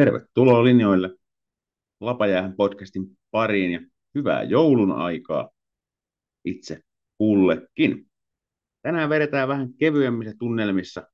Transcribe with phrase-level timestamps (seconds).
[0.00, 1.10] Tervetuloa linjoille
[2.00, 3.80] Lapajäähän podcastin pariin ja
[4.14, 5.50] hyvää joulun aikaa
[6.44, 6.80] itse
[7.18, 8.06] kullekin.
[8.82, 11.08] Tänään vedetään vähän kevyemmissä tunnelmissa.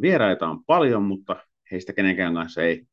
[0.00, 1.36] Vieraita on paljon, mutta
[1.70, 2.86] heistä kenenkään kanssa ei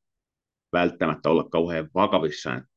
[0.73, 2.68] välttämättä olla kauhean vakavissaan.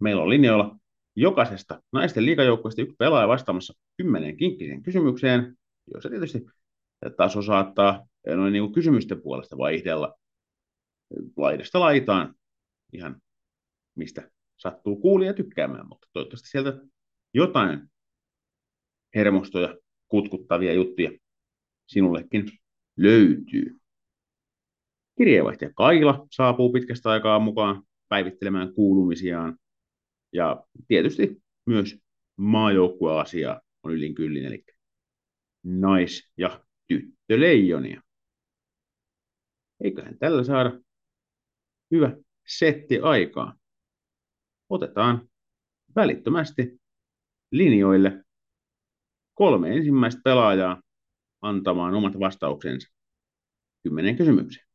[0.00, 0.76] Meillä on linjoilla
[1.16, 5.56] jokaisesta naisten liikajoukkueesta yksi pelaaja vastaamassa kymmenen kinkkisen kysymykseen,
[5.92, 6.46] joissa tietysti
[7.16, 10.19] taso saattaa noin niin kuin kysymysten puolesta vaihdella
[11.36, 12.34] laidasta laitaan
[12.92, 13.22] ihan
[13.94, 16.82] mistä sattuu kuulija tykkäämään, mutta toivottavasti sieltä
[17.34, 17.90] jotain
[19.14, 19.76] hermostoja
[20.08, 21.10] kutkuttavia juttuja
[21.86, 22.50] sinullekin
[22.96, 23.80] löytyy.
[25.18, 29.58] Kirjeenvaihtaja Kaila saapuu pitkästä aikaa mukaan päivittelemään kuulumisiaan.
[30.32, 31.98] Ja tietysti myös
[32.36, 34.64] maajoukkueasia on ylin kyllin, eli
[35.64, 38.02] nais- ja tyttöleijonia.
[39.84, 40.80] Eiköhän tällä saada
[41.90, 43.54] hyvä setti aikaa.
[44.68, 45.28] Otetaan
[45.96, 46.80] välittömästi
[47.52, 48.24] linjoille
[49.34, 50.82] kolme ensimmäistä pelaajaa
[51.42, 52.88] antamaan omat vastauksensa
[53.82, 54.66] kymmenen kysymykseen.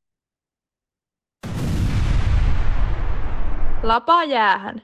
[3.83, 4.81] Lapa jäähän.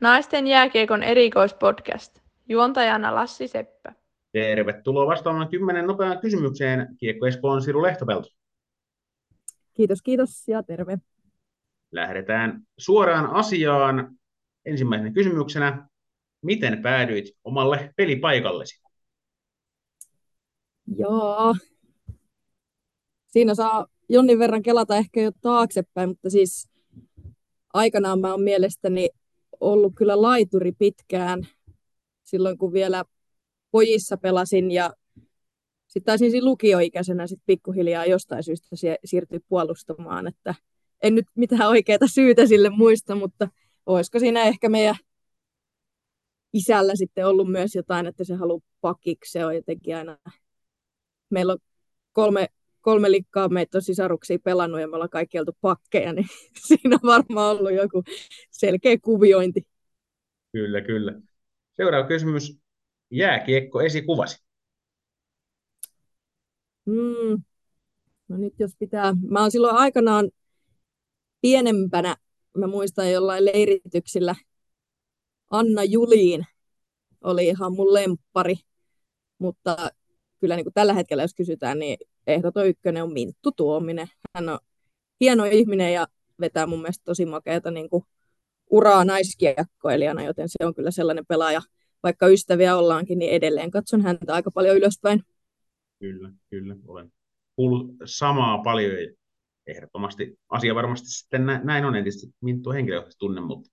[0.00, 2.18] Naisten jääkiekon erikoispodcast.
[2.48, 3.92] Juontajana Lassi Seppä.
[4.32, 6.96] Tervetuloa vastaamaan kymmenen nopeaan kysymykseen.
[6.98, 8.28] Kiekko Espoon Siru Lehtopelto.
[9.74, 10.98] Kiitos, kiitos ja terve.
[11.94, 14.18] Lähdetään suoraan asiaan.
[14.64, 15.88] Ensimmäisenä kysymyksenä,
[16.42, 18.82] miten päädyit omalle pelipaikallesi?
[20.96, 21.54] Joo.
[23.26, 26.70] Siinä saa jonnin verran kelata ehkä jo taaksepäin, mutta siis
[27.74, 29.08] aikanaan mä oon mielestäni
[29.60, 31.48] ollut kyllä laituri pitkään
[32.24, 33.04] silloin, kun vielä
[33.70, 34.92] pojissa pelasin ja
[35.86, 38.68] sitten taisin lukioikäisenä sit pikkuhiljaa jostain syystä
[39.04, 40.54] siirtyi puolustamaan, että
[41.02, 43.48] en nyt mitään oikeaa syytä sille muista, mutta
[43.86, 44.96] olisiko siinä ehkä meidän
[46.52, 50.18] isällä sitten ollut myös jotain, että se haluaa pakiksi, se on jotenkin aina,
[51.30, 51.58] meillä on
[52.12, 52.48] kolme,
[52.80, 56.26] kolme likkaa meitä on sisaruksia pelannut ja me ollaan kaikki oltu pakkeja, niin
[56.66, 58.02] siinä on varmaan ollut joku
[58.50, 59.66] selkeä kuviointi.
[60.52, 61.20] Kyllä, kyllä.
[61.72, 62.58] Seuraava kysymys.
[63.10, 64.44] Jääkiekko esikuvasi.
[66.86, 67.42] Mm.
[68.28, 70.30] No nyt jos pitää, mä oon silloin aikanaan
[71.44, 72.16] pienempänä,
[72.56, 74.34] mä muistan jollain leirityksillä,
[75.50, 76.44] Anna Juliin
[77.24, 78.54] oli ihan mun lemppari,
[79.38, 79.76] mutta
[80.40, 81.96] kyllä niin kuin tällä hetkellä, jos kysytään, niin
[82.26, 84.06] ehdoton ykkönen on Minttu Tuominen.
[84.34, 84.58] Hän on
[85.20, 86.06] hieno ihminen ja
[86.40, 88.04] vetää mun mielestä tosi makeata niin kuin
[88.70, 91.60] uraa naiskiekkoilijana, joten se on kyllä sellainen pelaaja,
[92.02, 95.22] vaikka ystäviä ollaankin, niin edelleen katson häntä aika paljon ylöspäin.
[95.98, 96.76] Kyllä, kyllä.
[96.86, 97.12] Olen
[97.56, 98.92] kuullut samaa paljon
[99.66, 101.96] ehdottomasti asia varmasti sitten näin on.
[101.96, 103.70] entistä Minttu henkilökohtaisesti tunne, mutta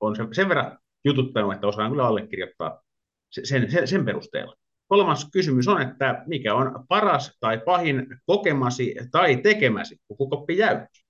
[0.00, 2.82] on sen, verran jututtanut, että osaan kyllä allekirjoittaa
[3.30, 4.54] sen, sen, sen perusteella.
[4.88, 11.04] Kolmas kysymys on, että mikä on paras tai pahin kokemasi tai tekemäsi pukukoppi jäykki?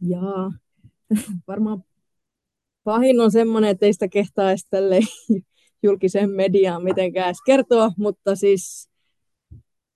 [0.00, 0.52] Jaa,
[1.48, 1.84] varmaan
[2.84, 4.68] pahin on semmoinen, että ei sitä kehtaa edes
[5.82, 8.90] julkiseen mediaan mitenkään edes kertoa, mutta siis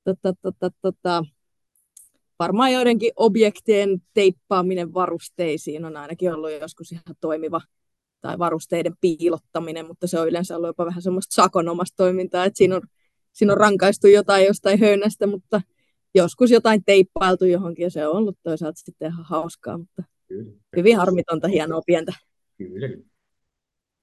[0.04, 1.24] tota, tota, tota,
[2.38, 7.60] varmaan joidenkin objektien teippaaminen varusteisiin on ainakin ollut joskus ihan toimiva
[8.20, 12.76] tai varusteiden piilottaminen, mutta se on yleensä ollut jopa vähän semmoista sakonomasta toimintaa, että siinä
[12.76, 12.82] on,
[13.32, 15.60] siinä on rankaistu jotain jostain höynästä, mutta
[16.14, 20.52] joskus jotain teippailtu johonkin ja se on ollut toisaalta sitten ihan hauskaa, mutta Kyllä.
[20.76, 22.12] hyvin harmitonta, hienoa pientä.
[22.58, 22.88] Kyllä.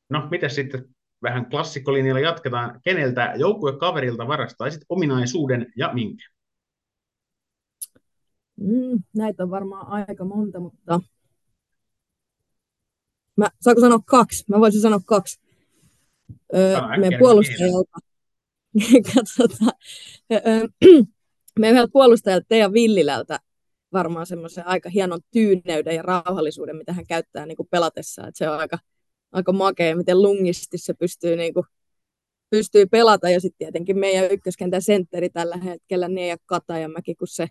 [0.09, 0.85] No, mitä sitten
[1.23, 2.79] vähän klassikkolinjalla jatketaan.
[2.83, 6.32] Keneltä joukkuekaverilta varastaisit ominaisuuden ja minkä?
[8.55, 10.99] Mm, näitä on varmaan aika monta, mutta
[13.37, 14.43] Mä, saako sanoa kaksi?
[14.47, 15.39] Mä voisin sanoa kaksi.
[16.55, 17.97] Öö, meidän puolustajalta.
[19.15, 19.73] Katsotaan.
[20.31, 20.67] Öö,
[21.59, 23.39] meidän puolustajalta Teija Villilältä
[23.93, 28.27] varmaan semmoisen aika hienon tyyneyden ja rauhallisuuden, mitä hän käyttää niin kuin pelatessa.
[28.27, 28.79] Et se on aika,
[29.31, 31.65] aika makea, miten lungisti se pystyy, niin kuin,
[32.49, 33.29] pystyy pelata.
[33.29, 37.47] Ja sitten tietenkin meidän ykköskentän sentteri tällä hetkellä, Neija Katajamäki, kun se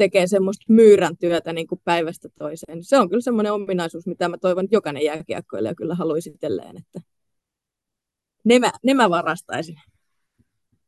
[0.00, 2.84] tekee semmoista myyrän työtä niin kuin päivästä toiseen.
[2.84, 7.00] Se on kyllä semmoinen ominaisuus, mitä mä toivon, että jokainen jääkiekkoilija kyllä haluaisi itselleen, että
[8.44, 9.76] ne mä, ne mä varastaisin.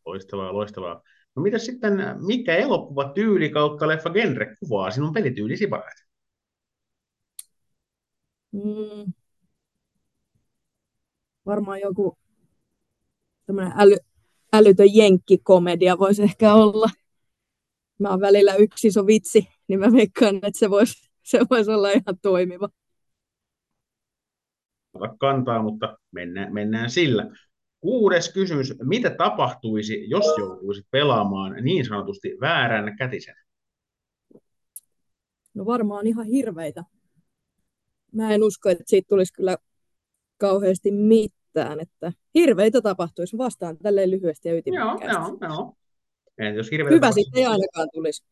[0.07, 1.03] Loistavaa, loistavaa.
[1.37, 1.93] No mitä sitten,
[2.27, 6.07] mikä elokuva tyyli kautta leffa genre kuvaa sinun pelityylisi parhaiten?
[8.53, 9.13] Mm.
[11.47, 12.19] Varmaan joku
[13.47, 13.97] tämmöinen äly,
[14.53, 16.89] älytön jenkkikomedia voisi ehkä olla
[18.03, 21.91] mä oon välillä yksi iso vitsi niin mä veikkaan, että se voisi se vois olla
[21.91, 22.69] ihan toimiva.
[24.93, 27.31] Ota kantaa, mutta mennään, mennään sillä.
[27.81, 28.75] Kuudes kysymys.
[28.83, 33.35] Mitä tapahtuisi, jos joutuisit pelaamaan niin sanotusti väärän kätisen?
[35.55, 36.85] No varmaan ihan hirveitä.
[38.13, 39.57] Mä en usko, että siitä tulisi kyllä
[40.39, 45.07] kauheasti mitään, että hirveitä tapahtuisi vastaan tälleen lyhyesti ja ytimekkäästi.
[45.07, 45.75] Joo, joo, joo.
[46.39, 48.25] En, jos Hyvä sitten ei ainakaan tulisi.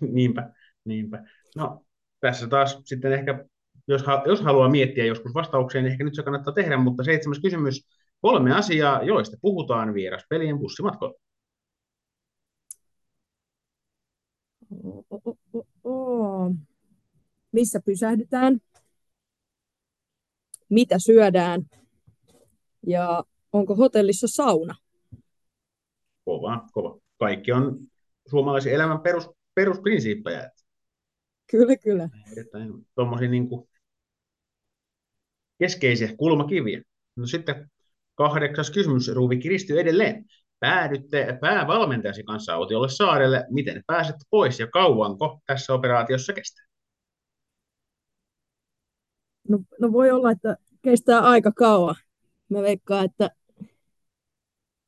[0.14, 0.50] niinpä,
[0.84, 1.24] niinpä.
[1.56, 1.84] No,
[2.20, 3.44] tässä taas sitten ehkä,
[3.88, 7.88] jos, jos haluaa miettiä joskus vastauksia, niin ehkä nyt se kannattaa tehdä, mutta seitsemäs kysymys.
[8.20, 11.18] Kolme asiaa, joista puhutaan vieraspelien bussimatkoilla.
[14.84, 16.54] Oh, oh, oh, oh.
[17.52, 18.58] Missä pysähdytään?
[20.68, 21.62] Mitä syödään?
[22.86, 24.74] Ja onko hotellissa sauna?
[26.28, 26.98] Kova, kova.
[27.18, 27.78] Kaikki on
[28.30, 30.50] suomalaisen elämän perus, perusprinsiippejä.
[31.50, 32.08] Kyllä, kyllä.
[32.94, 33.68] Tuommoisia niin kuin
[35.58, 36.82] keskeisiä kulmakiviä.
[37.16, 37.70] No sitten
[38.14, 40.24] kahdeksas kysymys, Ruuvi kiristyy edelleen.
[40.60, 43.46] Päädytte päävalmentajasi kanssa autiolle saarelle.
[43.50, 46.66] Miten pääsette pois ja kauanko tässä operaatiossa kestää?
[49.48, 51.94] No, no voi olla, että kestää aika kauan.
[52.48, 53.30] Mä veikkaan, että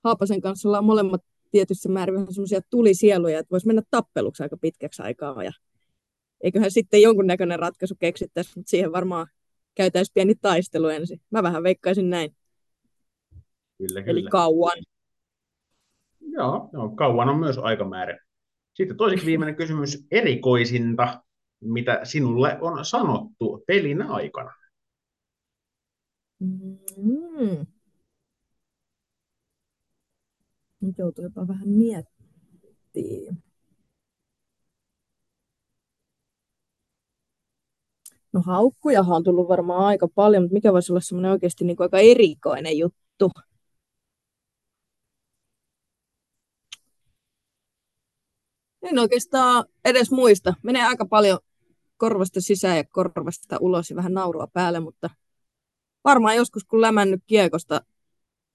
[0.05, 5.03] Haapasen kanssa ollaan molemmat tietyssä määrin vähän semmoisia tulisieluja, että voisi mennä tappeluksi aika pitkäksi
[5.03, 5.45] aikaa.
[5.45, 5.53] Ja
[6.41, 9.27] eiköhän sitten jonkunnäköinen ratkaisu keksittäisi, mutta siihen varmaan
[9.75, 11.21] käytäisiin pieni taistelu ensin.
[11.31, 12.37] Mä vähän veikkaisin näin.
[13.79, 14.11] Kyllä, kyllä.
[14.11, 14.79] Eli kauan.
[16.21, 18.19] Joo, joo, kauan on myös aikamäärä.
[18.75, 20.07] Sitten toiseksi viimeinen kysymys.
[20.11, 21.23] Erikoisinta,
[21.61, 24.55] mitä sinulle on sanottu pelin aikana?
[26.97, 27.67] Mm.
[30.81, 33.43] Nyt joutuu jopa vähän miettimään.
[38.33, 41.85] No haukkujahan on tullut varmaan aika paljon, mutta mikä voisi olla semmoinen oikeasti niin kuin
[41.85, 43.31] aika erikoinen juttu?
[48.83, 50.55] En oikeastaan edes muista.
[50.63, 51.39] Menee aika paljon
[51.97, 55.11] korvasta sisään ja korvasta ulos ja vähän naurua päälle, mutta
[56.05, 57.81] varmaan joskus kun lämännyt kiekosta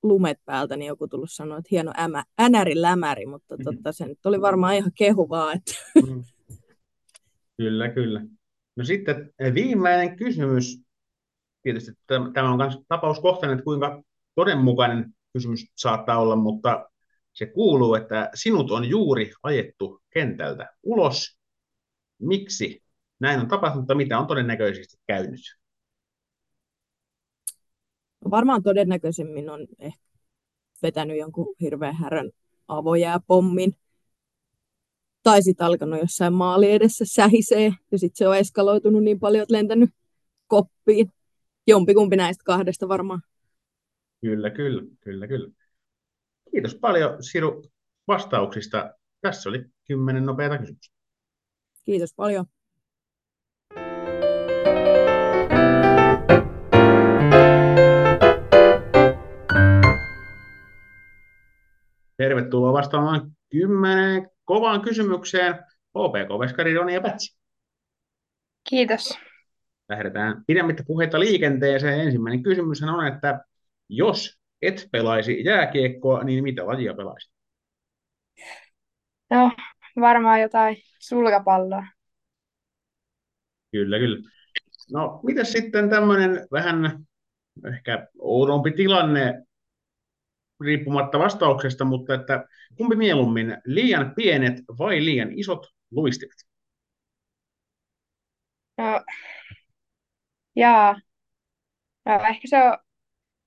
[0.07, 3.75] lumet päältä, niin joku tullut sanoa, että hieno ämä, änäri lämäri, mutta mm-hmm.
[3.75, 5.53] totta, se nyt oli varmaan ihan kehuvaa.
[5.53, 5.71] Että...
[6.07, 6.23] Mm.
[7.57, 8.21] Kyllä, kyllä.
[8.75, 10.81] No sitten eh, viimeinen kysymys.
[11.63, 14.03] Tietysti tämä on myös tapauskohtainen, että kuinka
[14.35, 16.89] todenmukainen kysymys saattaa olla, mutta
[17.33, 21.37] se kuuluu, että sinut on juuri ajettu kentältä ulos.
[22.21, 22.83] Miksi
[23.19, 25.39] näin on tapahtunut, mitä on todennäköisesti käynyt?
[28.31, 29.99] Varmaan todennäköisemmin on ehkä
[30.83, 32.31] vetänyt jonkun hirveän härän
[32.67, 33.75] avojääpommin.
[35.23, 39.53] Tai sitten alkanut jossain maali edessä sähisee, ja sitten se on eskaloitunut niin paljon, että
[39.53, 39.89] lentänyt
[40.47, 41.11] koppiin.
[41.67, 43.21] Jompikumpi näistä kahdesta varmaan.
[44.21, 45.51] Kyllä, kyllä, kyllä, kyllä.
[46.51, 47.63] Kiitos paljon Siru
[48.07, 48.93] vastauksista.
[49.21, 50.95] Tässä oli kymmenen nopeata kysymystä.
[51.85, 52.45] Kiitos paljon.
[62.17, 65.53] Tervetuloa vastaamaan kymmenen kovaan kysymykseen
[65.97, 67.37] HPK-veskari Roni ja Pätsi.
[68.69, 69.19] Kiitos.
[69.89, 71.99] Lähdetään pidemmittä puheita liikenteeseen.
[71.99, 73.45] Ensimmäinen kysymys on, että
[73.89, 77.31] jos et pelaisi jääkiekkoa, niin mitä lajia pelaisit?
[79.29, 79.51] No,
[79.99, 81.83] varmaan jotain sulkapalloa.
[83.71, 84.29] Kyllä, kyllä.
[84.91, 87.05] No, mitä sitten tämmöinen vähän
[87.73, 89.44] ehkä oudompi tilanne,
[90.61, 92.45] riippumatta vastauksesta, mutta että
[92.77, 96.37] kumpi mieluummin, liian pienet vai liian isot luistimet?
[98.77, 99.03] No,
[100.55, 101.01] jaa.
[102.05, 102.77] No, ehkä se on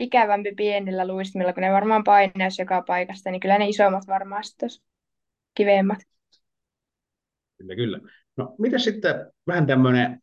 [0.01, 4.69] ikävämpi pienillä luistimilla, kun ne varmaan paineus joka paikasta, niin kyllä ne isommat varmaan sitten
[5.55, 5.99] kivemmat.
[7.59, 8.01] Kyllä, kyllä.
[8.37, 9.15] No, mitä sitten
[9.47, 10.23] vähän tämmöinen,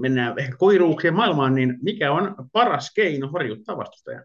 [0.00, 4.22] mennään ehkä koiruuksien maailmaan, niin mikä on paras keino horjuttaa vastustajaa?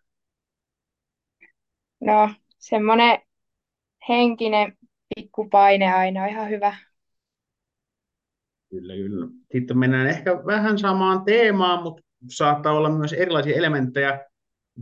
[2.00, 3.20] No, semmoinen
[4.10, 4.78] henkinen
[5.16, 6.76] pikkupaine aina on ihan hyvä.
[8.70, 9.28] Kyllä, kyllä.
[9.52, 14.26] Sitten mennään ehkä vähän samaan teemaan, mutta saattaa olla myös erilaisia elementtejä.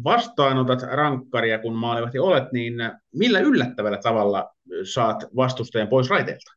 [0.03, 2.74] Vastaanotat rankkaria, kun maalivahti olet, niin
[3.15, 4.55] millä yllättävällä tavalla
[4.93, 6.51] saat vastustajan pois raiteelta?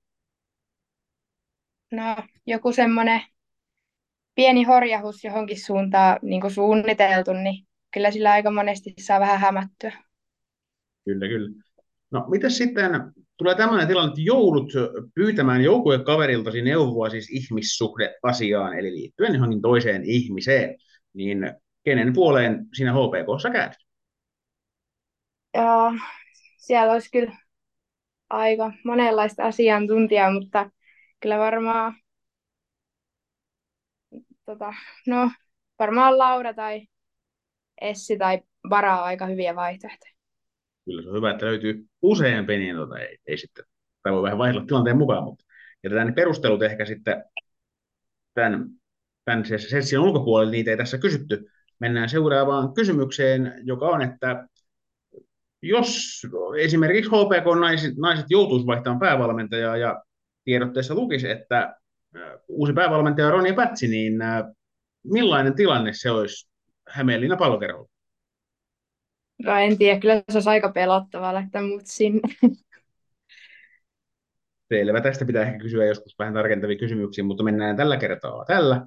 [1.93, 3.23] No, joku semmoinen
[4.35, 10.10] pieni horjahus johonkin suuntaan niin kuin suunniteltu, niin kyllä sillä aika monesti saa vähän hämättyä.
[11.05, 11.51] Kyllä, kyllä.
[12.11, 12.91] No, miten sitten
[13.37, 14.73] tulee tämmöinen tilanne, että joudut
[15.15, 20.77] pyytämään joukkuekaveriltasi neuvoa siis ihmissuhdeasiaan, eli liittyen johonkin toiseen ihmiseen,
[21.15, 21.39] niin
[21.85, 23.73] kenen puoleen sinä HPKssa käyt?
[25.55, 25.93] Ja
[26.57, 27.37] siellä olisi kyllä
[28.31, 30.71] aika monenlaista asiantuntijaa, mutta
[31.21, 31.95] kyllä varmaan,
[34.45, 34.75] tota,
[35.07, 35.31] no,
[35.79, 36.87] varmaan Laura tai
[37.81, 38.41] Essi tai
[38.71, 40.20] Vara on aika hyviä vaihtoehtoja.
[40.85, 43.65] Kyllä se on hyvä, että löytyy useampi, niin tota, ei, ei sitten,
[44.03, 45.45] tai voi vähän vaihdella tilanteen mukaan, mutta
[45.85, 47.25] jätetään ne perustelut ehkä sitten
[48.35, 48.69] tämän,
[49.25, 51.51] tämän session ulkopuolelle, niitä ei tässä kysytty.
[51.79, 54.49] Mennään seuraavaan kysymykseen, joka on, että
[55.63, 56.23] jos
[56.59, 60.03] esimerkiksi HPK-naiset naiset joutuisi vaihtamaan päävalmentajaa ja
[60.45, 61.77] tiedotteessa lukisi, että
[62.49, 64.15] uusi päävalmentaja on Roni Pätsi, niin
[65.05, 66.51] millainen tilanne se olisi
[66.89, 67.91] Hämeenlinna pallokerholla?
[69.45, 72.21] No en tiedä, kyllä se olisi aika pelottavaa lähteä mut sinne.
[74.69, 75.01] Selvä.
[75.01, 78.87] Tästä pitää ehkä kysyä joskus vähän tarkentavia kysymyksiä, mutta mennään tällä kertaa tällä.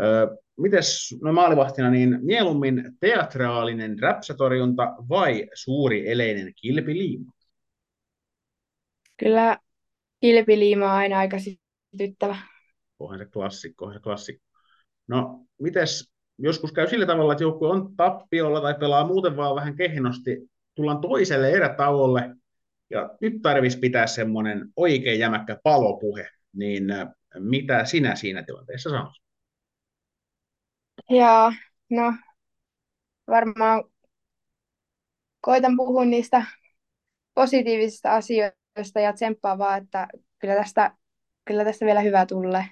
[0.00, 0.26] Öö,
[0.56, 7.32] mites no maalivahtina, niin mieluummin teatraalinen räpsätorjunta vai suuri eleinen kilpiliima?
[9.16, 9.58] Kyllä
[10.20, 12.36] kilpiliima on aina aika sytyttävä.
[12.98, 14.44] Onhan se klassikko, onhan se klassikko.
[15.08, 19.76] No, mites joskus käy sillä tavalla, että joku on tappiolla tai pelaa muuten vaan vähän
[19.76, 22.36] kehnosti, tullaan toiselle erätauolle,
[22.90, 26.84] ja nyt tarvitsisi pitää semmoinen oikein jämäkkä palopuhe, niin
[27.38, 29.22] mitä sinä siinä tilanteessa sanoisit?
[31.10, 31.52] Ja
[31.90, 32.14] no,
[33.28, 33.84] varmaan
[35.40, 36.46] koitan puhua niistä
[37.34, 40.96] positiivisista asioista ja tsemppaa vaan, että kyllä tästä,
[41.44, 42.64] kyllä tästä vielä hyvä tulee.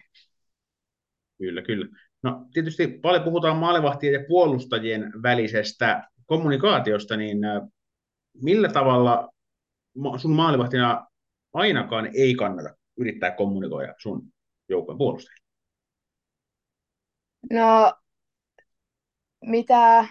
[1.39, 2.06] Kyllä, kyllä.
[2.27, 7.39] No tietysti paljon puhutaan maalivahtien ja puolustajien välisestä kommunikaatiosta, niin
[8.43, 9.33] millä tavalla
[10.17, 11.07] sun maalivahtina
[11.53, 14.23] ainakaan ei kannata yrittää kommunikoida sun
[14.69, 15.47] joukkojen puolustajille?
[17.53, 17.93] No
[19.47, 20.05] mitä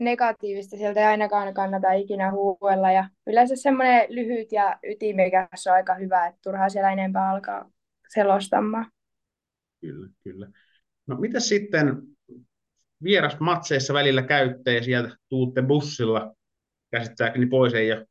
[0.00, 2.92] negatiivista sieltä ei ainakaan kannata ikinä huuella.
[2.92, 7.70] Ja yleensä semmoinen lyhyt ja ytimekäs on aika hyvä, että turhaa siellä enempää alkaa
[8.08, 8.86] selostamaan.
[9.80, 10.48] Kyllä, kyllä.
[11.06, 12.02] No mitä sitten
[13.02, 16.34] vierasmatseissa välillä käytte ja sieltä tuutte bussilla
[16.90, 18.06] käsittääkseni pois ja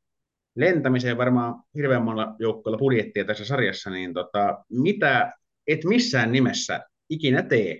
[0.55, 5.33] lentämiseen varmaan hirveän monella joukkoilla budjettia tässä sarjassa, niin tota, mitä
[5.67, 7.79] et missään nimessä ikinä tee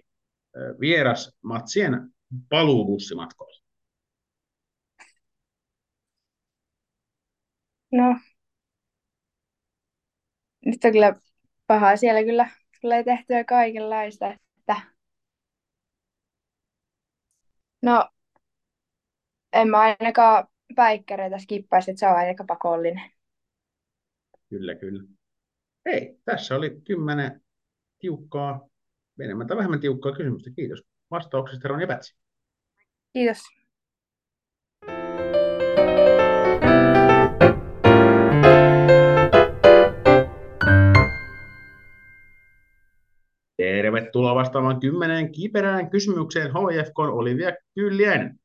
[0.80, 2.10] vierasmatsien
[2.50, 3.64] paluubussimatkoilla?
[7.92, 8.20] No,
[10.66, 11.16] nyt on kyllä
[11.68, 11.98] pahaa.
[11.98, 12.50] Siellä kyllä
[12.82, 14.94] tulee tehtyä kaikenlaista, että
[17.84, 18.10] no,
[19.54, 23.12] en mä ainakaan päikkäreitä skippaisi, että se on aika pakollinen.
[24.50, 25.04] Kyllä, kyllä.
[25.86, 27.42] Hei, tässä oli kymmenen
[28.00, 28.68] tiukkaa,
[29.20, 30.50] enemmän tai vähemmän tiukkaa kysymystä.
[30.56, 32.16] Kiitos vastauksesta, Roni Pätsi.
[33.14, 33.63] Kiitos.
[43.58, 48.40] Tervetuloa vastaamaan kymmeneen kiperään kysymykseen HFK Olivia Kyllien.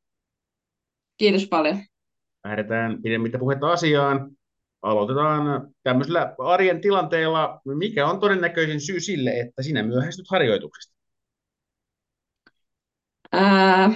[1.16, 1.78] Kiitos paljon.
[2.44, 4.30] Lähdetään pidemmittä puhetta asiaan.
[4.82, 7.60] Aloitetaan tämmöisellä arjen tilanteella.
[7.64, 10.94] Mikä on todennäköisin syy sille, että sinä myöhästyt harjoituksesta?
[13.32, 13.92] Ää,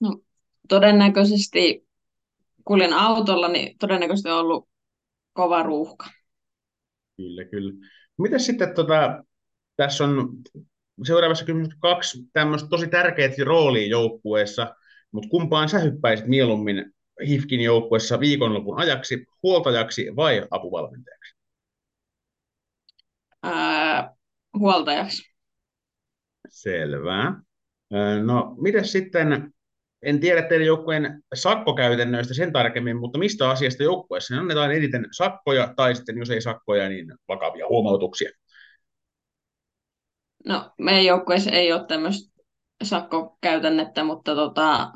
[0.00, 0.20] no,
[0.68, 1.86] todennäköisesti
[2.64, 4.68] kuljen autolla, niin todennäköisesti on ollut
[5.32, 6.06] kova ruuhka.
[7.16, 7.72] Kyllä, kyllä.
[8.18, 9.24] Miten sitten tota,
[9.76, 10.28] tässä on
[11.04, 14.74] seuraavassa kysymyksessä kaksi tämmöistä tosi tärkeää roolia joukkueessa,
[15.12, 16.94] mutta kumpaan sä hyppäisit mieluummin
[17.26, 21.36] HIFKin joukkueessa viikonlopun ajaksi, huoltajaksi vai apuvalmentajaksi?
[23.42, 24.14] Ää,
[24.58, 25.22] huoltajaksi.
[26.48, 27.34] Selvä.
[28.24, 29.52] No, miten sitten,
[30.02, 35.94] en tiedä teidän joukkueen sakkokäytännöistä sen tarkemmin, mutta mistä asiasta joukkueessa annetaan eniten sakkoja tai
[35.94, 38.30] sitten jos ei sakkoja, niin vakavia huomautuksia?
[40.46, 42.42] No, meidän joukkueessa ei ole tämmöistä
[42.82, 44.92] sakkokäytännettä, mutta tota,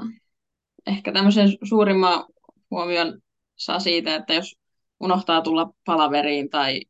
[0.87, 2.25] ehkä tämmöisen suurimman
[2.71, 3.21] huomion
[3.57, 4.57] saa siitä, että jos
[5.01, 6.81] unohtaa tulla palaveriin tai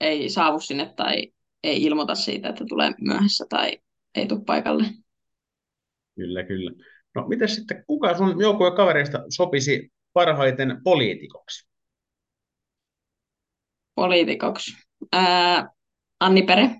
[0.00, 3.78] ei saavu sinne tai ei ilmoita siitä, että tulee myöhässä tai
[4.14, 4.84] ei tule paikalle.
[6.14, 6.70] Kyllä, kyllä.
[7.14, 11.68] No miten sitten, kuka sun joukkueen kavereista sopisi parhaiten poliitikoksi?
[13.94, 14.76] Poliitikoksi?
[15.12, 15.70] Ää,
[16.20, 16.70] Anni Pere.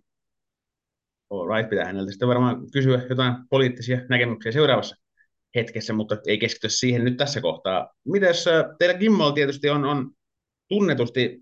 [1.30, 4.96] Right, pitää häneltä sitten varmaan kysyä jotain poliittisia näkemyksiä seuraavassa
[5.54, 7.90] hetkessä, mutta ei keskity siihen nyt tässä kohtaa.
[8.04, 8.44] Mites
[8.78, 10.10] teillä Gimmel tietysti on, on
[10.68, 11.38] tunnetusti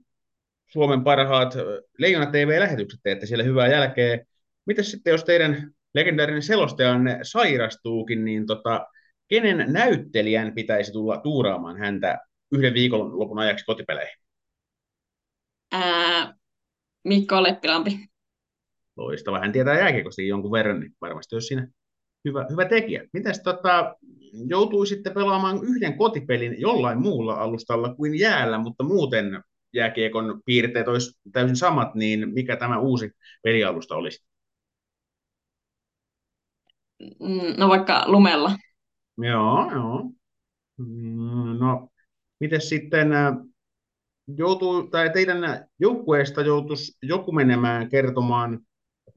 [0.67, 1.55] Suomen parhaat
[1.99, 4.19] Leijona TV-lähetykset teette siellä hyvää jälkeä.
[4.67, 8.87] Mitäs sitten, jos teidän legendaarinen selostajanne sairastuukin, niin tota,
[9.29, 12.19] kenen näyttelijän pitäisi tulla tuuraamaan häntä
[12.53, 14.19] yhden viikonlopun ajaksi kotipeleihin?
[15.73, 16.35] Ää,
[17.05, 18.09] Mikko Leppilampi.
[18.97, 19.41] Loistava.
[19.41, 21.69] Hän tietää jääkiekosta jonkun verran, niin varmasti olisi siinä
[22.25, 23.05] hyvä, hyvä tekijä.
[23.13, 23.97] Mitäs tota,
[24.49, 31.57] joutuisitte pelaamaan yhden kotipelin jollain muulla alustalla kuin jäällä, mutta muuten jääkiekon piirteet olisi täysin
[31.57, 33.11] samat, niin mikä tämä uusi
[33.43, 34.25] pelialusta olisi?
[37.01, 38.53] Mm, no vaikka lumella.
[39.19, 40.11] Joo, joo.
[40.79, 41.89] Mm, no,
[42.41, 43.09] miten sitten
[44.37, 48.66] joutuu, tai teidän joukkueesta joutuisi joku menemään kertomaan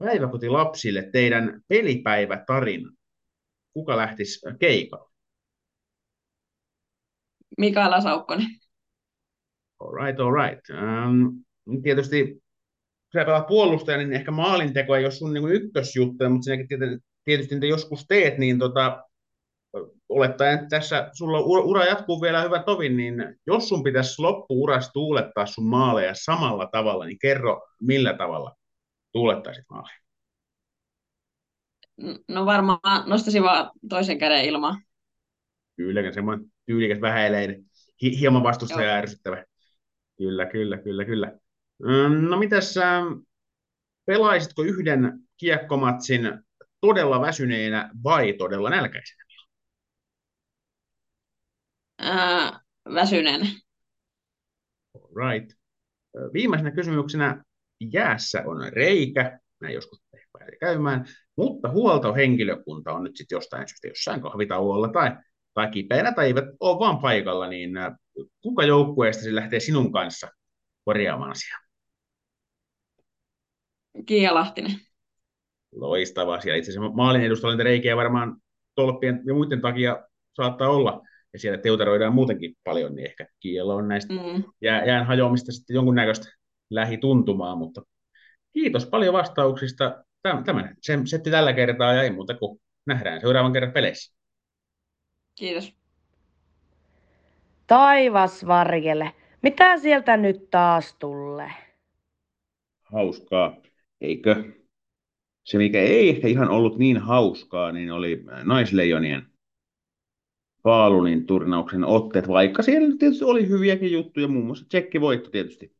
[0.00, 2.92] päiväkotilapsille teidän pelipäivätarinan?
[3.72, 5.10] Kuka lähtisi keikalle?
[7.58, 8.46] Mikaela Saukkonen.
[9.80, 10.60] All right, all right.
[10.70, 11.44] Um,
[11.82, 12.24] tietysti
[13.12, 16.68] kun sä pelaat puolustaja, niin ehkä maalinteko ei ole sun niin ykkösjuttu, mutta sinäkin
[17.24, 19.04] tietysti niitä joskus teet, niin tota,
[20.08, 23.14] olettaen, että tässä sulla ura jatkuu vielä hyvä tovin, niin
[23.46, 28.56] jos sun pitäisi loppuuras tuulettaa sun maaleja samalla tavalla, niin kerro millä tavalla
[29.12, 30.00] tuulettaisit maaleja?
[32.28, 34.82] No varmaan nostaisin vaan toisen käden ilmaan.
[35.76, 37.64] Kyllä, semmoinen tyylikäs vähäileinen,
[38.02, 39.44] hi- hieman vastustaja ärsyttävä.
[40.18, 41.38] Kyllä, kyllä, kyllä, kyllä.
[42.28, 43.02] No mitäs sä,
[44.06, 46.20] pelaisitko yhden kiekkomatsin
[46.80, 49.24] todella väsyneenä vai todella nälkäisenä?
[51.98, 52.60] Ää,
[52.94, 53.46] väsyneenä.
[54.94, 55.52] All right.
[56.32, 57.44] Viimeisenä kysymyksenä
[57.80, 61.04] jäässä on reikä, näin joskus pääsi käymään,
[61.36, 65.10] mutta huoltohenkilökunta on nyt sitten jostain syystä jossain kahvitauolla tai,
[65.54, 67.70] tai kipeänä tai eivät ole vaan paikalla, niin
[68.42, 70.28] kuka joukkueesta lähtee sinun kanssa
[70.84, 71.58] korjaamaan asiaa?
[74.06, 74.72] Kiia Lahtinen.
[75.72, 76.40] Loistavaa.
[76.40, 78.36] Siellä itse asiassa maalin edustalla reikiä varmaan
[78.74, 81.02] tolppien ja muiden takia saattaa olla,
[81.32, 84.44] ja siellä teuteroidaan muutenkin paljon, niin ehkä Kiialla on näistä mm.
[84.60, 86.39] jää, jään hajoamista sitten jonkunnäköistä
[86.70, 87.82] lähituntumaa, mutta
[88.52, 90.04] kiitos paljon vastauksista.
[90.22, 94.14] Tämä se setti tällä kertaa ja ei muuta kuin nähdään seuraavan kerran peleissä.
[95.34, 95.74] Kiitos.
[97.66, 99.12] Taivas varjele.
[99.42, 101.52] Mitä sieltä nyt taas tulee?
[102.82, 103.56] Hauskaa,
[104.00, 104.44] eikö?
[105.44, 109.26] Se, mikä ei ehkä ihan ollut niin hauskaa, niin oli naisleijonien
[110.62, 115.76] Faalunin turnauksen otteet, vaikka siellä tietysti oli hyviäkin juttuja, muun muassa Tsekki voitto tietysti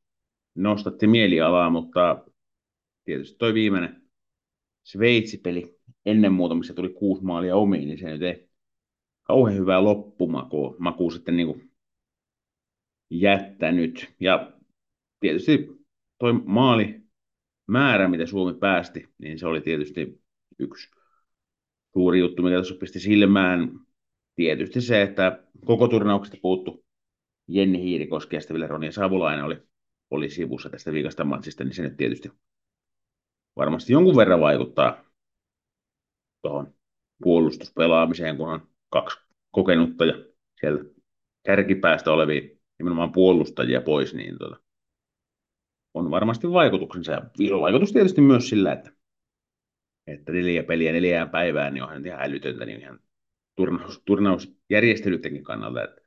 [0.54, 2.24] nostatti mielialaa, mutta
[3.04, 4.02] tietysti toi viimeinen
[4.84, 8.48] Sveitsi-peli ennen muuta, missä tuli kuusi maalia omiin, niin se nyt ei
[9.22, 11.70] kauhean hyvää loppumakua maku sitten niin kuin
[13.10, 14.14] jättänyt.
[14.20, 14.52] Ja
[15.20, 15.68] tietysti
[16.18, 17.00] toi maali
[17.66, 20.22] määrä, mitä Suomi päästi, niin se oli tietysti
[20.58, 20.90] yksi
[21.92, 23.80] suuri juttu, mikä tuossa pisti silmään.
[24.34, 26.84] Tietysti se, että koko turnauksesta puuttu
[27.48, 29.62] Jenni Hiirikoski ja sitten vielä Ronja Savulainen oli,
[30.10, 32.32] oli sivussa tästä viikasta matsista, niin se nyt tietysti
[33.56, 35.04] varmasti jonkun verran vaikuttaa
[36.42, 36.74] tuohon
[37.22, 39.18] puolustuspelaamiseen, kun on kaksi
[39.50, 40.14] kokenutta ja
[40.60, 40.84] sieltä
[41.42, 44.56] kärkipäästä olevia nimenomaan puolustajia pois, niin tota,
[45.94, 47.12] on varmasti vaikutuksensa.
[47.12, 47.20] Ja
[47.60, 48.92] vaikutus tietysti myös sillä, että,
[50.06, 53.00] että neljä peliä neljään päivään, niin onhan ihan älytöntä, niin ihan
[53.56, 56.00] turnaus, turnausjärjestelyidenkin kannalta, että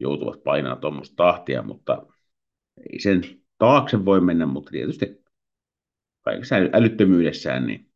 [0.00, 2.06] joutuvat painamaan tuommoista tahtia, mutta
[2.76, 3.22] ei sen
[3.58, 5.24] taakse voi mennä, mutta tietysti
[6.22, 7.90] kaikessa älyttömyydessään niin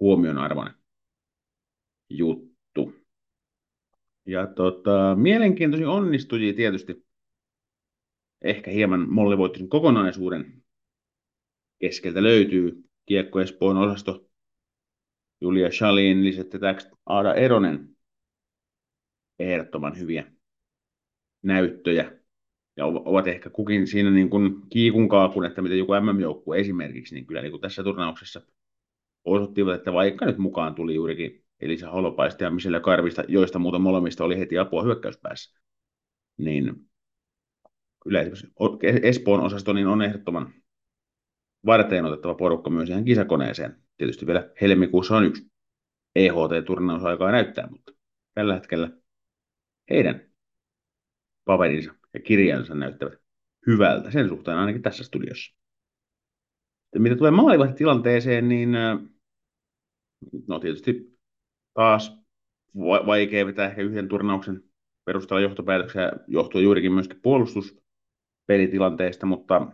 [0.00, 0.74] huomionarvoinen
[2.10, 2.92] juttu.
[4.26, 7.06] Ja tota, mielenkiintoisia onnistujia tietysti
[8.42, 10.62] ehkä hieman mollivoittisen kokonaisuuden
[11.78, 14.28] keskeltä löytyy Kiekko Espoon osasto.
[15.40, 16.58] Julia Shalin, lisätte
[17.06, 17.96] Aada Eronen.
[19.38, 20.32] Ehdottoman hyviä
[21.42, 22.17] näyttöjä
[22.78, 27.26] ja ovat ehkä kukin siinä niin kuin kiikun kaakun, että miten joku MM-joukkue esimerkiksi, niin
[27.26, 28.40] kyllä niin kuin tässä turnauksessa
[29.24, 34.24] osoittivat, että vaikka nyt mukaan tuli juurikin Elisa Holopaista ja Michelle Karvista, joista muuten molemmista
[34.24, 35.60] oli heti apua hyökkäyspäässä,
[36.36, 36.88] niin
[38.02, 38.20] kyllä
[39.02, 40.54] Espoon osasto niin on ehdottoman
[41.66, 43.76] varteen otettava porukka myös ihan kisakoneeseen.
[43.96, 45.50] Tietysti vielä helmikuussa on yksi
[46.16, 47.92] EHT-turnausaikaa näyttää, mutta
[48.34, 48.90] tällä hetkellä
[49.90, 50.28] heidän
[51.44, 53.18] paperinsa ja kirjansa näyttävät
[53.66, 54.10] hyvältä.
[54.10, 55.54] Sen suhteen ainakin tässä studiossa.
[56.98, 58.72] Mitä tulee maalivahtitilanteeseen, niin
[60.46, 61.18] no tietysti
[61.74, 62.18] taas
[63.06, 64.64] vaikea vetää ehkä yhden turnauksen
[65.04, 67.82] perusteella johtopäätöksiä johtuen juurikin myöskin puolustus
[68.46, 69.72] pelitilanteesta, mutta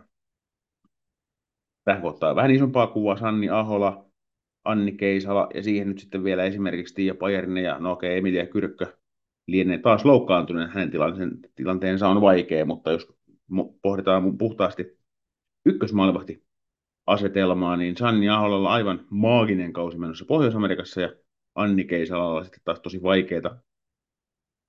[1.83, 3.17] tähän ottaa vähän isompaa kuvaa.
[3.17, 4.09] Sanni Ahola,
[4.63, 8.45] Anni Keisala ja siihen nyt sitten vielä esimerkiksi Tiia Pajarinen ja no okei, okay, Emilia
[8.45, 8.97] Kyrkkö
[9.47, 10.91] lienee taas loukkaantuneen, hänen
[11.55, 13.13] tilanteensa on vaikea, mutta jos
[13.81, 14.99] pohditaan puhtaasti
[15.65, 16.45] ykkösmaalivahti
[17.07, 21.13] asetelmaa, niin Sanni Aholalla aivan maaginen kausi menossa Pohjois-Amerikassa ja
[21.55, 23.57] Anni Keisalalla sitten taas tosi vaikeita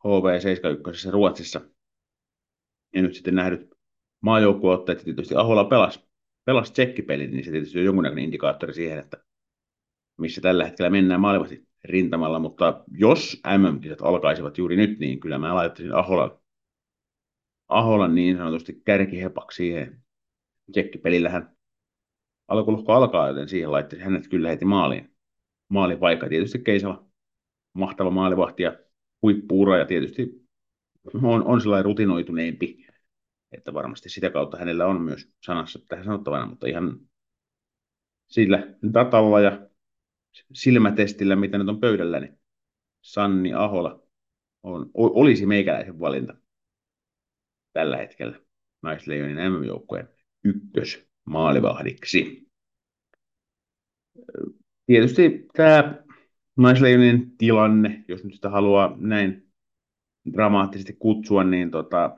[0.06, 1.60] HV71 Ruotsissa.
[2.94, 3.70] Ja nyt sitten nähdyt
[4.20, 6.00] maajoukkueotteet, tietysti Ahola pelasi,
[6.44, 9.24] pelasi tsekkipelin, niin se tietysti on jonkunnäköinen indikaattori siihen, että
[10.18, 15.54] missä tällä hetkellä mennään maalivasti rintamalla, mutta jos MM-kisat alkaisivat juuri nyt, niin kyllä mä
[15.54, 16.30] laittaisin Aholan,
[17.68, 20.02] Aholan niin sanotusti kärkihepaksi siihen.
[20.72, 21.56] Tsekkipelillähän
[22.48, 25.16] alkulohko alkaa, joten siihen laittaisin hänet kyllä heti maaliin.
[25.68, 27.06] Maalin paikka tietysti Keisala,
[27.72, 28.78] mahtava maalivahti ja
[29.22, 30.46] huippuura ja tietysti
[31.22, 32.86] on, on sellainen rutinoituneempi,
[33.52, 37.00] että varmasti sitä kautta hänellä on myös sanassa tähän sanottavana, mutta ihan
[38.26, 39.68] sillä datalla ja
[40.52, 42.38] silmätestillä, mitä nyt on pöydällä, niin
[43.02, 44.02] Sanni Ahola
[44.62, 46.34] on, olisi meikäläisen valinta
[47.72, 48.40] tällä hetkellä
[48.82, 50.08] naisleijonin MM-joukkueen
[50.44, 52.48] ykkös maalivahdiksi.
[54.86, 56.04] Tietysti tämä
[56.56, 59.52] naisleijonin tilanne, jos nyt sitä haluaa näin
[60.32, 62.16] dramaattisesti kutsua, niin tota,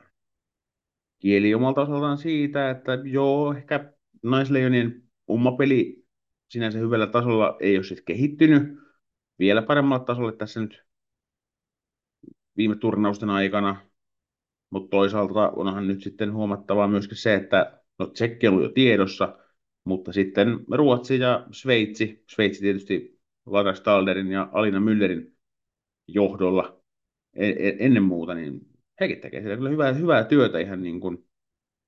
[1.19, 5.98] kieli omalta osaltaan siitä, että joo, ehkä naisleijonien oma peli
[6.49, 8.79] sinänsä hyvällä tasolla ei ole sitten kehittynyt
[9.39, 10.85] vielä paremmalle tasolle tässä nyt
[12.57, 13.81] viime turnausten aikana,
[14.71, 19.39] mutta toisaalta onhan nyt sitten huomattavaa myöskin se, että no Tsekki on jo tiedossa,
[19.85, 25.37] mutta sitten Ruotsi ja Sveitsi, Sveitsi tietysti Lara Stalderin ja Alina Müllerin
[26.09, 26.83] johdolla
[27.35, 28.61] e-, e-, ennen muuta, niin
[29.01, 31.29] hekin tekee siellä kyllä hyvää, hyvää työtä ihan niin kuin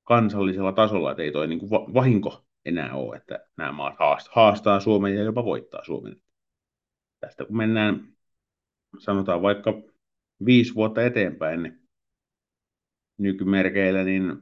[0.05, 3.94] kansallisella tasolla, että ei toi niin kuin vahinko enää ole, että nämä maat
[4.31, 6.16] haastaa Suomen ja jopa voittaa Suomen.
[7.20, 8.16] Tästä kun mennään,
[8.99, 9.83] sanotaan vaikka
[10.44, 11.88] viisi vuotta eteenpäin, niin
[13.18, 14.40] nykymerkeillä, niin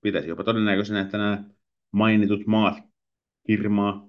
[0.00, 1.44] pitäisi jopa todennäköisenä, että nämä
[1.92, 2.74] mainitut maat
[3.46, 4.08] kirmaa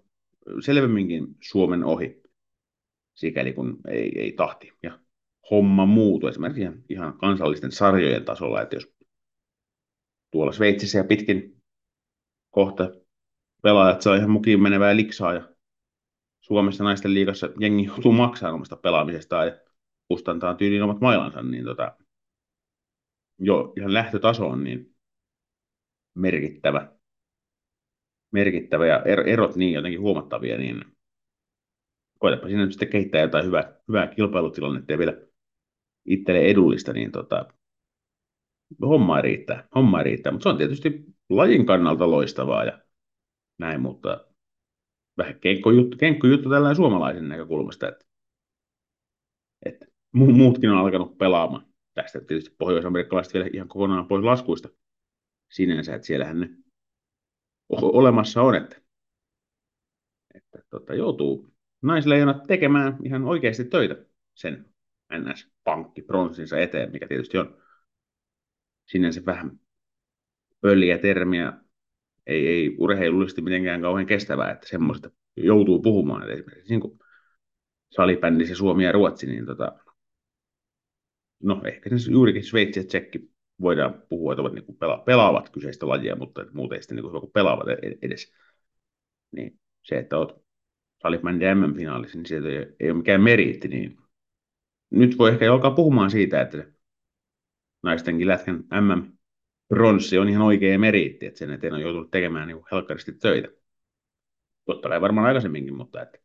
[0.59, 2.21] selvemminkin Suomen ohi,
[3.13, 4.99] sikäli kun ei, ei tahti ja
[5.51, 8.93] homma muutu esimerkiksi ihan, kansallisten sarjojen tasolla, että jos
[10.31, 11.60] tuolla Sveitsissä ja pitkin
[12.51, 12.91] kohta
[13.63, 15.49] pelaajat saa ihan mukiin menevää liksaa ja
[16.41, 19.59] Suomessa naisten liigassa jengi joutuu maksamaan omasta pelaamisesta ja
[20.07, 21.97] kustantaa tyyliin omat mailansa, niin tota,
[23.39, 24.95] jo ihan lähtötaso on niin
[26.15, 26.95] merkittävä,
[28.31, 30.85] merkittävä ja er, erot niin jotenkin huomattavia, niin
[32.19, 35.13] koetapa sinne sitten kehittää jotain hyvää, hyvää kilpailutilannetta ja vielä
[36.05, 37.45] itselle edullista, niin tota,
[38.81, 42.79] homma riittää, homma riittää, mutta se on tietysti lajin kannalta loistavaa ja
[43.59, 44.25] näin, mutta
[45.17, 48.05] vähän kenkko juttu, kenkko juttu tällainen suomalaisen näkökulmasta, että,
[49.65, 51.65] että muutkin on alkanut pelaamaan.
[51.93, 54.69] Tästä tietysti pohjois-amerikkalaiset vielä ihan kokonaan pois laskuista
[55.51, 56.49] sinänsä, että siellähän ne
[57.69, 58.81] olemassa on, että,
[60.33, 63.95] että tota, joutuu naisleijonat tekemään ihan oikeasti töitä
[64.35, 64.65] sen
[65.13, 67.60] NS-pankki pronssinsa eteen, mikä tietysti on
[68.91, 69.59] sinänsä vähän
[70.61, 71.53] pölliä termiä,
[72.27, 76.21] ei, ei urheilullisesti mitenkään kauhean kestävää, että semmoista joutuu puhumaan.
[76.21, 76.99] Että esimerkiksi niin
[77.89, 79.79] salibändissä Suomi ja Ruotsi, niin tota,
[81.43, 85.87] no ehkä siis juurikin Sveitsi ja Tsekki voidaan puhua, että ovat niin pela, pelaavat kyseistä
[85.87, 88.33] lajia, mutta muuten sitten niin kuin pelaavat e-, edes.
[89.31, 90.35] Niin se, että olet
[91.01, 93.97] salibändi MM-finaalissa, niin se ei, ei ole mikään meriitti, niin
[94.89, 96.71] nyt voi ehkä alkaa puhumaan siitä, että
[97.83, 99.11] naistenkin lätkän MM
[99.69, 103.47] bronssi on ihan oikea meriitti, että sen eteen on joutunut tekemään niin helkkaristi töitä.
[104.65, 106.19] Totta kai varmaan aikaisemminkin, mutta että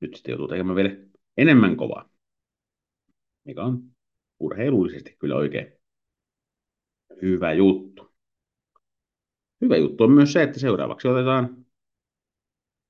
[0.00, 0.90] nyt sitten joutuu tekemään vielä
[1.36, 2.10] enemmän kovaa,
[3.44, 3.82] mikä on
[4.40, 5.72] urheilullisesti kyllä oikein
[7.22, 8.14] hyvä juttu.
[9.60, 11.66] Hyvä juttu on myös se, että seuraavaksi otetaan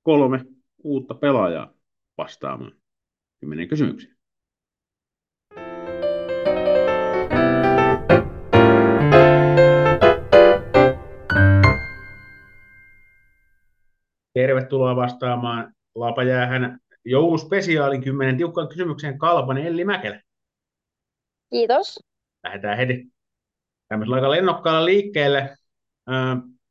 [0.03, 0.45] kolme
[0.83, 1.75] uutta pelaajaa
[2.19, 2.73] vastaamaan
[3.41, 4.20] kymmenen kysymyksiä.
[14.35, 20.21] Tervetuloa vastaamaan Lapajäähän jouluspesiaalin kymmenen tiukkaan kysymykseen Kalpan Elli Mäkelä.
[21.51, 22.01] Kiitos.
[22.45, 23.07] Lähdetään heti
[23.89, 25.57] tämmöisellä aika lennokkaalla liikkeelle.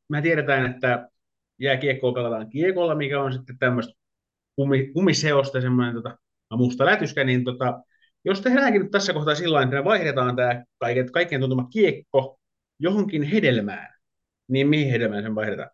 [0.08, 1.08] Me tiedetään, että
[1.58, 3.94] jääkiekkoa pelataan kiekolla, mikä on sitten tämmöistä
[4.92, 6.18] kumiseosta, semmoinen tota,
[6.56, 7.82] musta lätyskä, niin tota,
[8.24, 12.40] jos tehdäänkin nyt tässä kohtaa sillä että vaihdetaan tämä kaiken, kaikkien tuntuma kiekko
[12.78, 13.94] johonkin hedelmään,
[14.48, 15.70] niin mihin hedelmään sen vaihdetaan?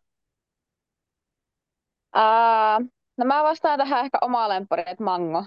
[2.19, 2.81] Ää,
[3.17, 5.45] no mä vastaan tähän ehkä oma lemppari, että mango.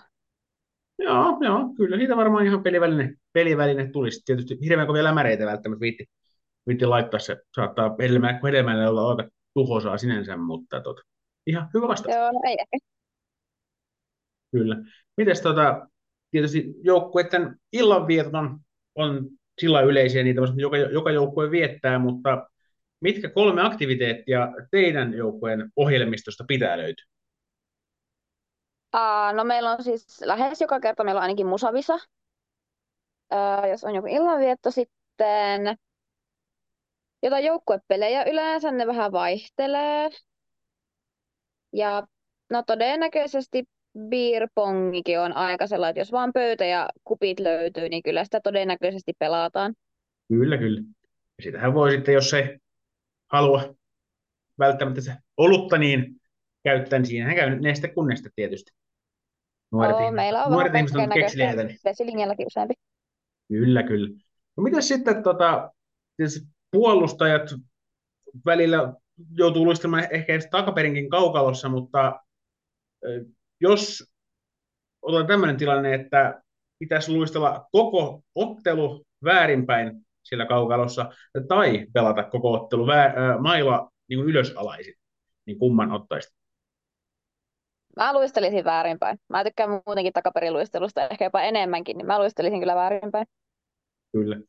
[0.97, 4.21] Joo, joo, kyllä siitä varmaan ihan peliväline, peliväline tulisi.
[4.25, 6.05] Tietysti hirveän kovia lämäreitä välttämättä viitti,
[6.67, 7.37] viitti laittaa se.
[7.55, 11.01] Saattaa hedelmä, hedelmälle olla aika tuhosaa sinänsä, mutta tota,
[11.47, 12.15] ihan hyvä vastaus.
[12.15, 12.77] Joo, no ei ehkä.
[14.51, 14.75] Kyllä.
[15.17, 15.87] Mites tota,
[16.31, 18.59] tietysti joukkueiden illanvietot on,
[18.95, 19.29] on
[19.61, 22.49] sillä yleisiä, niitä joka, joka joukkue viettää, mutta
[23.01, 27.05] mitkä kolme aktiviteettia teidän joukkueen ohjelmistosta pitää löytyä?
[28.93, 31.97] Aa, no meillä on siis lähes joka kerta meillä on ainakin musavisa.
[33.31, 35.77] Ää, jos on joku illanvietto sitten,
[37.23, 40.09] jotain joukkuepelejä yleensä, ne vähän vaihtelee.
[41.73, 42.07] Ja
[42.49, 43.63] no todennäköisesti
[44.09, 49.13] beerpongikin on aika sellainen, että jos vaan pöytä ja kupit löytyy, niin kyllä sitä todennäköisesti
[49.19, 49.73] pelataan.
[50.27, 50.81] Kyllä, kyllä.
[51.37, 52.57] Ja sitähän voi sitten, jos ei
[53.31, 53.75] halua
[54.59, 56.21] välttämättä se olutta, niin
[56.63, 58.71] käyttää, niin siinähän käy neste kun neste tietysti.
[59.71, 62.73] Nuoret Oo, ihmiset, meillä on nuoret ihmiset on niin Vesilinjallakin useampi.
[63.47, 64.09] kyllä, kyllä.
[64.57, 65.71] No mitä sitten tota,
[66.71, 67.55] puolustajat
[68.45, 68.93] välillä
[69.31, 72.19] joutuu luistelemaan ehkä edes takaperinkin kaukalossa, mutta
[73.61, 74.11] jos
[75.01, 76.41] otetaan tämmöinen tilanne, että
[76.79, 81.09] pitäisi luistella koko ottelu väärinpäin siellä kaukalossa
[81.47, 84.93] tai pelata koko ottelu vää, ö, mailla niin kuin ylösalaisin,
[85.45, 86.33] niin kumman ottaisit?
[87.95, 89.19] Mä luistelisin väärinpäin.
[89.29, 93.25] Mä tykkään muutenkin takaperiluistelusta ehkä jopa enemmänkin, niin mä luistelisin kyllä väärinpäin.
[94.11, 94.39] Kyllä.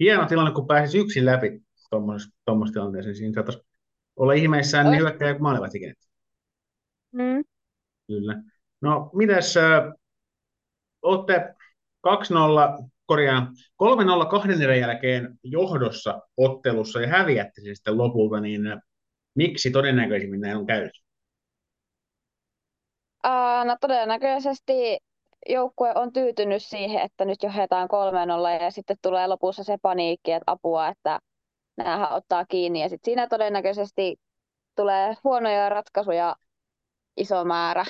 [0.00, 3.62] Hieno tilanne, kun pääsisi yksin läpi tuommoisessa tilanteessa, niin siinä saattaisi
[4.16, 5.94] olla ihmeissään niin hyökkäjä kuin maalivahtikin.
[7.12, 7.44] Mm.
[8.06, 8.42] Kyllä.
[8.80, 9.92] No, mitäs äh,
[11.02, 11.54] olette
[12.06, 13.48] 2-0, korjaan,
[14.24, 18.78] 3-0 kahden erän jälkeen johdossa ottelussa ja häviätte sen sitten lopulta, niin äh,
[19.34, 20.92] miksi todennäköisimmin näin on käynyt?
[23.22, 24.98] Aa, no todennäköisesti
[25.48, 27.88] joukkue on tyytynyt siihen, että nyt johdetaan
[28.58, 31.18] 3-0 ja sitten tulee lopussa se paniikki, että apua, että
[31.76, 32.82] näähän ottaa kiinni.
[32.82, 34.16] Ja sitten siinä todennäköisesti
[34.76, 36.36] tulee huonoja ratkaisuja
[37.16, 37.84] iso määrä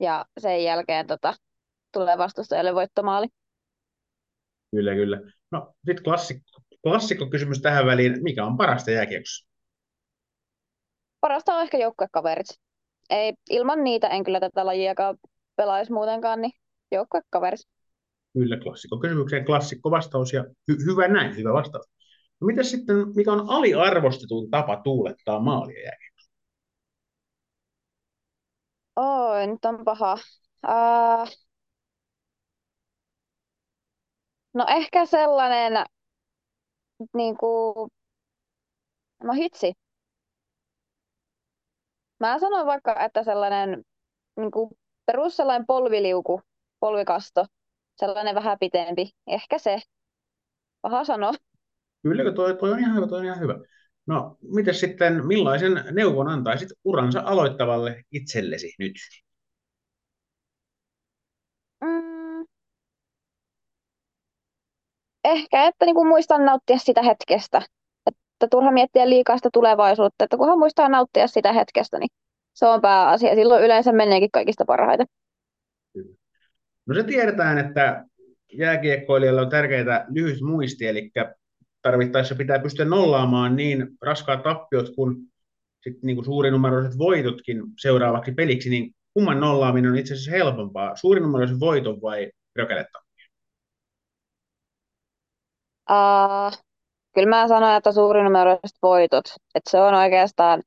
[0.00, 1.34] ja sen jälkeen tota,
[1.92, 3.26] tulee vastustajalle voittomaali.
[4.72, 5.20] Kyllä, kyllä.
[5.50, 8.22] No, sitten klassikko, klassikko kysymys tähän väliin.
[8.22, 9.48] Mikä on parasta jääkiekossa?
[11.20, 12.46] Parasta on ehkä joukkuekaverit.
[13.10, 15.16] Ei, ilman niitä en kyllä tätä lajiakaan
[15.56, 16.52] pelaisi muutenkaan, niin
[16.92, 17.60] joukkuekaverit.
[18.32, 21.86] Kyllä, klassikko kysymykseen klassikko vastaus ja hy- hyvä näin, hyvä vastaus.
[22.40, 26.30] No, mitä sitten, mikä on aliarvostetun tapa tuulettaa maalia jääkiekossa?
[28.96, 30.18] Oi, nyt on paha.
[30.62, 31.26] Ää...
[34.54, 35.84] No ehkä sellainen,
[37.14, 37.88] niin kuin,
[39.22, 39.72] no hitsi.
[42.20, 43.82] Mä sanon vaikka, että sellainen
[44.36, 44.70] niin kuin
[45.06, 46.40] perus sellainen polviliuku,
[46.80, 47.46] polvikasto,
[47.96, 49.10] sellainen vähän pitempi.
[49.26, 49.80] Ehkä se.
[50.82, 51.32] Paha sanoa.
[52.02, 53.58] Kyllä, toi, toi on ihan hyvä, toi on ihan hyvä.
[54.06, 58.92] No, miten sitten, millaisen neuvon antaisit uransa aloittavalle itsellesi nyt?
[65.24, 67.62] Ehkä, että niin kuin muistan nauttia sitä hetkestä.
[68.06, 70.24] Että turha miettiä liikaa sitä tulevaisuutta.
[70.24, 72.08] Että kunhan muistaa nauttia sitä hetkestä, niin
[72.54, 73.34] se on pääasia.
[73.34, 75.06] Silloin yleensä meneekin kaikista parhaiten.
[76.86, 78.04] No se tiedetään, että
[78.52, 81.10] jääkiekkoilijalle on tärkeää lyhyt muisti, eli
[81.82, 85.16] tarvittaessa pitää pystyä nollaamaan niin raskaat tappiot kuin
[85.82, 91.60] sit niin kuin suurinumeroiset voitotkin seuraavaksi peliksi, niin kumman nollaaminen on itse asiassa helpompaa, suurinumeroisen
[91.60, 93.01] voiton vai rökeletta?
[95.92, 96.58] Uh,
[97.14, 99.24] kyllä mä sanoin, että suurinumeroiset voitot.
[99.54, 100.62] Että se on oikeastaan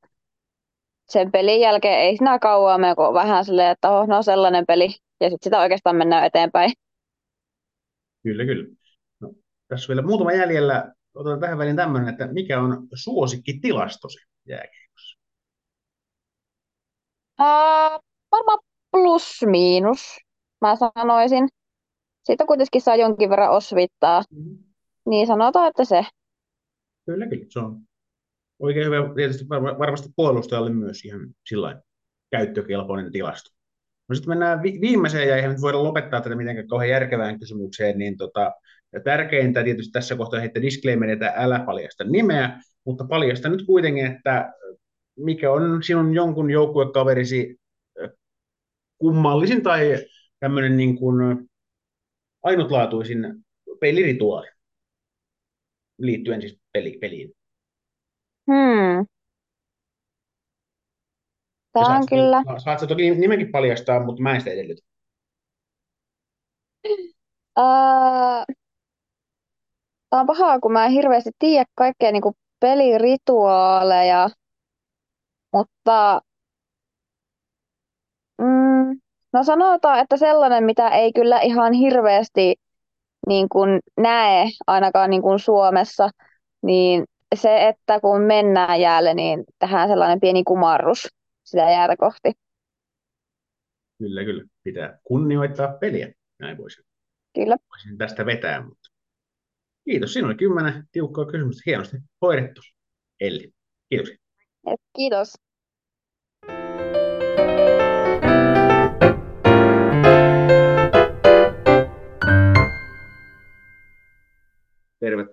[1.10, 4.88] sen pelin jälkeen ei siinä kauan mene, kun vähän silleen, että oh, no sellainen peli.
[5.22, 6.72] Ja sitten sitä oikeastaan mennään eteenpäin.
[8.24, 8.76] Kyllä, kyllä.
[9.20, 9.34] No,
[9.68, 10.94] tässä vielä muutama jäljellä.
[11.16, 15.18] Otetaan tähän väliin tämmöinen, että mikä on suosikkitilastosi jääkiekossa?
[17.42, 18.00] Uh,
[18.32, 18.60] varmaan
[18.92, 20.18] plus miinus,
[20.62, 21.48] mä sanoisin.
[22.24, 24.24] Siitä kuitenkin saa jonkin verran osvittaa.
[25.10, 26.06] Niin sanotaan, että se.
[27.06, 27.46] Kyllä, kyllä.
[27.50, 27.82] Se on
[28.60, 29.14] oikein hyvä.
[29.16, 31.82] Tietysti var- varmasti puolustajalle myös ihan sillä
[32.32, 33.56] käyttökelpoinen tilasto.
[34.10, 37.98] No sitten mennään vi- viimeiseen, ja eihän nyt voida lopettaa tätä mitenkään kauhean järkevään kysymykseen,
[37.98, 38.54] niin tota,
[38.94, 44.06] ja tärkeintä tietysti tässä kohtaa heittää disclaimer, että älä paljasta nimeä, mutta paljasta nyt kuitenkin,
[44.06, 44.54] että
[45.20, 47.58] mikä on sinun jonkun joukkuekaverisi
[48.98, 50.06] kummallisin tai
[50.40, 51.50] tämmöinen niin kuin
[52.44, 53.46] ainutlaatuisin
[53.80, 54.48] pelirituaali.
[55.98, 57.34] Liittyen siis peli, peliin.
[58.52, 59.06] Hmm.
[61.74, 62.44] Tämä saat, on kyllä.
[62.58, 64.82] saat sä toki nimenkin paljastaa, mutta mä en sitä edellytä.
[67.58, 68.46] Ää,
[70.16, 74.30] Tämä on pahaa, kun mä en hirveästi tiedä kaikkea niin kuin pelirituaaleja,
[75.54, 76.22] mutta
[78.42, 79.00] mm,
[79.34, 82.56] no sanotaan, että sellainen, mitä ei kyllä ihan hirveästi
[83.28, 86.10] niin kuin näe ainakaan niin kuin Suomessa,
[86.64, 87.04] niin
[87.36, 91.08] se, että kun mennään jäälle, niin tähän sellainen pieni kumarrus
[91.44, 92.32] sitä jäätä kohti.
[93.98, 94.44] Kyllä, kyllä.
[94.64, 96.14] Pitää kunnioittaa peliä.
[96.40, 96.86] Näin voisin,
[97.36, 97.58] Kyllä.
[97.70, 98.62] voisin tästä vetää.
[98.62, 98.90] Mutta...
[99.86, 100.14] Kiitos.
[100.14, 101.64] Siinä oli kymmenen tiukkaa kysymystä.
[101.66, 102.62] Hienosti hoidettu.
[103.20, 103.54] Elli.
[103.90, 104.18] Kiitoksia.
[104.68, 105.34] Et kiitos.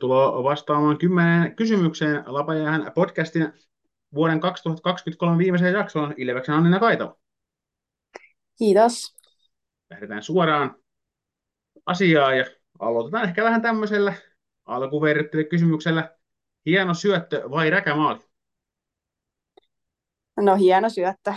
[0.03, 3.53] Tervetuloa vastaamaan kymmeneen kysymykseen Lapajäähän podcastin
[4.15, 7.19] vuoden 2023 viimeiseen jaksoon Ilveksen Annina Kaitala.
[8.59, 9.17] Kiitos.
[9.91, 10.75] Lähdetään suoraan
[11.87, 12.45] asiaan ja
[12.79, 14.15] aloitetaan ehkä vähän tämmöisellä
[14.65, 16.17] alkuverryttelyllä kysymyksellä.
[16.67, 18.21] Hieno syöttö vai räkämaali?
[20.37, 21.35] No hieno syöttö.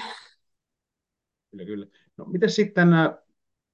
[1.51, 1.85] Kyllä, kyllä.
[2.17, 3.09] No, miten sitten äh,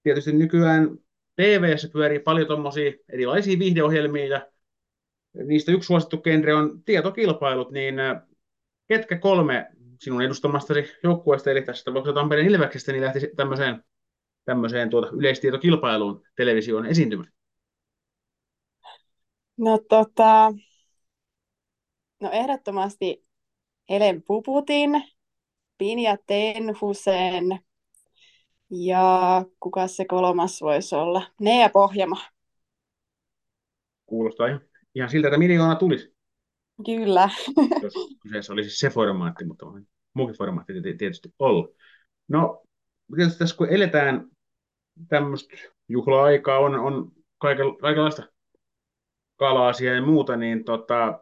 [0.04, 0.98] tietysti nykyään
[1.36, 4.51] TV:ssä pyörii paljon tuommoisia erilaisia viihdeohjelmia ja
[5.34, 8.22] niistä yksi suosittu genre on tietokilpailut, niin äh,
[8.88, 9.68] ketkä kolme
[10.00, 13.84] sinun edustamastasi joukkueesta, eli tässä tapauksessa Tampereen Ilveksestä, niin lähti tämmöiseen,
[14.46, 17.32] tämmöiseen tuota yleistietokilpailuun televisioon esiintymään?
[19.58, 20.54] No tota,
[22.20, 23.26] no ehdottomasti
[23.90, 25.04] Helen Puputin,
[25.78, 27.60] Pinja Tenhusen
[28.70, 31.24] ja kuka se kolmas voisi olla?
[31.40, 32.22] Nea Pohjama.
[34.06, 34.62] Kuulostaa ihan,
[34.96, 36.16] ihan siltä, että miljoona tulisi,
[36.86, 37.30] Kyllä.
[37.84, 39.82] jos kyseessä olisi se formaatti, mutta voi
[40.14, 41.68] muukin formaatti tiety- tietysti olla.
[42.28, 42.64] No,
[43.16, 44.28] tietysti tässä kun eletään
[45.10, 48.24] tämmöistä juhla-aikaa, on, on kaiken, kaikenlaista
[49.36, 51.20] kala-asiaa ja muuta, niin tota,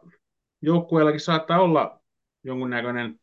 [0.62, 2.00] joukkueellakin saattaa olla
[2.44, 3.20] jonkunnäköinen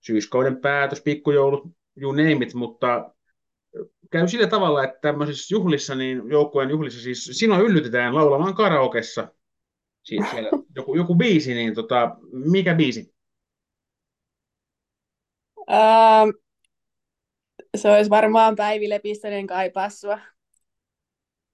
[0.00, 1.64] syyskauden päätös, pikkujoulut,
[1.96, 3.14] you name it, mutta
[4.10, 9.28] käy sillä tavalla, että tämmöisissä juhlissa, niin joukkueen juhlissa siis sinua yllytetään laulamaan karaokessa.
[10.04, 13.14] Siis siellä joku, joku biisi, niin tota, mikä biisi?
[15.70, 16.30] Ähm,
[17.76, 20.18] se olisi varmaan Päivi Lepistönen kaipaa sua.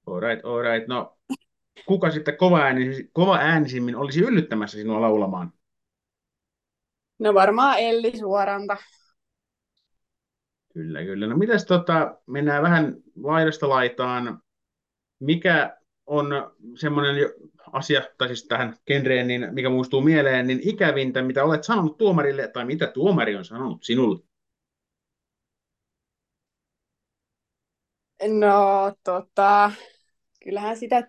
[0.06, 0.88] Alright, alright.
[0.88, 1.18] No,
[1.86, 5.52] kuka sitten kova, ääni, kova äänisimmin olisi yllyttämässä sinua laulamaan?
[7.18, 8.76] No varmaan Elli Suoranta.
[10.74, 11.26] Kyllä, kyllä.
[11.26, 14.42] No mitäs tota, mennään vähän laidasta laitaan.
[15.20, 15.79] Mikä
[16.10, 17.14] on semmoinen
[17.72, 22.48] asia, tai siis tähän genreen, niin mikä muistuu mieleen, niin ikävintä, mitä olet sanonut tuomarille,
[22.48, 24.24] tai mitä tuomari on sanonut sinulle?
[28.28, 29.72] No tota,
[30.44, 31.06] kyllähän sitä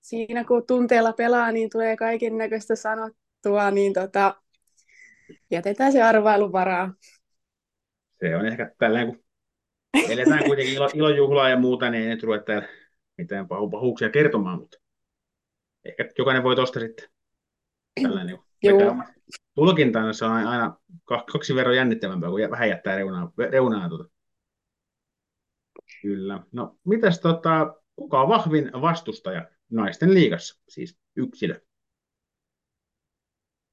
[0.00, 4.34] siinä kun tunteella pelaa, niin tulee kaiken näköistä sanottua, niin tota,
[5.50, 6.94] jätetään se arvailun varaa.
[8.20, 9.24] Se on ehkä tällainen, kun
[10.10, 12.68] eletään kuitenkin ilo, ilojuhlaa ja muuta, niin ei nyt ruveta täällä
[13.18, 14.78] mitään pahu, pahuuksia kertomaan, mutta
[15.84, 17.08] ehkä jokainen voi tuosta sitten
[18.02, 19.14] tällainen vetää
[19.54, 20.76] tulkintaan, se on aina
[21.12, 24.04] kak- kaksi verran jännittävämpää, kun vähän jättää reunaa, reunaa tuota.
[26.02, 26.40] Kyllä.
[26.52, 31.60] No, mitäs tota, kuka on vahvin vastustaja naisten liigassa, siis yksilö?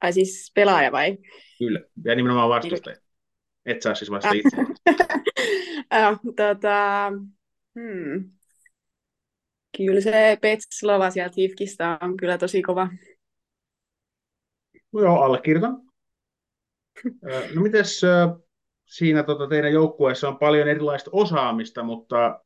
[0.01, 1.17] Ai siis pelaaja vai?
[1.59, 2.97] Kyllä, ja nimenomaan vastustaja.
[3.65, 4.57] Et saa siis vasta itse.
[5.93, 7.11] äh, tota,
[7.75, 8.31] hmm.
[9.77, 12.89] Kyllä se Petslova sieltä Hifkistä on kyllä tosi kova.
[14.91, 15.81] No joo, allekirjoitan.
[17.55, 18.01] No mites
[18.85, 22.39] siinä tota, teidän joukkueessa on paljon erilaista osaamista, mutta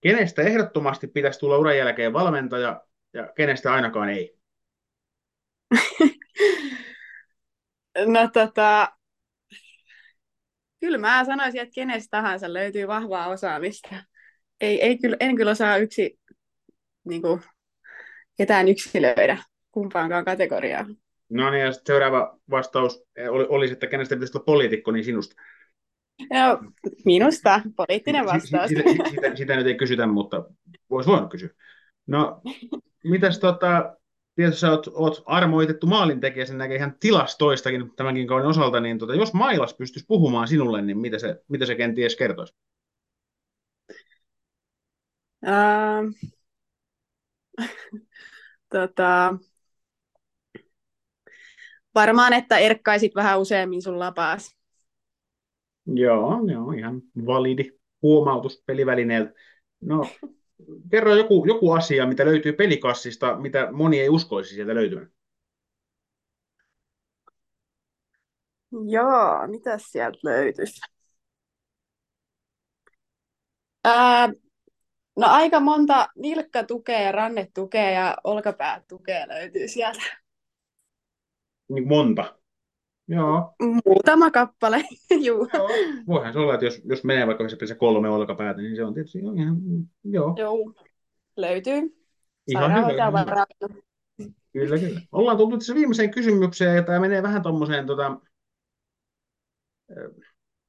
[0.00, 4.38] kenestä ehdottomasti pitäisi tulla uran jälkeen valmentaja ja kenestä ainakaan ei?
[8.06, 8.92] No tota,
[10.80, 13.88] kyllä mä sanoisin, että kenestä tahansa löytyy vahvaa osaamista.
[14.60, 16.18] Ei, ei kyllä, en kyllä osaa yksi,
[17.04, 17.40] niin kuin,
[18.36, 19.38] ketään yksilöidä
[19.70, 20.96] kumpaankaan kategoriaan.
[21.28, 25.04] No niin, ja sitten seuraava vastaus eh, oli, olisi, että kenestä pitäisi olla poliitikko, niin
[25.04, 25.36] sinusta.
[26.32, 26.60] No,
[27.04, 28.68] minusta poliittinen vastaus.
[28.68, 30.44] Sitä, sitä, sitä, sitä nyt ei kysytä, mutta
[30.90, 31.48] voisi voinut kysyä.
[32.06, 32.40] No,
[33.04, 33.96] mitäs tota,
[34.34, 39.14] tietysti sä oot, oot armoitettu maalintekijä, sen näkee ihan tilastoistakin tämänkin kauden osalta, niin tota,
[39.14, 42.54] jos Mailas pystyisi puhumaan sinulle, niin mitä se, mitä se kenties kertoisi?
[45.46, 46.06] Ähm,
[48.70, 49.38] tota,
[51.94, 54.56] varmaan, että erkkaisit vähän useammin sun lapaas.
[55.86, 57.70] Joo, joo, ihan validi
[58.02, 59.32] huomautus pelivälineeltä.
[59.80, 60.06] No,
[60.90, 65.10] kerro joku, joku asia, mitä löytyy pelikassista, mitä moni ei uskoisi sieltä löytyvän.
[68.90, 70.80] Joo, mitä sieltä löytyisi?
[73.84, 74.28] Ää,
[75.16, 80.02] no aika monta nilkkatukea ja rannetukea ja olkapäätukea löytyy sieltä.
[81.68, 82.38] Niin monta.
[83.08, 83.54] Joo.
[83.86, 84.84] Muutama kappale,
[85.26, 85.48] juu.
[85.54, 85.68] joo.
[86.06, 89.18] Voihan se olla, että jos, jos menee vaikka se kolme olkapäätä, niin se on tietysti
[89.18, 89.56] ihan,
[90.04, 90.34] joo.
[90.38, 90.72] Joo,
[91.36, 92.04] löytyy.
[92.46, 93.46] Ihan hyvä.
[94.52, 95.00] Kyllä, kyllä.
[95.12, 98.20] Ollaan tultu tässä viimeiseen kysymykseen, ja tämä menee vähän tuommoiseen, tota,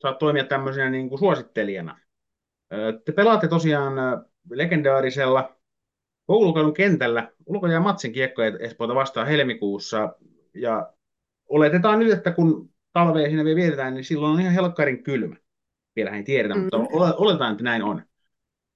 [0.02, 2.00] saat toimia tämmöisenä niin kuin suosittelijana.
[3.06, 3.94] Te pelaatte tosiaan
[4.50, 5.56] legendaarisella
[6.26, 10.16] koulukaudun kentällä ulko- ja Matsin kiekkoja Espoota vastaan helmikuussa,
[10.54, 10.94] ja
[11.50, 15.36] oletetaan nyt, että kun talvea siinä vielä vietetään, niin silloin on ihan helkkarin kylmä.
[15.96, 16.62] Vielä ei tiedetä, Mm.
[16.62, 18.02] mutta ole- oletetaan, että näin on.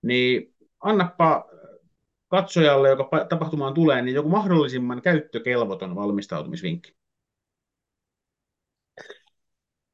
[0.01, 1.45] Niin annappa
[2.27, 6.95] katsojalle, joka pa- tapahtumaan tulee, niin joku mahdollisimman käyttökelvoton valmistautumisvinkki.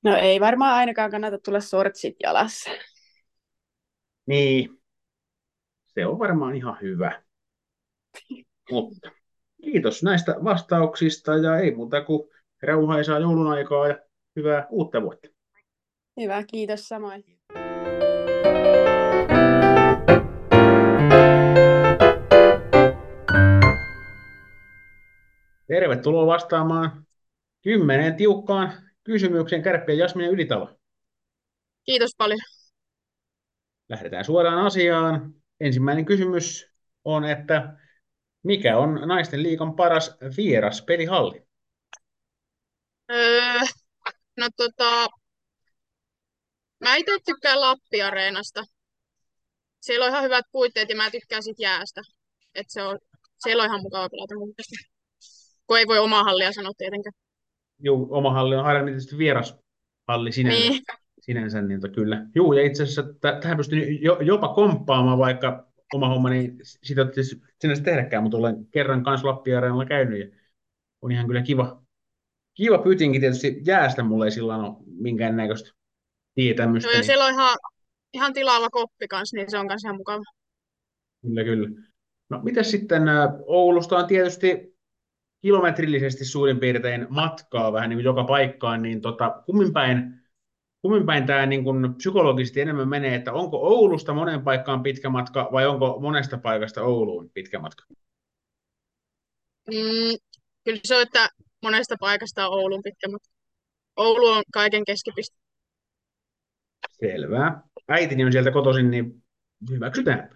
[0.04, 2.70] No ei varmaan ainakaan kannata tulla sortsit jalassa.
[4.26, 4.75] Niin,
[5.96, 7.24] se on varmaan ihan hyvä.
[8.72, 9.12] Mutta
[9.62, 12.30] kiitos näistä vastauksista ja ei muuta kuin
[12.62, 14.00] rauhaisaa joulun aikaa ja
[14.36, 15.28] hyvää uutta vuotta.
[16.22, 17.24] Hyvä, kiitos samoin.
[25.68, 27.06] Tervetuloa vastaamaan
[27.64, 28.72] kymmeneen tiukkaan
[29.04, 30.80] kysymykseen Kärppien Jasminen Ylitalo.
[31.86, 32.40] Kiitos paljon.
[33.90, 35.34] Lähdetään suoraan asiaan.
[35.60, 36.72] Ensimmäinen kysymys
[37.04, 37.78] on, että
[38.44, 41.48] mikä on naisten liikan paras vieras pelihalli?
[43.12, 43.60] Öö,
[44.38, 45.08] no tota,
[46.80, 48.64] mä itse tykkään Lappi-areenasta.
[49.80, 52.02] Siellä on ihan hyvät puitteet ja mä tykkään sit jäästä.
[52.56, 53.00] Et se on,
[53.44, 54.96] siellä on ihan mukava pelata mun mielestä.
[55.68, 57.14] Kun ei voi omaa hallia sanoa tietenkään.
[57.80, 60.60] Juu, oma halli on aina tietysti vierashalli sinänsä.
[60.60, 60.82] Niin,
[61.26, 62.26] sinänsä, niin tota, kyllä.
[62.36, 67.02] Juu, ja itse asiassa tä- tähän pystyn jo, jopa komppaamaan, vaikka oma homma, niin sitä
[67.02, 67.24] ei
[67.62, 70.38] sinänsä tehdäkään, mutta olen kerran kanssa Lappi-areenalla käynyt, ja
[71.02, 71.84] on ihan kyllä kiva,
[72.54, 75.72] kiva pytinkin tietysti jäästä, mulle ei silloin ole minkäännäköistä
[76.36, 77.58] tietämystä, joo, ja niin siellä on ihan,
[78.14, 80.24] ihan tilaava koppi kanssa, niin se on kanssa ihan mukava.
[81.22, 81.70] kyllä, kyllä.
[82.30, 83.04] No, miten sitten
[83.46, 84.76] Oulusta on tietysti
[85.42, 90.25] kilometrillisesti suurin piirtein matkaa vähän niin kuin joka paikkaan, niin tota, kummin päin
[90.86, 95.50] kummin päin tämä niin kuin psykologisesti enemmän menee, että onko Oulusta moneen paikkaan pitkä matka
[95.52, 97.84] vai onko monesta paikasta Ouluun pitkä matka?
[99.68, 100.18] Mm,
[100.64, 101.30] kyllä se on, että
[101.62, 103.30] monesta paikasta on Oulun pitkä, mutta
[103.96, 105.38] Oulu on kaiken keskipiste.
[106.92, 107.62] Selvä.
[107.88, 109.24] Äitini on sieltä kotoisin, niin
[109.70, 110.30] hyväksytään.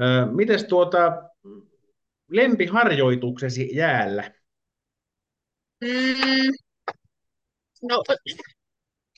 [0.00, 1.30] Ö, mites tuota
[2.30, 4.32] lempiharjoituksesi jäällä?
[5.80, 6.52] Mm,
[7.82, 8.02] no,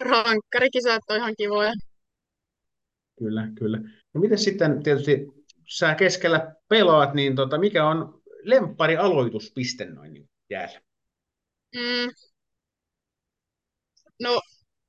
[0.01, 1.73] rankkarikisat on ihan kivoja.
[3.19, 3.79] Kyllä, kyllä.
[4.15, 5.27] No mites sitten tietysti
[5.69, 10.81] sä keskellä pelaat, niin tota, mikä on lemppari aloituspiste noin niin jäällä?
[11.77, 12.11] Mm,
[14.23, 14.41] no,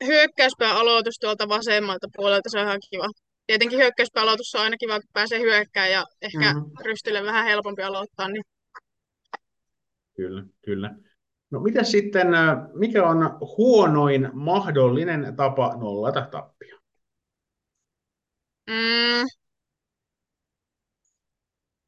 [0.05, 3.07] hyökkäyspään aloitus tuolta vasemmalta puolelta, se on ihan kiva.
[3.47, 6.65] Tietenkin hyökkäyspään aloitus on aina kiva, kun pääsee hyökkään ja ehkä Mhm.
[6.85, 8.27] rystylle vähän helpompi aloittaa.
[8.27, 8.43] Niin,
[10.15, 10.95] Kyllä, kyllä.
[11.51, 16.77] No mitä sitten, ö, mikä on huonoin mahdollinen tapa nollata tappio?
[18.67, 19.25] mm,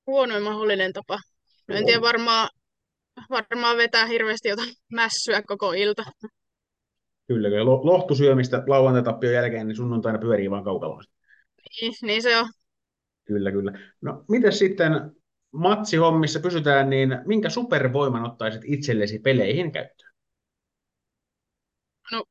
[0.08, 1.20] huonoin mahdollinen tapa.
[1.68, 2.50] No, en tiedä, varmaan,
[3.30, 6.04] varmaan vetää hirveästi jotain mässyä koko ilta.
[7.28, 7.66] Kyllä.
[7.66, 11.04] Lo- Lohtusyömistä lauantai-tappion jälkeen, niin sunnuntaina pyörii vaan kaukaloon.
[11.82, 12.50] Niin, niin se on.
[13.26, 13.72] Kyllä, kyllä.
[14.02, 14.92] No, miten sitten
[15.52, 20.12] matsihommissa pysytään, niin minkä supervoiman ottaisit itsellesi peleihin käyttöön?
[22.12, 22.24] No,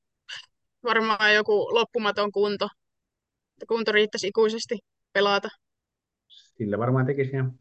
[0.84, 2.68] varmaan joku loppumaton kunto.
[3.68, 4.78] Kunto riittäisi ikuisesti
[5.12, 5.48] pelata.
[6.28, 7.52] Sillä varmaan tekisi ihan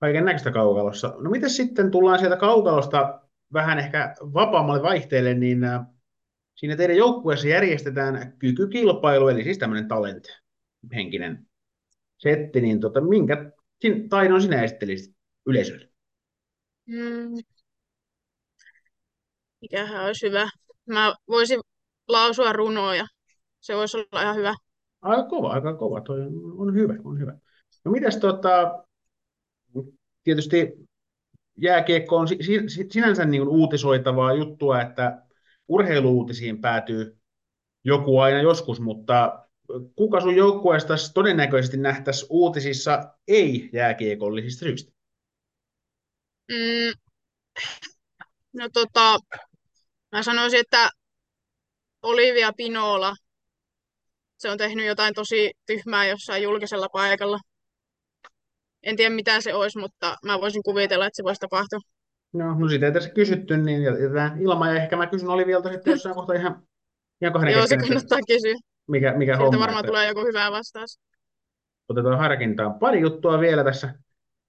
[0.00, 1.14] kaiken näköistä kaukalossa.
[1.18, 3.20] No miten sitten tullaan sieltä kaukalosta
[3.52, 5.86] vähän ehkä vapaammalle vaihteelle, niin äh,
[6.54, 10.24] siinä teidän joukkueessa järjestetään kykykilpailu, eli siis tämmöinen talent
[10.94, 11.46] henkinen
[12.18, 15.16] setti, niin tota, minkä sin- taidon sinä esittelisit
[15.46, 15.88] yleisölle?
[16.86, 17.36] Mm.
[19.60, 20.48] Mikähän olisi hyvä.
[20.86, 21.60] Mä voisin
[22.08, 23.06] lausua runoja.
[23.60, 24.54] Se voisi olla ihan hyvä.
[25.02, 26.00] Aika kova, aika kova.
[26.00, 27.38] Toi on, on hyvä, on hyvä.
[27.84, 28.84] No mitäs tota,
[30.24, 30.72] tietysti
[31.56, 32.26] jääkiekko on
[32.88, 35.22] sinänsä niin kuin uutisoitavaa juttua, että
[35.68, 37.18] urheiluutisiin päätyy
[37.84, 39.46] joku aina joskus, mutta
[39.96, 44.92] kuka sun joukkueesta todennäköisesti nähtäisi uutisissa ei jääkiekollisista syistä?
[46.50, 46.92] Mm,
[48.52, 49.18] no tota,
[50.12, 50.90] mä sanoisin, että
[52.02, 53.14] Olivia Pinola,
[54.36, 57.38] se on tehnyt jotain tosi tyhmää jossain julkisella paikalla.
[58.82, 61.78] En tiedä mitä se olisi, mutta mä voisin kuvitella, että se voisi tapahtua.
[62.32, 65.90] No, no sitä ei tässä kysytty, niin jätetään ilman, ja ehkä mä kysyn Olivialta sitten
[65.90, 66.62] jossain kohtaa ihan,
[67.22, 68.54] ihan kahden Joo, se kannattaa kysyä.
[68.90, 71.00] Mikä, mikä Sieltä homma, varmaan että tulee joku hyvä vastaus.
[71.88, 72.78] otetaan harkintaan.
[72.78, 73.94] Pari juttua vielä tässä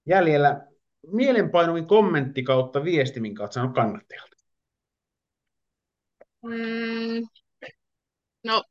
[0.06, 0.66] jäljellä.
[1.06, 4.36] Mielenpainuvin kommentti kautta viesti, minkä olet saanut kannattajalta.
[6.42, 7.26] Mm,
[8.44, 8.62] no,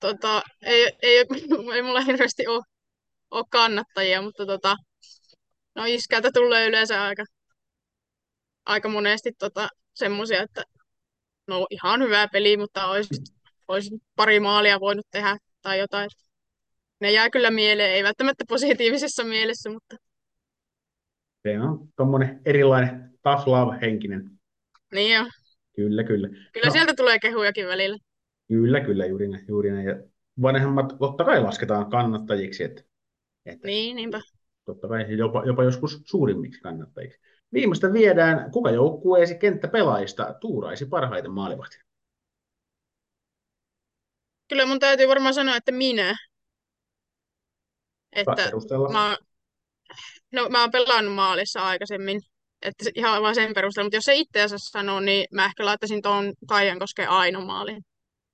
[0.00, 1.26] tota, ei, ei,
[1.74, 2.62] ei mulla hirveästi ole,
[3.30, 4.76] ole kannattajia, mutta tota,
[5.74, 7.24] no iskältä tulee yleensä aika,
[8.64, 10.62] aika monesti tota, semmoisia, että
[11.46, 13.39] no ihan hyvä peli, mutta olisi,
[13.72, 16.10] olisi pari maalia voinut tehdä tai jotain.
[17.00, 19.96] Ne jää kyllä mieleen, ei välttämättä positiivisessa mielessä, mutta
[21.42, 24.30] Se on tuommoinen erilainen tough love-henkinen.
[24.94, 25.24] niin jo.
[25.76, 26.28] Kyllä, kyllä.
[26.28, 26.72] Kyllä No.
[26.72, 27.98] sieltä tulee kehujakin välillä.
[28.48, 29.44] Kyllä, kyllä, juuri näin.
[29.48, 29.86] Juuri näin.
[29.86, 29.96] Ja
[30.42, 32.82] vanhemmat totta kai lasketaan kannattajiksi, että,
[33.46, 34.20] että Niin, niinpä.
[34.64, 37.18] totta kai jopa, jopa joskus suurimmiksi kannattajiksi.
[37.52, 41.82] Viimeistä viedään, kuka joukkueesi kenttäpelaajista tuuraisi parhaiten maalivahtia?
[44.50, 46.16] Kyllä mun täytyy varmaan sanoa, että minä.
[48.12, 48.50] Että
[48.92, 49.16] mä,
[50.32, 52.20] no, mä oon pelannut maalissa aikaisemmin.
[52.62, 53.86] Että ihan vaan sen perusteella.
[53.86, 57.82] Mutta jos se itse asiassa sanoo, niin mä ehkä laittaisin tuon Kaijankosken Aino maaliin.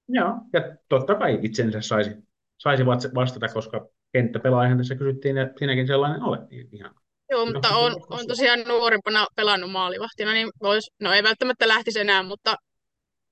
[0.09, 2.11] Joo, ja totta kai itsensä saisi,
[2.59, 6.51] saisi vastata, koska kenttäpelaajahan tässä kysyttiin, ja sinäkin sellainen olet.
[6.51, 6.95] Niin ihan.
[7.31, 12.23] Joo, mutta on, on tosiaan nuorempana pelannut maalivahtina, niin vois, no ei välttämättä lähtisi enää,
[12.23, 12.57] mutta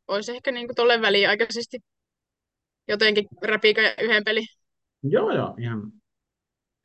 [0.08, 1.78] voisi ehkä niin tolleen väliaikaisesti
[2.88, 4.46] jotenkin räpikä yhden pelin.
[5.02, 5.92] Joo, joo, ihan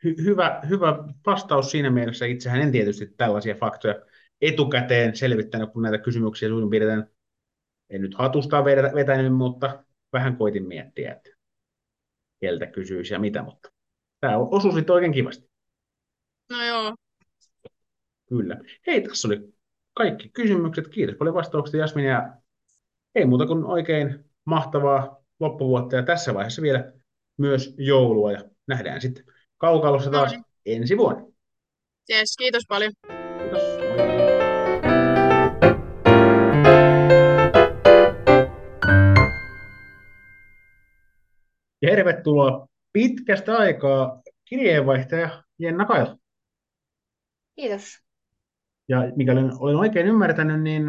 [0.06, 2.26] hy- hyvä, hyvä vastaus siinä mielessä.
[2.26, 3.96] Itsehän en tietysti tällaisia faktoja
[4.42, 7.04] etukäteen selvittänyt, kun näitä kysymyksiä suurin piirtein
[7.90, 9.84] en nyt hatusta vetä- vetänyt, mutta
[10.14, 11.30] vähän koitin miettiä, että
[12.42, 13.70] keltä kysyisi ja mitä, mutta
[14.20, 15.50] tämä osui sitten oikein kivasti.
[16.50, 16.96] No joo,
[18.30, 18.58] Kyllä.
[18.88, 19.54] Hei, tässä oli
[19.94, 20.88] kaikki kysymykset.
[20.88, 22.34] Kiitos paljon vastauksista Jasmin ja
[23.16, 26.94] ei muuta kuin oikein mahtavaa loppuvuotta ja tässä vaiheessa vielä
[27.38, 29.26] myös joulua ja nähdään sitten
[29.58, 30.82] kaukalossa taas No niin.
[30.82, 31.26] ensi vuonna.
[32.14, 32.92] yes, kiitos paljon.
[33.42, 33.62] Kiitos.
[33.62, 34.30] Moi moi.
[41.82, 46.18] Ja tervetuloa pitkästä aikaa kirjeenvaihtaja Jenna Kaila.
[47.56, 47.98] Kiitos.
[48.90, 50.84] Ja mikäli olen oikein ymmärtänyt, niin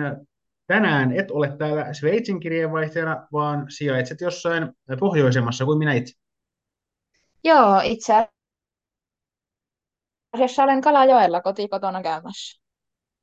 [0.70, 6.14] tänään et ole täällä Sveitsin kirjeenvaihtajana, vaan sijaitset jossain pohjoisemmassa kuin minä itse.
[7.44, 8.28] Joo, itse
[10.32, 12.60] asiassa olen Kalajoella kotikotona käymässä.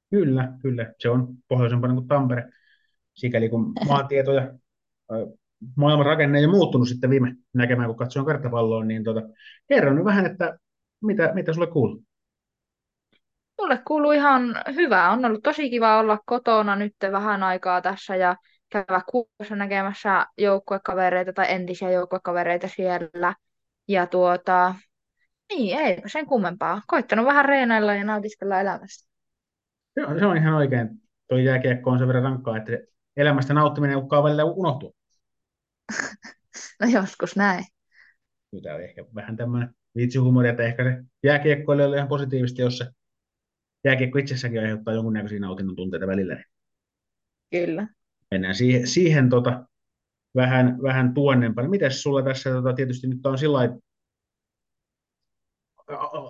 [0.10, 0.94] Kyllä, kyllä.
[1.00, 2.52] Se on pohjoisempana kuin Tampere.
[3.14, 4.54] Sikäli kun maantieto ja
[5.76, 9.22] maailman rakenne ei ole muuttunut sitten viime näkemään, kun katsoin karttapalloa, niin tota,
[9.68, 10.60] kerro nyt vähän, että
[11.04, 12.04] mitä, mitä sulle kuuluu?
[13.68, 15.12] Mulle kuuluu ihan hyvää.
[15.12, 18.36] On ollut tosi kiva olla kotona nyt vähän aikaa tässä ja
[18.70, 23.36] käydä kuussa näkemässä joukkuekavereita tai entisiä joukkuekavereita siellä.
[23.88, 24.76] Ja tuota,
[25.50, 26.82] niin, eipä sen kummempaa.
[26.88, 29.10] Koittanut vähän reenailla ja nautiskella elämästä.
[29.94, 30.90] Se on, se on ihan oikein.
[31.28, 32.72] Tuo jääkiekko on sen verran rankkaa, että
[33.18, 34.92] elämästä nauttiminen uhkaa välillä unohtua.
[36.80, 37.66] No joskus näin.
[38.64, 42.86] Tämä on ehkä vähän tämmöinen vitsihuumori, että ehkä se jääkiekkoilijoille on ihan positiivisesti, jos se
[43.88, 46.36] jääkiekko itsessäkin aiheuttaa jonkunnäköisiä nautinnon tunteita välillä.
[46.36, 46.46] niin
[47.52, 47.88] Kyllä.
[48.32, 49.66] Mennään siihen, siihen tota,
[50.36, 51.70] vähän, vähän tuonnempana.
[51.70, 53.60] Mites sulla tässä tota, tietysti nyt on sillä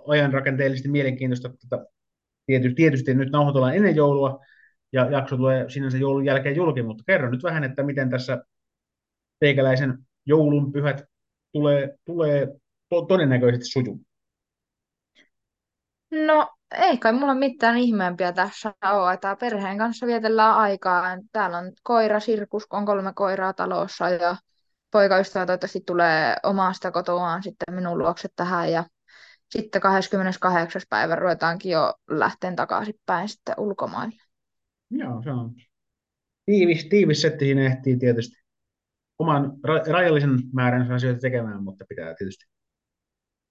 [0.08, 1.86] ajan rakenteellisesti mielenkiintoista, että tota,
[2.46, 4.40] tietysti, tietysti nyt nauhoitellaan ennen joulua
[4.94, 8.44] ja jakso tulee sinänsä joulun jälkeen julki, mutta kerro nyt vähän, että miten tässä
[9.40, 11.04] teikäläisen joulunpyhät
[11.52, 12.48] tulee, tulee
[12.90, 14.06] to, todennäköisesti sujumaan.
[16.12, 21.04] No, ei kai mulla mitään ihmeempiä tässä ole, että perheen kanssa vietellään aikaa.
[21.32, 24.36] Täällä on koira, Sirkus, on kolme koiraa talossa ja
[24.92, 28.84] poikaystävä toivottavasti tulee omasta kotoaan sitten minun luokse tähän ja
[29.50, 30.82] sitten 28.
[30.90, 34.24] päivä ruvetaankin jo lähteen takaisinpäin sitten ulkomaille.
[34.90, 35.56] Joo, se on
[36.46, 38.36] tiivis, tiivis setti siinä ehtii tietysti
[39.20, 42.46] oman ra- rajallisen määrän asioita tekemään, mutta pitää tietysti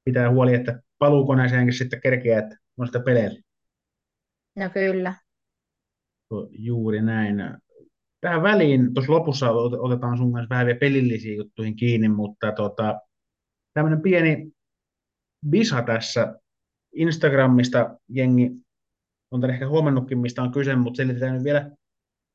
[0.05, 3.41] pitää huoli, että paluukoneeseenkin sitten kerkeää, että on sitä peleillä.
[4.57, 5.15] No kyllä.
[6.51, 7.37] Juuri näin.
[8.21, 13.01] Tähän väliin, tuossa lopussa otetaan sun kanssa vähän vielä pelillisiin juttuihin kiinni, mutta tota,
[13.75, 14.53] tämmöinen pieni
[15.51, 16.35] visa tässä
[16.95, 18.51] Instagramista jengi
[19.31, 21.71] on tämän ehkä huomannutkin, mistä on kyse, mutta selitetään nyt vielä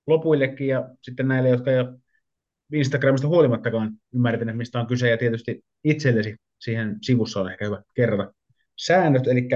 [0.08, 2.00] lopuillekin ja sitten näille, jotka ei ole
[2.74, 8.34] Instagramista huolimattakaan ymmärtäneet, mistä on kyse, ja tietysti itsellesi siihen sivussa on ehkä hyvä kerrata
[8.78, 9.48] säännöt, eli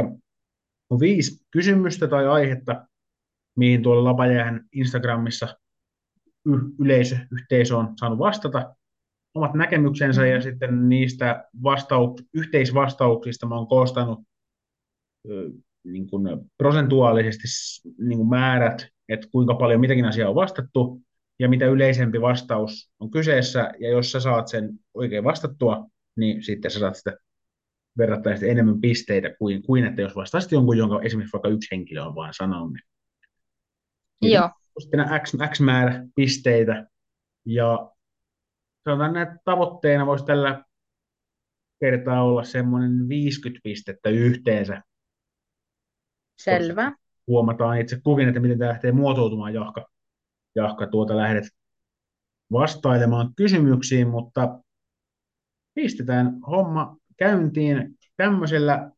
[0.89, 2.87] on viisi kysymystä tai aihetta,
[3.55, 5.57] mihin tuolla Lapajäähän Instagramissa
[6.45, 8.75] y- yleisö, yhteisö on saanut vastata.
[9.35, 14.19] Omat näkemyksensä, ja sitten niistä vastauks- yhteisvastauksista mä oon koostanut
[15.29, 15.51] ö,
[15.83, 16.23] niin kuin
[16.57, 17.47] prosentuaalisesti
[17.97, 21.01] niin kuin määrät, että kuinka paljon mitäkin asiaa on vastattu,
[21.39, 26.71] ja mitä yleisempi vastaus on kyseessä, ja jos sä saat sen oikein vastattua, niin sitten
[26.71, 27.17] sä saat sitä
[27.97, 32.15] verrattavasti enemmän pisteitä kuin, kuin että jos vastaisit jonkun, jonka esimerkiksi vaikka yksi henkilö on
[32.15, 32.77] vain sanonut.
[34.21, 34.49] Niin Joo.
[34.79, 36.87] Sitten X, X määrä pisteitä,
[37.45, 37.91] ja
[38.83, 40.63] sanotaan, että tavoitteena voisi tällä
[41.79, 44.81] kertaa olla semmoinen 50 pistettä yhteensä.
[46.39, 46.91] Selvä.
[47.27, 49.85] Huomataan itse kukin, että miten tämä lähtee muotoutumaan, Jahka,
[50.55, 51.43] Jahka tuota lähdet
[52.51, 54.59] vastailemaan kysymyksiin, mutta
[55.73, 58.91] pistetään homma käyntiin tämmöisellä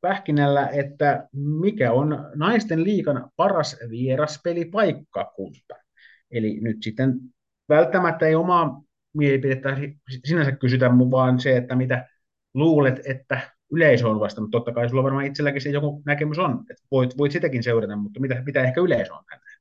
[0.00, 5.74] pähkinällä, että mikä on naisten liikan paras vieraspelipaikkakunta.
[6.30, 7.20] Eli nyt sitten
[7.68, 8.82] välttämättä ei omaa
[9.14, 9.76] mielipidettä
[10.24, 12.08] sinänsä kysytä, vaan se, että mitä
[12.54, 13.40] luulet, että
[13.72, 14.50] yleisö on vastannut.
[14.50, 18.20] Totta kai sulla varmaan itselläkin se joku näkemys on, että voit, voit sitäkin seurata, mutta
[18.20, 19.58] mitä, mitä ehkä yleisö on tänään?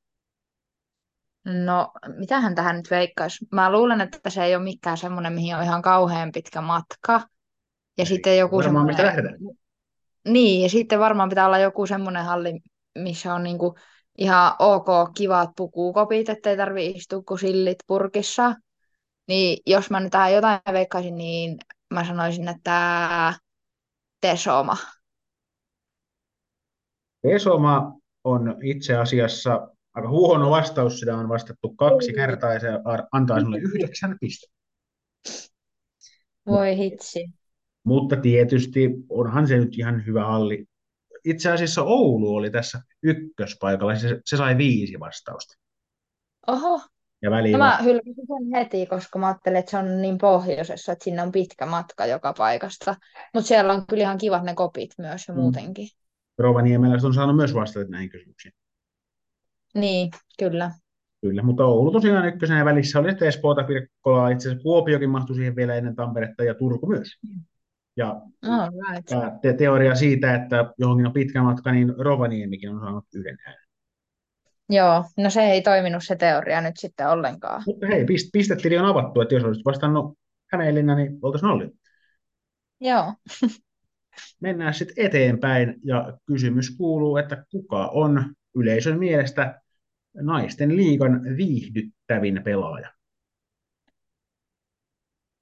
[1.66, 3.48] No, mitähän tähän nyt veikkaisi?
[3.52, 7.22] Mä luulen, että se ei ole mikään semmoinen, mihin on ihan kauhean pitkä matka.
[7.98, 9.26] Ja Ei, sitten joku varmaan mistä semmoinen...
[9.26, 9.58] lähdetään.
[10.28, 12.60] Niin, ja sitten varmaan pitää olla joku semmoinen halli,
[12.96, 13.76] missä on niinku
[14.18, 14.88] ihan ok
[15.18, 18.56] kivat pukukopit, ettei tarvi istua kuin sillit purkissa.
[19.28, 21.58] Niin jos mä nyt tähän jotain veikkaisin, niin
[21.94, 23.34] mä sanoisin, että
[24.22, 24.78] Tesoma.
[27.24, 27.94] Esoma
[28.24, 32.68] on itse asiassa aika huono vastaus, sitä on vastattu kaksi kertaa ja se
[33.12, 34.58] antaa sinulle yhdeksän pistettä.
[36.46, 37.26] Voi hitsi.
[37.88, 40.66] Mutta tietysti onhan se nyt ihan hyvä halli.
[41.26, 45.56] Itse asiassa Oulu oli tässä ykköspaikalla, se, se sai viisi vastausta.
[46.48, 46.82] Oho,
[47.22, 50.92] Ja no väliin mä hylkäsin sen heti, koska mä ajattelin, että se on niin pohjoisessa,
[50.92, 52.96] että sinne on pitkä matka joka paikasta.
[53.34, 55.40] Mutta siellä on kyllä ihan kivat ne kopit myös ja Mm.
[55.40, 55.88] muutenkin.
[56.38, 58.54] Rovaniemeläiset on saanut myös vastata näihin kysymyksiin.
[59.76, 60.72] Niin, kyllä.
[61.22, 65.56] Kyllä, mutta Oulu tosiaan ykkösenä välissä oli sitten Espoota, Pirkkolaa, itse asiassa Kuopiokin mahtui siihen
[65.56, 67.08] vielä ennen Tamperetta ja Turku myös.
[67.98, 69.08] Ja All right.
[69.42, 73.68] te- teoria siitä, että johonkin on pitkä matka, niin Rovaniemikin on saanut yhden äänen.
[74.70, 77.64] Joo, no se ei toiminut se teoria nyt sitten ollenkaan.
[77.66, 80.18] Mutta hei, pist- pistetili on avattu, että jos olisit vastannut
[80.52, 81.72] Hämeenlinna, niin oltaisiin nolli.
[82.82, 83.14] Joo.
[84.42, 89.62] Mennään sitten eteenpäin ja kysymys kuuluu, että kuka on yleisön mielestä
[90.14, 92.92] naisten liigan viihdyttävin pelaaja?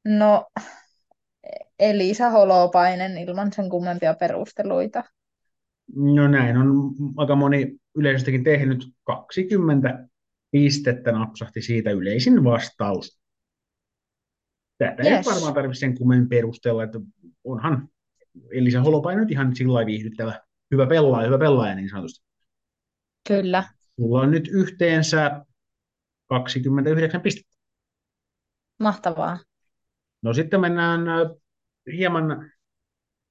[0.05, 0.45] No,
[1.79, 5.03] Elisa Holopainen ilman sen kummempia perusteluita.
[5.95, 10.07] No näin on aika moni yleisöstäkin tehnyt 20
[10.51, 13.19] pistettä napsahti siitä yleisin vastaus.
[14.77, 15.25] Tätä ei Yes.
[15.25, 16.99] varmaan tarvitse sen kummemmin perustella, että
[17.43, 17.89] onhan
[18.51, 22.25] Elisa Holopainen nyt ihan sillä viihdyttävä, hyvä pelaaja, hyvä pelaaja niin sanotusti.
[23.27, 23.63] Kyllä.
[23.97, 25.45] Mulla on nyt yhteensä
[26.29, 27.55] 29 pistettä.
[28.79, 29.39] Mahtavaa.
[30.21, 31.01] No sitten mennään
[31.91, 32.51] hieman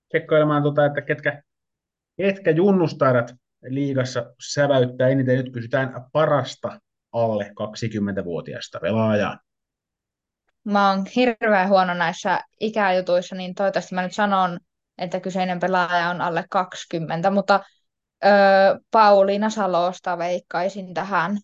[0.09, 1.43] tsekkailemaan, tota, että ketkä,
[2.17, 5.37] ketkä junnustarat liigassa säväyttää eniten.
[5.37, 6.81] Nyt kysytään parasta
[7.13, 9.39] alle 20-vuotiaasta pelaajaa.
[10.65, 14.59] Mä oon hirveän huono näissä ikäjutuissa, niin toivottavasti mä nyt sanon,
[14.99, 17.61] että kyseinen pelaaja on alle 20, mutta
[18.25, 18.31] öö,
[18.91, 21.39] Pauliina Salosta veikkaisin tähän.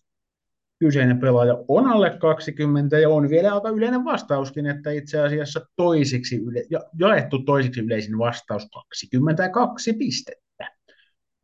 [0.81, 6.35] Kyseinen pelaaja on alle 20 ja on vielä aika yleinen vastauskin, että itse asiassa toisiksi
[6.35, 10.71] yle, ja, jaettu toisiksi yleisin vastaus 22 pistettä.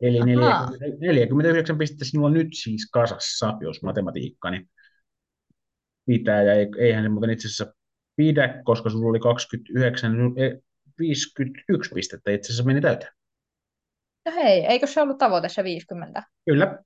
[0.00, 0.70] Eli Ahaa.
[0.70, 4.66] 40, 49 pistettä sinulla nyt siis kasassa, jos matematiikkani
[6.06, 7.74] pitää, ja ei- eihän se muuten itse asiassa
[8.16, 10.62] pidä, koska sulla oli 29, eh,
[10.98, 13.12] 51 pistettä itse asiassa meni täyteen.
[14.26, 16.22] No hei, eikö se ollut tavoite se 50?
[16.44, 16.78] Kyllä.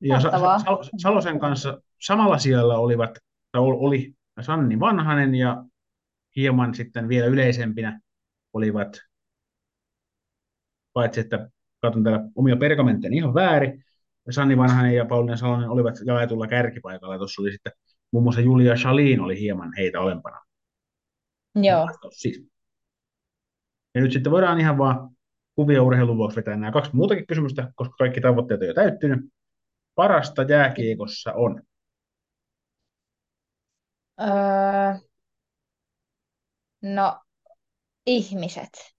[0.00, 0.58] Ja Sa- Mahtavaa.
[0.58, 3.10] Sal- Salosen kanssa samalla siellä olivat,
[3.52, 5.64] tai ol- oli Sanni Vanhanen ja
[6.36, 8.00] hieman sitten vielä yleisempinä
[8.52, 8.88] olivat,
[10.92, 11.50] paitsi että
[11.82, 13.84] katson täällä omia pergamentteja ihan väärin.
[14.26, 17.14] Ja Sanni Vanhanen ja Pauliina Salonen olivat jaetulla kärkipaikalla.
[17.14, 17.72] Ja tuossa oli sitten
[18.12, 20.40] muun muassa Julia Shalin oli hieman heitä alempana.
[21.54, 21.88] Joo.
[22.10, 22.46] Siis.
[23.94, 25.10] Ja nyt sitten voidaan ihan vaan
[25.54, 29.20] kuvia urheilun vuoksi vetää nämä kaksi muutakin kysymystä, koska kaikki tavoitteet on jo täyttynyt.
[29.98, 31.62] Parasta jääkiekossa on.
[34.20, 34.28] Öö,
[36.82, 37.20] no,
[38.06, 38.94] ihmiset.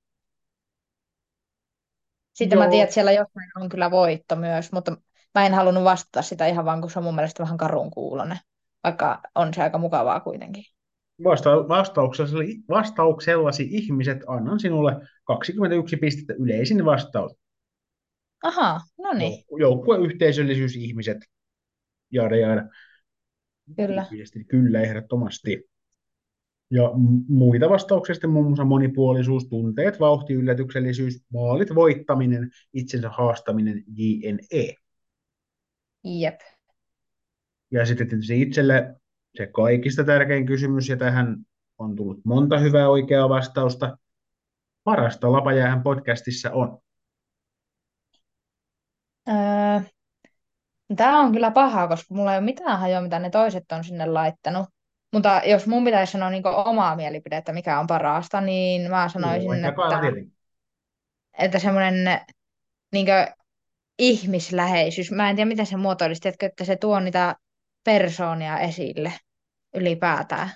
[2.33, 2.71] Sitten mä Joo.
[2.71, 4.97] tiedän, että siellä jossain on kyllä voitto myös, mutta
[5.35, 8.37] mä en halunnut vastata sitä ihan vaan, kun se on mun mielestä vähän karun kuulonen,
[8.83, 10.63] vaikka on se aika mukavaa kuitenkin.
[11.23, 17.31] Vasta- vastauksellasi, vastauksellasi ihmiset annan sinulle 21 pistettä yleisin vastaus.
[18.43, 21.17] Aha, no niin, Joukku- Joukkue, yhteisöllisyys, ihmiset,
[22.11, 22.69] jaada jaada.
[23.75, 24.01] kyllä.
[24.01, 25.69] Tyypillisesti Kyllä, ehdottomasti.
[26.71, 26.91] Ja
[27.27, 34.75] muita vastauksia sitten muun muassa monipuolisuus, tunteet, vauhti, yllätyksellisyys, maalit, voittaminen, itsensä haastaminen, JNE.
[36.03, 36.39] Jep.
[37.71, 38.95] Ja sitten tietysti itselle
[39.37, 41.37] se kaikista tärkein kysymys, ja tähän
[41.77, 43.97] on tullut monta hyvää oikeaa vastausta.
[44.83, 46.79] Parasta Lapajäähän podcastissa on.
[49.29, 49.81] Öö,
[50.95, 54.05] Tämä on kyllä pahaa, koska mulla ei ole mitään hajoa, mitä ne toiset on sinne
[54.05, 54.67] laittanut.
[55.13, 59.95] Mutta jos mun pitäisi sanoa niin omaa mielipidettä, mikä on parasta, niin mä sanoisin, kaala
[59.95, 60.31] että,
[61.37, 62.21] että semmoinen
[62.93, 63.07] niin
[63.99, 67.35] ihmisläheisyys, mä en tiedä miten se muotoilisi, tiedätkö, että se tuo niitä
[67.83, 69.13] persoonia esille
[69.75, 70.49] ylipäätään.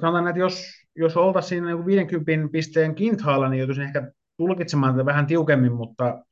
[0.00, 5.04] Sanotaan, että jos, jos oltaisiin siinä niin 50 pisteen kinthaalla, niin joutuisin ehkä tulkitsemaan tätä
[5.04, 6.24] vähän tiukemmin, mutta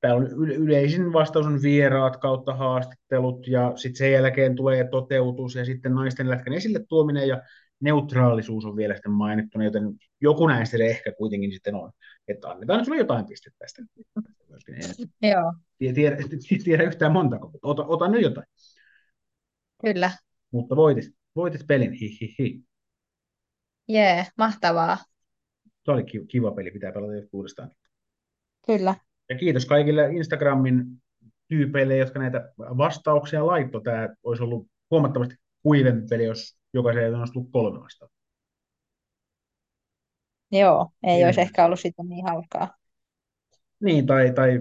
[0.00, 5.54] tämä on yle- yleisin vastaus on vieraat kautta haastattelut ja sitten sen jälkeen tulee toteutus
[5.54, 7.42] ja sitten naisten lätkän esille tuominen ja
[7.80, 11.92] neutraalisuus on vielä sitten mainittuna, joten joku näistä se ehkä kuitenkin sitten on.
[12.28, 13.82] Että annetaan sulle jotain pistettä tästä.
[15.22, 16.16] Joo, tiedä,
[16.64, 18.46] tiedä, yhtään montako, mutta ota, ota nyt jotain.
[19.80, 20.10] kyllä.
[20.50, 21.04] Mutta voitit,
[21.36, 22.60] voitit pelin, hi, hi, hi.
[23.88, 24.98] Jee, mahtavaa.
[25.86, 27.70] Se oli ki- kiva peli, pitää pelata uudestaan.
[28.66, 28.94] Kyllä.
[29.28, 30.84] Ja kiitos kaikille Instagramin
[31.48, 33.82] tyypeille, jotka näitä vastauksia laittoi.
[33.82, 38.16] Tämä olisi ollut huomattavasti kuivempi peli, jos jokaiseen olisi tullut kolme vastausta.
[40.52, 41.42] Joo, ei olisi Kyllä.
[41.42, 42.74] ehkä ollut sitten niin hauskaa.
[43.80, 44.60] Niin, tai, tai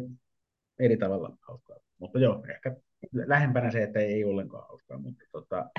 [0.80, 1.78] eri tavalla hauskaa.
[2.00, 2.76] Mutta joo, ehkä
[3.14, 4.98] lähempänä se, että ei, ei ollenkaan hauskaa.
[4.98, 5.70] Mutta tota,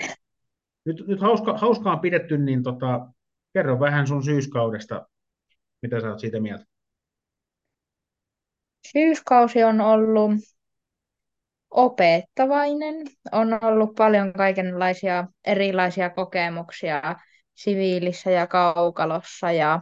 [0.85, 3.13] nyt, nyt hauska, hauskaa on pidetty, niin tota,
[3.53, 5.09] kerro vähän sun syyskaudesta,
[5.87, 6.65] mitä sä oot siitä mieltä.
[8.93, 10.33] Syyskausi on ollut
[11.71, 13.07] opettavainen.
[13.33, 17.17] On ollut paljon kaikenlaisia erilaisia kokemuksia
[17.55, 19.81] siviilissä ja kaukalossa ja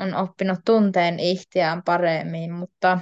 [0.00, 2.98] on oppinut tunteen ihtiään paremmin, mutta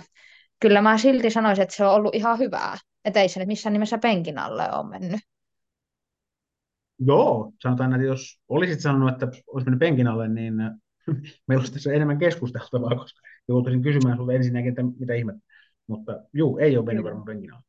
[0.61, 2.77] kyllä mä silti sanoisin, että se on ollut ihan hyvää.
[3.05, 5.21] Että ei se nyt missään nimessä penkin alle ole mennyt.
[6.99, 10.55] Joo, sanotaan, että jos olisit sanonut, että olisi mennyt penkin alle, niin
[11.47, 15.43] meillä olisi tässä enemmän keskusteltavaa, koska joutuisin kysymään sinulle ensinnäkin, että mitä ihmettä.
[15.87, 17.65] Mutta juu, ei ole mennyt varmaan penkin alle.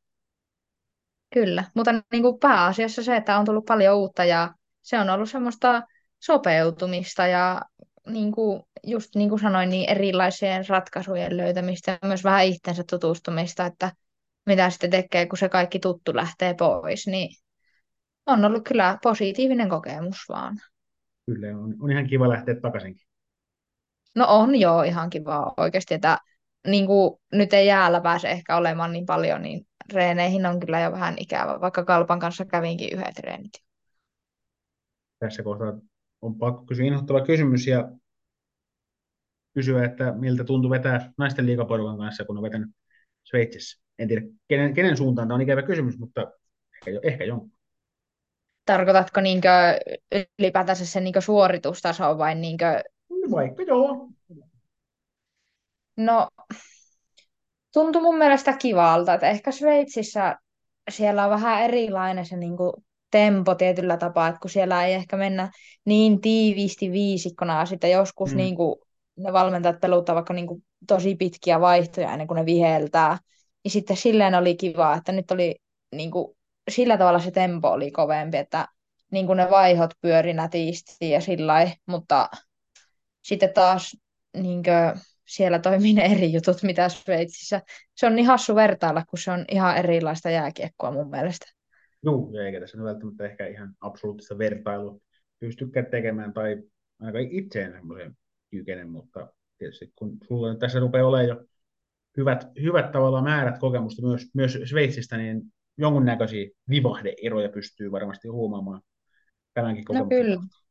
[1.34, 5.30] Kyllä, mutta niin kuin pääasiassa se, että on tullut paljon uutta ja se on ollut
[5.30, 5.84] semmoista
[6.20, 7.62] sopeutumista ja
[8.08, 13.66] niin kuin, just niin kuin sanoin, niin erilaisien ratkaisujen löytämistä ja myös vähän itsensä tutustumista,
[13.66, 13.92] että
[14.46, 17.30] mitä sitten tekee, kun se kaikki tuttu lähtee pois, niin
[18.26, 20.58] on ollut kyllä positiivinen kokemus vaan.
[21.26, 23.08] Kyllä, on, on ihan kiva lähteä takaisinkin.
[24.16, 26.18] No on joo ihan kiva oikeasti, että
[26.68, 30.92] niin kuin nyt ei jäällä pääse ehkä olemaan niin paljon, niin reeneihin on kyllä jo
[30.92, 33.52] vähän ikävä, vaikka Kalpan kanssa kävinkin yhdet treenit.
[35.20, 35.74] Tässä kohtaa
[36.22, 37.92] on pakko kysyä inhottava kysymys ja
[39.54, 42.70] kysyä, että miltä tuntui vetää naisten liigaporukan kanssa, kun on vetänyt
[43.24, 43.82] Sveitsissä.
[44.00, 46.32] En tiedä, kenen, kenen suuntaan tämä on ikävä kysymys, mutta
[46.76, 47.52] ehkä, jo- ehkä jonkun.
[48.66, 49.50] Tarkoitatko niinkö
[50.40, 52.84] ylipäätänsä sen niinkö suoritustaso vai niinkö,
[53.32, 54.10] Vaikka joo.
[55.98, 56.30] no
[57.74, 60.36] tuntui mun mielestä kivalta, että ehkä Sveitsissä
[60.90, 65.52] siellä on vähän erilainen se niinku tempo tietyllä tapaa, että kun siellä ei ehkä mennä
[65.86, 68.38] niin tiiviisti viisikkona, ja sitten joskus Mm.
[68.38, 68.86] niinku
[69.18, 73.18] ne valmentajat peluttaa vaikka niinku tosi pitkiä vaihtoja ennen kuin ne viheltää,
[73.64, 75.56] niin sitten silleen oli kiva, että nyt oli
[75.92, 76.38] niinku,
[76.70, 78.68] sillä tavalla se tempo oli kovempi, että
[79.12, 82.30] niinku ne vaihot pyöri nätisti ja sillä mutta
[83.26, 83.98] sitten taas
[84.38, 84.96] niinkö,
[85.28, 87.62] siellä toimii ne eri jutut, mitä Sveitsissä.
[87.96, 91.46] Se on niin hassu vertailla, kun se on ihan erilaista jääkiekkoa mun mielestä.
[92.04, 95.00] Joo, eikä tässä välttämättä ehkä ihan absoluuttista vertailua
[95.40, 96.64] pystykään tekemään, tai
[97.00, 98.18] ainakaan itseen semmoisen
[98.52, 101.46] kykene, mutta tietysti kun sulla tässä rupeaa olemaan jo
[102.18, 105.42] hyvät, hyvät tavallaan määrät kokemusta myös, myös Sveitsistä, niin
[105.78, 108.82] jonkunnäköisiä vivahdeeroja pystyy varmasti huomaamaan
[109.54, 110.65] tämänkin No kokemuksen kyllä, kautta.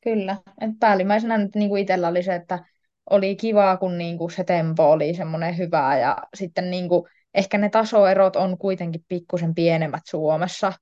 [0.00, 0.36] Kyllä.
[0.60, 2.64] Et päällimmäisenä nyt niin kuin itsellä oli se, että
[3.10, 7.02] oli kivaa, kun niin kuin se tempo oli semmoinen hyvä ja sitten niin kuin,
[7.34, 10.72] ehkä ne tasoerot on kuitenkin pikkusen pienemmät Suomessa,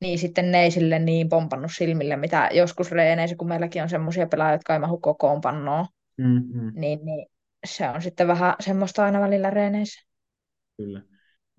[0.00, 4.26] niin sitten ne ei sille niin pompannut silmille, mitä joskus reeneissä, kun meilläkin on semmoisia
[4.26, 5.86] pelaajia, jotka ei mahu kokoonpanoon,
[6.18, 7.26] Mm, mm, niin, niin
[7.66, 10.00] se on sitten vähän semmoista aina välillä reeneissä.
[10.76, 11.02] kyllä.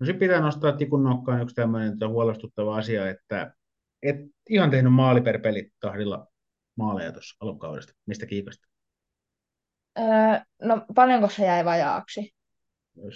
[0.00, 3.54] No sitten pitää nostaa tikun nokkaan yksi tämmöinen huolestuttava asia, että
[4.02, 4.16] et
[4.50, 6.26] ihan tehnyt maali per peli tahdilla
[6.76, 7.92] maaleja tuossa alkukaudesta.
[8.06, 8.66] Mistä kiikasta?
[9.98, 10.04] Öö,
[10.62, 12.34] no paljonko se jäi vajaaksi?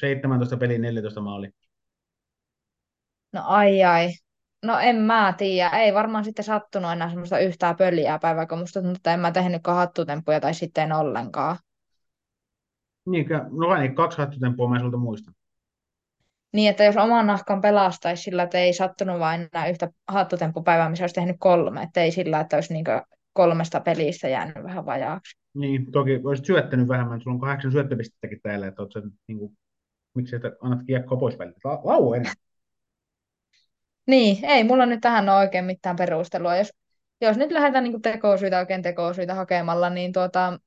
[0.00, 1.50] 17 peliä, 14 maali.
[3.32, 4.10] No ai ai.
[4.64, 5.68] No en mä tiedä.
[5.68, 9.32] Ei varmaan sitten sattunut enää semmoista yhtään pöliää päivää, kun musta tuntuu, että en mä
[9.32, 11.56] tehnytkään hattutemppuja tai sitten en ollenkaan.
[13.06, 15.34] Niinkö, no vain kaksi hattutempua mä sulta muistan.
[16.52, 21.02] Niin, että jos oman nahkan pelastaisi sillä, että ei sattunut vain enää yhtä hattutemppupäivää, missä
[21.02, 23.02] olisi tehnyt kolme, että ei sillä, että olisi niinkö
[23.32, 25.38] kolmesta pelistä jäänyt vähän vajaaksi.
[25.54, 29.58] Niin, toki olisit syöttänyt vähemmän, sulla on kahdeksan syöttöpistettäkin täällä, että oot sen, niin kuin,
[30.14, 31.58] miksi et annat kiekkoa pois välillä.
[31.64, 32.32] La- Lau enää.
[34.06, 36.56] Niin, ei mulla nyt tähän ole oikein mitään perustelua.
[36.56, 36.72] Jos,
[37.20, 40.58] jos nyt lähdetään niin tekosyitä oikein tekosyitä hakemalla, niin tuota,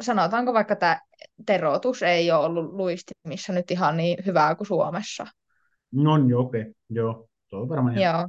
[0.00, 1.00] sanotaanko vaikka tämä
[1.46, 5.26] terotus ei ole ollut luistimissa nyt ihan niin hyvää kuin Suomessa.
[5.92, 6.72] No niin, okei, okay.
[6.90, 7.28] joo.
[7.46, 8.02] Se on varmaan ihan.
[8.02, 8.28] Joo,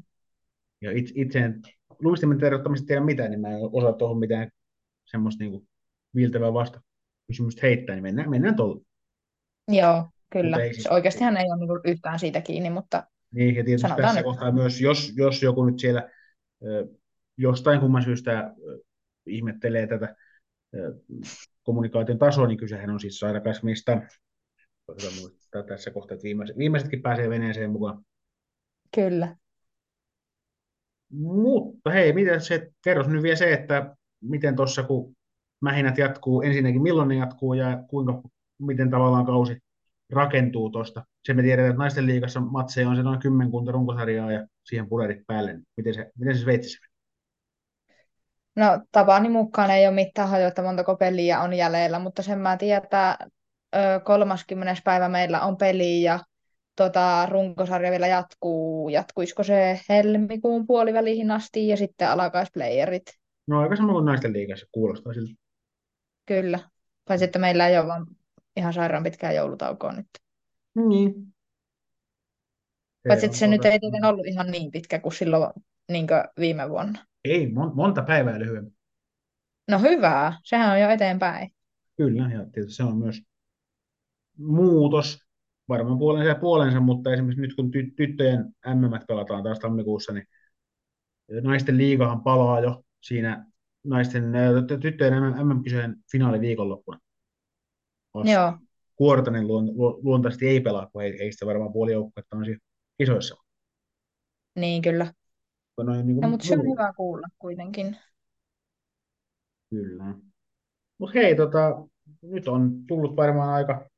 [0.82, 1.62] Ja itse, itse en
[2.00, 4.50] luistimen tervettämistä tiedä mitään, niin mä en osaa tuohon mitään
[5.06, 5.68] semmoista niin
[6.16, 6.82] viiltävää vasta
[7.28, 8.82] kysymystä heittää, niin mennään, mennään tuolla.
[9.68, 10.58] joo, kyllä.
[10.58, 14.20] Ei Siis oikeastihan ei ole niin yhtään siitä kiinni, mutta niin, ja tietysti sanotaan tässä
[14.20, 14.26] nyt.
[14.26, 16.10] kohtaa myös, jos, jos joku nyt siellä
[16.66, 16.88] ö,
[17.38, 18.80] jostain kumman syystä ö,
[19.26, 20.16] ihmettelee tätä
[20.76, 20.94] ö,
[21.64, 24.02] kommunikaation tasoa, niin kysehän on siis sairakaismista.
[25.02, 28.06] Hyvä muistaa tässä kohtaa, että viimeiset, viimeisetkin pääsee veneeseen mukaan.
[28.96, 29.36] Kyllä.
[31.10, 35.16] Mutta hei, miten se, kerros nyt vielä se, että miten tuossa, kun
[35.62, 38.22] mähinät jatkuu, ensinnäkin milloin ne jatkuu ja kuinka,
[38.60, 39.58] miten tavallaan kausi
[40.12, 41.06] rakentuu tuosta.
[41.24, 45.28] Se me tiedetään, että naisten liigassa matseja on se noin kymmenkunta runkosarjaa ja siihen pulerit
[45.28, 45.60] päälle.
[45.78, 46.88] Miten se, miten se Sveitsissä?
[48.56, 52.84] No tapani mukaan ei ole mitään että montako peliä on jäljellä, mutta sen mä tiedän,
[52.84, 53.18] että
[53.76, 54.82] ö, 30.
[54.84, 56.20] päivä meillä on peli ja
[56.78, 58.90] tota, runkosarja vielä jatkuu.
[58.90, 63.04] Jatkuisiko se helmikuun puoliväliin asti ja sitten alkaisplayerit?
[63.48, 65.34] No aika sama kuin naisten liigassa kuulostaa siltä.
[66.26, 66.60] Kyllä.
[67.08, 68.08] Paitsi että meillä ei ole vaan
[68.56, 70.08] ihan sairaan pitkää joulutaukoa nyt.
[70.76, 71.34] Niin.
[73.08, 75.54] Paitsi että se nyt tuota, ei tietenkään ollut ihan niin pitkä kuin silloin
[75.92, 77.06] niin kuin viime vuonna.
[77.24, 78.72] ei, mon, monta päivää lyhyempi.
[79.68, 81.52] No hyvää, sehän on jo eteenpäin.
[81.98, 83.22] Kyllä, ja tietysti se on myös
[84.38, 85.27] muutos,
[85.70, 90.26] varmaan puolensa ja puolensa, mutta esimerkiksi nyt kun ty- tyttöjen MM pelataan taas tammikuussa, niin
[91.42, 93.46] naisten liigahan palaa jo siinä
[93.84, 94.24] naisten
[94.82, 95.14] tyttöjen
[95.48, 97.00] MM-kisojen finaaliviikonloppuna.
[98.14, 98.32] Vasta.
[98.32, 98.54] Joo,
[98.96, 102.46] Kuortanen luon, lu- luontaisesti ei pelaa, kun ei, ei sitä varmaan puoli joukkuetta on
[102.98, 103.36] kisoissa.
[104.56, 105.14] niin kyllä.
[105.84, 107.98] Noin, niin No, kuin mutta se on hyvä kuulla kuitenkin.
[109.70, 110.16] Kyllä.
[110.98, 111.88] Mutta hei, tota,
[112.22, 113.90] nyt on tullut varmaan aika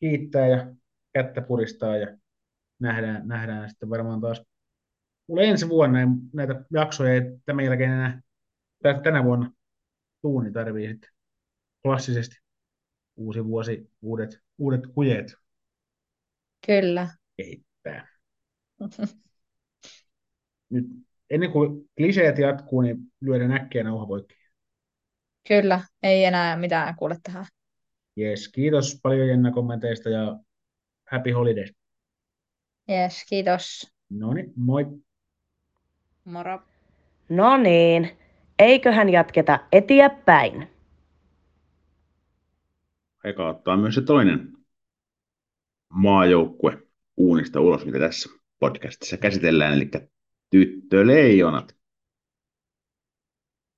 [0.00, 0.74] kiittää ja
[1.22, 2.16] kättä puristaa ja
[2.78, 4.42] nähdään, nähdään sitten varmaan taas.
[5.26, 5.98] Mulla ensi vuonna
[6.32, 8.20] näitä jaksoja ei tämän jälkeen enää
[8.82, 9.52] tä- tänä vuonna
[10.22, 11.10] tuu, niin tarvii sitten
[11.82, 12.36] klassisesti
[13.16, 15.34] uusi vuosi, uudet, uudet kujeet
[16.66, 17.08] Kyllä.
[17.36, 18.08] kehittää.
[20.70, 20.84] Nyt
[21.30, 24.34] ennen kuin kliseet jatkuu, niin lyödään äkkiä nauha poikki.
[25.48, 27.46] Kyllä, ei enää mitään kuule tähän.
[28.18, 30.38] Yes, kiitos paljon Jenna kommenteista ja
[31.10, 31.74] happy holidays.
[32.90, 33.94] Yes, kiitos.
[34.10, 34.86] No niin, moi.
[36.24, 36.62] Moro.
[37.28, 38.18] No niin,
[38.58, 40.68] eiköhän jatketa eteenpäin.
[43.24, 44.52] Eka ottaa myös se toinen
[45.88, 46.82] maajoukkue
[47.16, 49.90] uunista ulos, mitä tässä podcastissa käsitellään, eli
[50.50, 51.76] tyttöleijonat.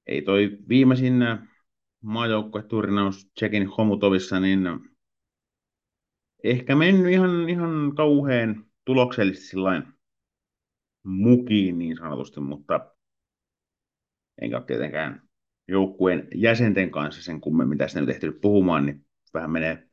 [0.06, 1.14] Ei toi viimeisin
[2.02, 4.60] maajoukkueturnaus Tsekin Homutovissa, niin
[6.44, 9.56] ehkä mennyt ihan, ihan kauhean tuloksellisesti
[11.04, 12.94] mukiin niin sanotusti, mutta
[14.42, 15.28] enkä ole tietenkään
[15.68, 19.88] joukkueen jäsenten kanssa sen kummemmin tästä nyt ehtinyt puhumaan, niin vähän menee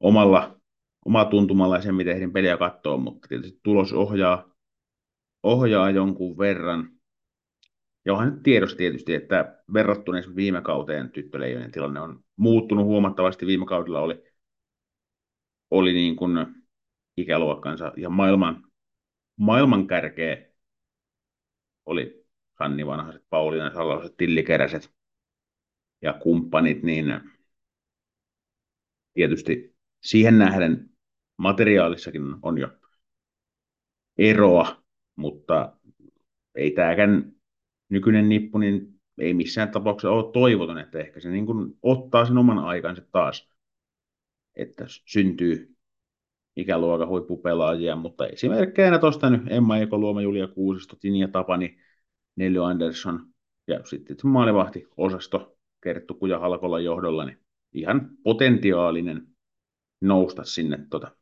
[0.00, 0.60] omalla,
[1.04, 4.54] omalla tuntumalla ja sen, miten ehdin peliä katsoa, mutta tietysti tulos ohjaa,
[5.42, 6.90] ohjaa jonkun verran.
[8.04, 13.46] Ja onhan nyt tiedossa tietysti, että verrattuna esimerkiksi viime kauteen tyttöleijonen tilanne on muuttunut huomattavasti.
[13.46, 14.22] Viime kaudella oli,
[15.72, 16.46] oli niin kuin
[17.16, 18.64] ikäluokkansa ja maailman,
[19.36, 20.46] maailman kärkeä
[21.86, 22.26] oli
[22.58, 24.94] Sanni Vanhaset, Pauliina Saloset, Tillikeräset
[26.02, 27.20] ja kumppanit, niin
[29.14, 30.90] tietysti siihen nähden
[31.36, 32.68] materiaalissakin on jo
[34.18, 34.82] eroa,
[35.16, 35.76] mutta
[36.54, 37.32] ei tämäkään
[37.88, 42.38] nykyinen nippu, niin ei missään tapauksessa ole toivoton, että ehkä se niin kuin ottaa sen
[42.38, 43.51] oman aikansa taas,
[44.56, 45.76] että syntyy
[46.56, 51.78] ikäluokan huippupelaajia, mutta esimerkkeinä tuosta nyt Emma Ekoluoma, Julia Kuusisto, Tinja Tapani,
[52.36, 53.26] Nelly Andersson
[53.68, 57.38] ja sitten maalivahti osasto Kerttu Kuja Halkolla johdolla, niin
[57.72, 59.26] ihan potentiaalinen
[60.00, 61.16] nousta sinne tota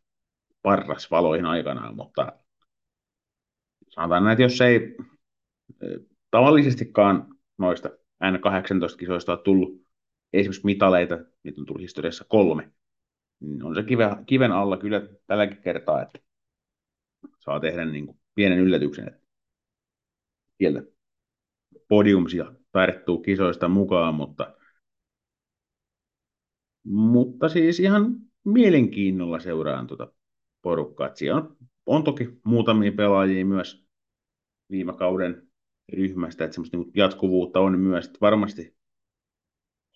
[0.62, 2.32] parrasvaloihin aikanaan, mutta
[3.88, 4.96] sanotaan näin, että jos ei
[6.30, 7.90] tavallisestikaan noista
[8.24, 9.82] N18-kisoista on tullut
[10.32, 12.72] esimerkiksi mitaleita, niitä on tullut historiassa kolme,
[13.62, 16.18] on se kiven, kiven alla kyllä tälläkin kertaa, että
[17.38, 19.20] saa tehdä niin kuin pienen yllätyksen, että
[20.58, 20.82] sieltä
[21.88, 24.56] podiumsia tarttuu kisoista mukaan, mutta,
[26.84, 30.12] mutta siis ihan mielenkiinnolla seuraan tuota
[30.62, 31.14] porukkaa.
[31.14, 33.86] Siellä on, on toki muutamia pelaajia myös
[34.70, 35.50] viime kauden
[35.92, 38.76] ryhmästä, että semmoista niin jatkuvuutta on myös, että varmasti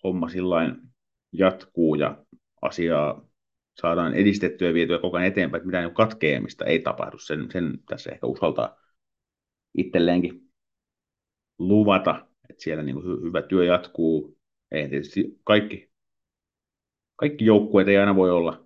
[0.03, 0.75] homma sillain
[1.31, 2.25] jatkuu ja
[2.61, 3.27] asiaa
[3.75, 7.17] saadaan edistettyä ja vietyä koko ajan eteenpäin, että mitään katkeamista ei tapahdu.
[7.17, 8.77] Sen, sen tässä ehkä uskaltaa
[9.77, 10.51] itselleenkin
[11.59, 14.37] luvata, että siellä niin kuin hyvä työ jatkuu.
[14.71, 15.91] Ei tietysti kaikki,
[17.15, 18.65] kaikki joukkueet ei aina voi olla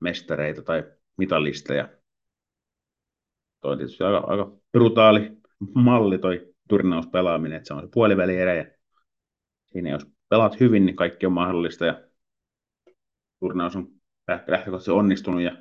[0.00, 0.84] mestareita tai
[1.16, 1.88] mitalisteja.
[3.60, 5.36] Tuo on tietysti aika, aika brutaali
[5.74, 8.64] malli toi turnauspelaaminen, että se on se puolivälierä ja
[9.66, 12.02] siinä jos pelaat hyvin, niin kaikki on mahdollista ja
[13.40, 13.93] turnaus on
[14.28, 15.56] lähtökohtaisesti onnistunut ja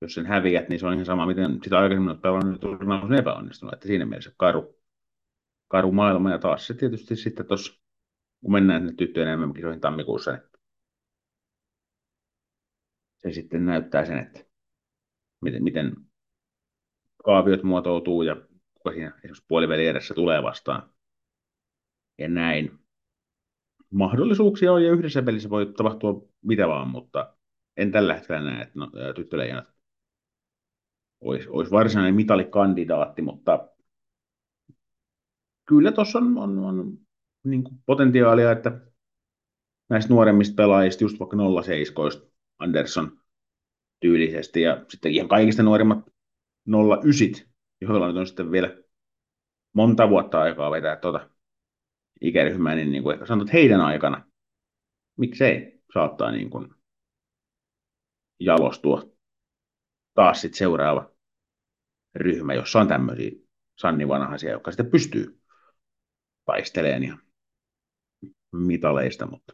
[0.00, 3.04] jos sen häviät, niin se on ihan sama, miten sitä aikaisemmin olet pelannut, niin turnaus
[3.04, 4.80] on epäonnistunut, että siinä mielessä karu,
[5.68, 7.80] karu maailma ja taas se tietysti sitten tuossa,
[8.40, 10.42] kun mennään sinne tyttöjen MM-kisoihin tammikuussa, niin
[13.16, 14.44] se sitten näyttää sen, että
[15.42, 15.96] miten, miten
[17.24, 18.36] kaaviot muotoutuu ja
[18.74, 20.90] kuka siinä esimerkiksi puoliväli edessä tulee vastaan.
[22.18, 22.78] Ja näin.
[23.90, 27.37] Mahdollisuuksia on ja yhdessä pelissä voi tapahtua mitä vaan, mutta
[27.78, 29.72] en tällä hetkellä näe, että no, tyttöleijonat
[31.20, 33.68] olisi, olisi varsinainen mitalikandidaatti, mutta
[35.68, 36.98] kyllä tuossa on, on, on
[37.44, 38.80] niin kuin potentiaalia, että
[39.90, 42.12] näistä nuoremmista pelaajista, just vaikka 07
[42.58, 43.20] Anderson
[44.00, 45.98] tyylisesti, ja sitten ihan kaikista nuorimmat
[47.04, 47.46] 09,
[47.80, 48.76] joilla nyt on sitten vielä
[49.72, 51.30] monta vuotta aikaa vetää tuota
[52.20, 54.24] ikäryhmää, niin, niin kuin ehkä sanotaan, että heidän aikana,
[55.16, 56.77] miksei saattaa niin kuin
[58.40, 59.02] jalostua
[60.14, 61.10] taas sitten seuraava
[62.14, 63.30] ryhmä, jossa on tämmöisiä
[63.76, 65.40] Sanni Vanhaisia, jotka sitten pystyy
[66.44, 67.18] taistelemaan ja
[68.52, 69.52] mitaleista, mutta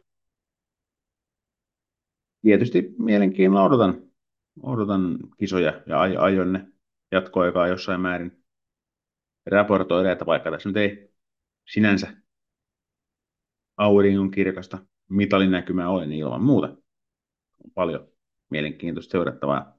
[2.41, 4.11] tietysti mielenkiinnolla odotan,
[4.63, 6.67] odotan kisoja ja aion ne
[7.11, 8.43] jatkoaikaa jossain määrin
[9.45, 11.13] raportoida, että vaikka tässä nyt ei
[11.69, 12.17] sinänsä
[13.77, 14.77] auringon kirkasta
[15.09, 16.67] mitalinäkymää ole, niin ilman muuta
[17.63, 18.14] on paljon
[18.49, 19.77] mielenkiintoista seurattavaa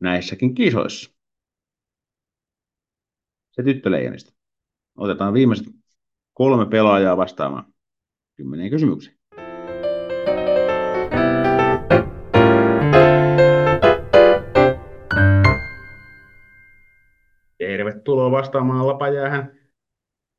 [0.00, 1.10] näissäkin kisoissa.
[3.50, 4.32] Se tyttöleijonista.
[4.96, 5.66] Otetaan viimeiset
[6.32, 7.74] kolme pelaajaa vastaamaan
[8.36, 9.18] kymmeneen kysymykseen.
[17.58, 19.58] Tervetuloa vastaamaan Lapajäähän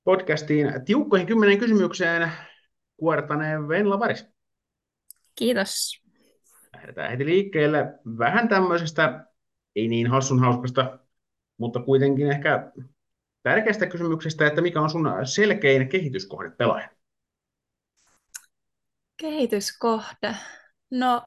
[0.04, 2.32] podcastiin tiukkoihin kymmenen kysymykseen
[2.97, 4.26] Kuortaneen Venla Varis.
[5.36, 6.04] Kiitos.
[6.80, 9.25] Lähdetään heti liikkeelle vähän tämmöisestä,
[9.75, 10.99] ei niin hassun hauskasta,
[11.57, 12.71] mutta kuitenkin ehkä
[13.43, 16.89] tärkeästä kysymyksestä, että mikä on sun selkein kehityskohde pelaaja?
[19.17, 20.36] Kehityskohde?
[20.91, 21.23] No,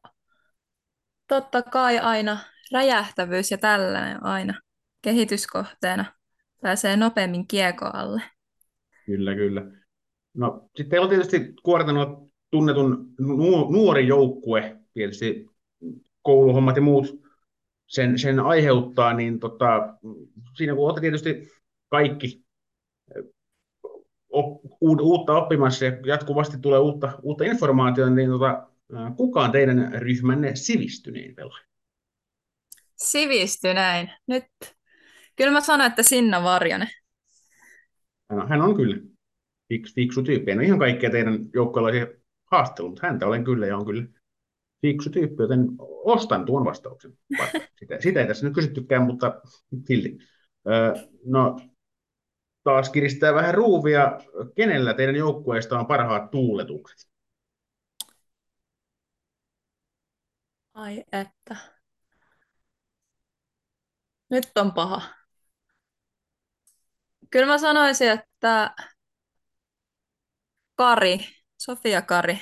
[1.28, 2.38] totta kai aina
[2.72, 4.60] räjähtävyys ja tällainen aina
[5.02, 6.04] kehityskohteena.
[6.62, 8.22] Pääsee nopeammin kiekoalle.
[9.06, 9.62] Kyllä, kyllä.
[10.34, 13.14] No, sitten teillä on tietysti Kuortanut tunnetun
[13.70, 15.46] nuori joukkue, tietysti
[16.22, 17.06] kouluhommat ja muut
[17.86, 19.98] sen, sen aiheuttaa, niin tota,
[20.56, 21.48] siinä kun olette tietysti
[21.88, 22.44] kaikki
[24.28, 28.68] op, uutta oppimassa ja jatkuvasti tulee uutta, uutta informaatiota, niin tota,
[29.16, 31.66] kuka on teidän ryhmänne sivistynein pelaaja?
[32.96, 34.10] Sivistynein?
[34.26, 34.44] Nyt
[35.36, 36.88] Kyllä mä sanon, että Sinna Varjonen.
[38.28, 38.96] No, hän on kyllä
[39.68, 40.50] Fiks, fiksu tyyppi.
[40.50, 44.04] En ole ihan kaikkea teidän joukkueella haastellut, mutta häntä olen kyllä ja on kyllä
[44.82, 45.68] fiksu tyyppi, joten
[46.04, 47.18] ostan tuon vastauksen.
[47.78, 49.40] Sitä, sitä ei tässä nyt kysyttykään, mutta
[49.86, 50.18] silti.
[50.68, 51.56] Öö, no,
[52.64, 54.18] taas kiristää vähän ruuvia.
[54.54, 57.10] Kenellä teidän joukkueesta on parhaat tuuletukset?
[60.74, 61.56] Ai että.
[64.30, 65.02] Nyt on paha.
[67.30, 68.74] Kyllä mä sanoisin, että
[70.74, 71.18] Kari,
[71.58, 72.38] Sofia Kari.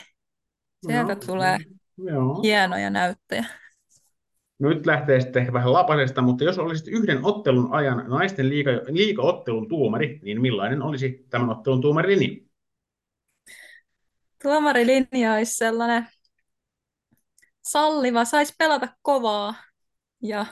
[0.87, 1.59] Sieltä No, tulee
[2.05, 2.43] joo.
[2.43, 3.45] hienoja näyttöjä.
[4.59, 8.71] No nyt lähtee sitten ehkä vähän lapasesta, mutta jos olisit yhden ottelun ajan naisten liiga,
[8.71, 12.47] liigaottelun tuomari, niin millainen olisi tämän ottelun tuomarin nimi?
[14.43, 16.07] Tuomarilinja olisi sellainen
[17.63, 19.55] salliva, saisi pelata kovaa
[20.23, 20.47] ja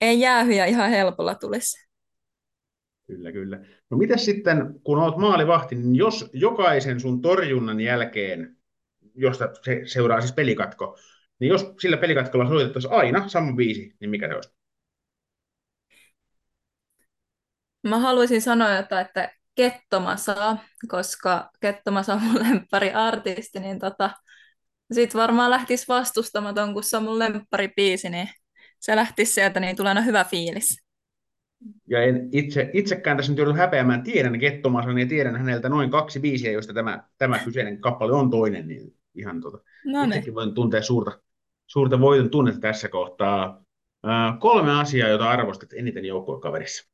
[0.00, 1.88] ei jäähyjä ihan helpolla tulisi.
[3.06, 3.60] Kyllä, kyllä.
[3.90, 8.56] No mitäs sitten, kun olet maalivahti, niin jos jokaisen sun torjunnan jälkeen,
[9.14, 10.98] josta se seuraa siis pelikatko,
[11.38, 14.54] niin jos sillä pelikatkolla soitettaisiin aina sama biisi, niin mikä se olisi?
[17.82, 20.56] Mä haluaisin sanoa jotain, että Kettomasa,
[20.88, 24.10] koska Kettomasa on mun lemppari artisti, niin tota,
[24.92, 28.28] sit varmaan lähtisi vastustamaton, kun se on mun lemppari biisi, niin
[28.80, 30.84] se lähtisi sieltä, niin tulee aina hyvä fiilis.
[31.88, 36.20] Ja en itse, itsekään tässä nyt joudu häpeämään, tiedän Kettomasan ja tiedän häneltä noin kaksi
[36.20, 40.34] biisiä, joista tämä, tämä kyseinen kappale on toinen, niin ihan tota, No niin.
[40.34, 41.18] voin tuntea suurta,
[41.66, 43.64] suurta voiton tunnetta tässä kohtaa.
[44.04, 46.90] Ää, kolme asiaa, joita arvostat eniten joukkuekaverissa.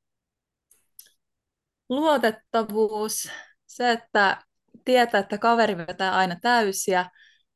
[1.88, 3.28] Luotettavuus,
[3.66, 4.42] se, että
[4.84, 7.10] tietää, että kaveri vetää aina täysiä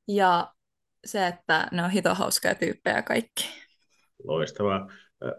[0.08, 0.52] ja
[1.04, 3.48] se, että ne on hitohauskoja tyyppejä kaikki.
[4.24, 4.90] Loistavaa.
[5.22, 5.32] Ää,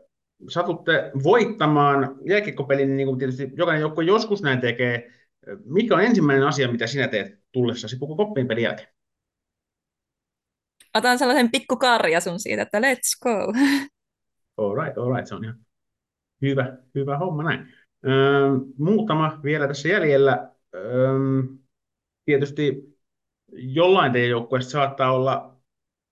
[0.49, 5.11] Satutte voittamaan jääkiekkopelin, niin kuin tietysti jokainen joukkue joskus näin tekee.
[5.65, 8.94] Mikä on ensimmäinen asia, mitä sinä teet tullessasi Pukukoppiin pelin jälkeen?
[10.95, 13.53] Otan sellaisen pikku karjasun siitä, että let's go.
[14.57, 15.59] All right, all right, se on ihan
[16.41, 17.73] hyvä, hyvä homma näin.
[18.07, 20.51] Öö, muutama vielä tässä jäljellä.
[20.75, 21.19] Öö,
[22.25, 22.97] tietysti
[23.51, 25.57] jollain teidän joukkueesta saattaa olla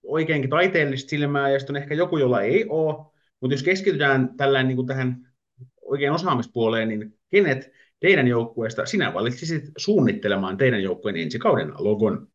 [0.04, 3.06] oikeinkin taiteellista silmää, ja sitten on ehkä joku, jolla ei ole.
[3.40, 5.34] Mutta jos keskitytään tällä niin kuin tähän
[5.82, 12.33] oikein osaamispuoleen, niin kenet teidän joukkueesta sinä valitsisit suunnittelemaan teidän joukkueen ensi kauden logon?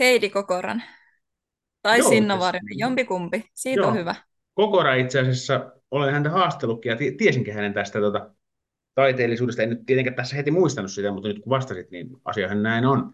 [0.00, 0.82] Heidi Kokoran.
[1.82, 3.44] Tai Joo, Sinna siis- Varjonen, jompikumpi.
[3.54, 3.88] Siitä Joo.
[3.90, 4.14] on hyvä.
[4.54, 8.34] Kokora itse asiassa, olen häntä haastellutkin ja ti- tiesinkin hänen tästä tota,
[8.94, 9.62] taiteellisuudesta.
[9.62, 13.12] En nyt tietenkään tässä heti muistanut sitä, mutta nyt kun vastasit, niin asiahan näin on.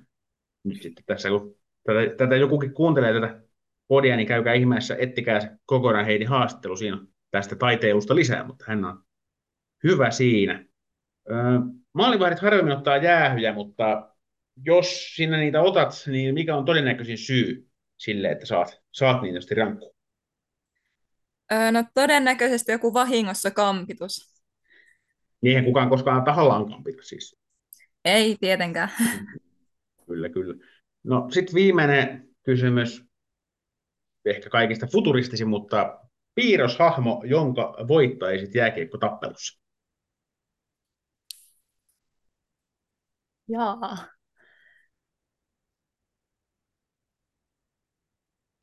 [0.65, 1.57] Nyt sitten tässä, kun
[1.87, 3.41] tätä, tätä jokukin kuuntelee tätä
[3.89, 6.77] podia, niin käykää ihmeessä, ettikää se Kokoran Heidin haastattelu.
[6.77, 6.99] Siinä
[7.31, 9.03] tästä taiteilusta lisää, mutta hän on
[9.85, 10.65] hyvä siinä.
[11.31, 11.37] Öö,
[11.93, 14.11] maalivahdit harvemmin ottaa jäähyjä, mutta
[14.65, 19.57] jos sinä niitä otat, niin mikä on todennäköisin syy sille, että saat, saat niitä sitten
[19.57, 19.95] rankkuun?
[21.53, 24.39] Öö, no todennäköisesti joku vahingossa kampitus.
[25.41, 27.37] Niin eihän kukaan koskaan tahallaan kampita siis.
[28.05, 28.89] Ei tietenkään.
[30.07, 30.55] Kyllä, kyllä.
[31.05, 33.05] No sitten viimeinen kysymys,
[34.25, 36.01] ehkä kaikista futuristisin, mutta
[36.35, 39.61] piirroshahmo, jonka voittaisit jääkiekkotappelussa.
[43.49, 44.18] Jaa.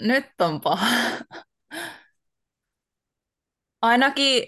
[0.02, 0.88] Nyt on paha.
[3.82, 4.44] Ainakin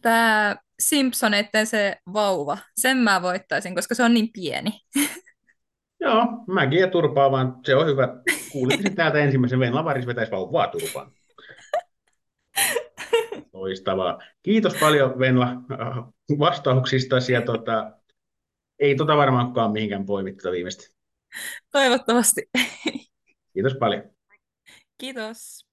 [0.00, 4.70] tämä Simpsoneiden se vauva, sen mä voittaisin, koska se on niin pieni.
[6.00, 8.08] Joo, mäkin ja turpaa, vaan se on hyvä.
[8.52, 11.12] Kuulisin täältä ensimmäisen Venla Varis vetäisi vauvaa turpaan.
[13.52, 14.18] Loistavaa.
[14.42, 15.48] Kiitos paljon Venla
[16.38, 17.92] vastauksistasi ja tota,
[18.78, 20.94] ei tota varmaan kukaan mihinkään poimi tätä viimeistä.
[21.72, 22.42] Toivottavasti.
[23.52, 24.02] Kiitos paljon.
[24.98, 25.66] Kiitos.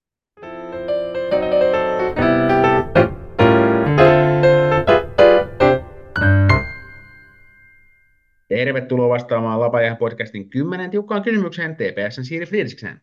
[8.48, 13.02] Tervetuloa vastaamaan Lapajahan podcastin 10 tiukkaan kysymykseen TPSn Siiri Friedrichsen.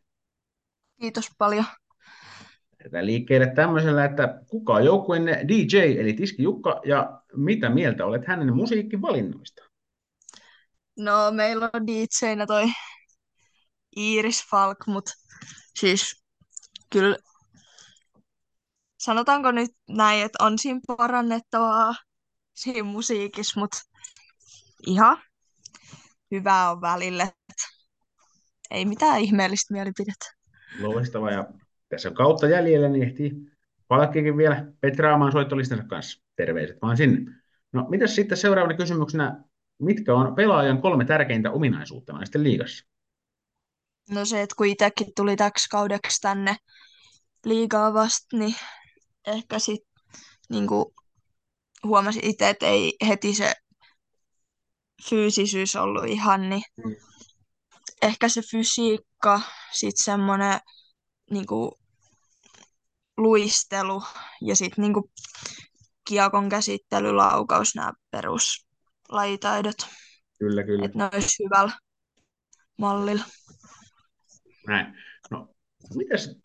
[1.01, 1.65] Kiitos paljon.
[2.79, 8.27] Lähdetään liikkeelle tämmöisellä, että kuka on joukkueenne DJ eli Tiski Jukka ja mitä mieltä olet
[8.27, 9.65] hänen musiikkivalinnoista?
[10.97, 12.65] No, meillä on DJnä toi
[13.97, 15.13] Iris Falk, mutta
[15.79, 16.25] siis
[16.91, 17.17] kyllä
[18.99, 21.95] sanotaanko nyt näin, että on siinä parannettavaa
[22.55, 23.79] siinä musiikissa, mutta
[24.87, 25.19] ihan
[26.31, 27.29] hyvää on välillä.
[28.71, 30.27] Ei mitään ihmeellistä mielipidettä.
[30.81, 31.45] Loistava ja
[31.89, 33.33] tässä on kautta jäljellä, niin ehtii
[33.89, 36.25] Palkkikin vielä petraamaan soittolistansa kanssa.
[36.37, 37.33] Terveiset vaan sinne.
[37.73, 39.45] No, mitäs sitten seuraavana kysymyksenä,
[39.79, 42.94] mitkä on pelaajan kolme tärkeintä ominaisuutta naisten liigassa?
[44.11, 46.57] No se, että kun itsekin tuli täksi kaudeksi tänne
[47.45, 48.55] liigaa vasta, niin
[49.27, 49.95] ehkä sitten
[50.51, 50.67] niin
[51.85, 53.55] huomasin itse, että ei heti se
[55.11, 56.97] fyysisyys ollut ihan, niin Mm.
[58.03, 59.41] ehkä se fysiikka,
[59.73, 60.61] sitten semmoinen
[61.31, 61.47] niin
[63.17, 64.03] luistelu
[64.41, 64.95] ja sitten niin
[66.09, 69.77] kiekon käsittely, laukaus, nämä peruslajitaidot,
[70.39, 70.85] Kyllä, kyllä.
[70.85, 71.73] että ne olisi hyvällä
[72.79, 73.25] mallilla.
[74.67, 74.95] Näin.
[75.31, 75.55] No,
[75.95, 76.39] mitäs,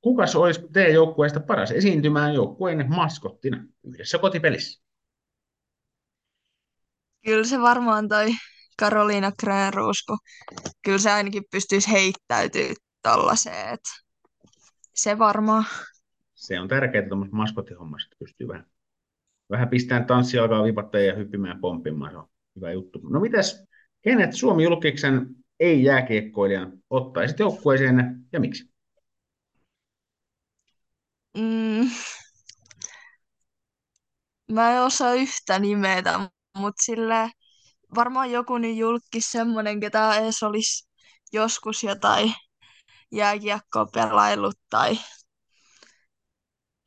[0.00, 4.82] kukas olisi teidän joukkueesta paras esiintymään joukkueen maskottina yhdessä kotipelissä?
[7.24, 8.28] Kyllä se varmaan toi
[8.78, 10.18] Karoliina Grönroos, kun
[10.84, 13.78] kyllä se ainakin pystyisi heittäytyä tollaiseen,
[14.94, 15.64] se varmaan.
[16.34, 18.66] Se on tärkeää tuommoisessa maskottihommassa, että pystyy vähän,
[19.50, 22.12] vähän pistämään tanssia, alkaa vipattaa ja hyppimään ja pomppimaan.
[22.12, 22.98] Se on hyvä juttu.
[22.98, 23.64] No mitäs,
[24.02, 25.26] kenet Suomi julkiksen
[25.62, 28.72] ei-jääkiekkoilijan ottaisit joukkueeseen ja miksi?
[31.38, 31.90] Mm,
[34.52, 37.30] mä en osaa yhtä nimetä, mutta sille
[37.94, 40.88] varmaan joku nyt julkis semmoinen, ketä edes olisi
[41.32, 42.34] joskus jotain
[43.12, 44.98] jääkiekkoa pelaillut tai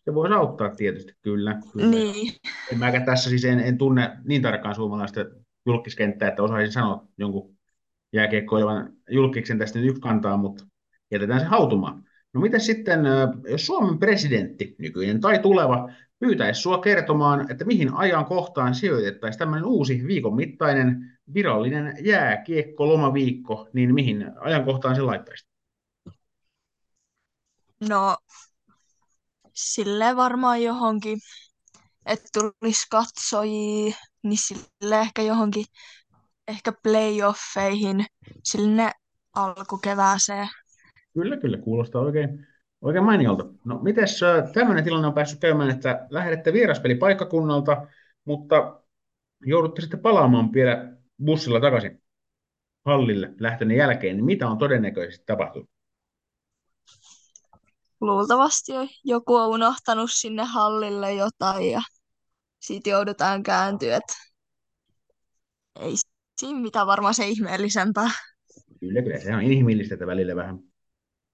[0.06, 1.62] Se voisi auttaa tietysti, kyllä.
[1.74, 1.88] kyllä.
[1.88, 2.34] niin.
[2.72, 5.20] En mäkään tässä siis en, en tunne niin tarkkaan suomalaista
[5.66, 7.55] julkiskenttää, että osaisin sanoa jonkun
[8.16, 10.66] jääkiekkoilevan julkiksen tästä nyt yksi kantaa, mutta
[11.12, 12.04] jätetään se hautumaan.
[12.34, 13.00] No miten sitten,
[13.50, 15.90] jos Suomen presidentti, nykyinen tai tuleva,
[16.20, 23.94] pyytäisi sinua kertomaan, että mihin ajan kohtaan sijoitettaisiin tämmöinen uusi viikon mittainen virallinen jääkiekko-lomaviikko, niin
[23.94, 25.48] mihin ajankohtaan se laittaisi?
[27.90, 28.18] No,
[29.54, 31.20] sille varmaan johonkin,
[32.06, 35.66] että tulisi katsojia, niin sille ehkä johonkin,
[36.48, 38.06] ehkä playoffeihin,
[38.44, 38.92] sinne
[39.36, 40.48] alkukevääseen.
[41.14, 42.48] Kyllä, kyllä, kuulostaa oikein,
[42.82, 43.46] oikein mainiolta.
[43.66, 44.08] No, miten
[44.54, 47.88] tämmöinen tilanne on päässyt käymään, että lähdette vieraspelipaikkakunnalta,
[48.26, 48.82] mutta
[49.46, 52.04] joudutte sitten palaamaan vielä bussilla takaisin
[52.86, 55.70] hallille lähtönne jälkeen, niin mitä on todennäköisesti tapahtunut?
[58.02, 61.82] Luultavasti jo joku on unohtanut sinne hallille jotain ja
[62.60, 63.98] siitä joudutaan kääntyä.
[63.98, 64.14] että
[65.80, 65.96] Ei
[66.38, 68.10] siinä mitään varmaan se ihmeellisempää.
[68.80, 70.60] Kyllä, kyllä, se on inhimillistä, että välillä vähän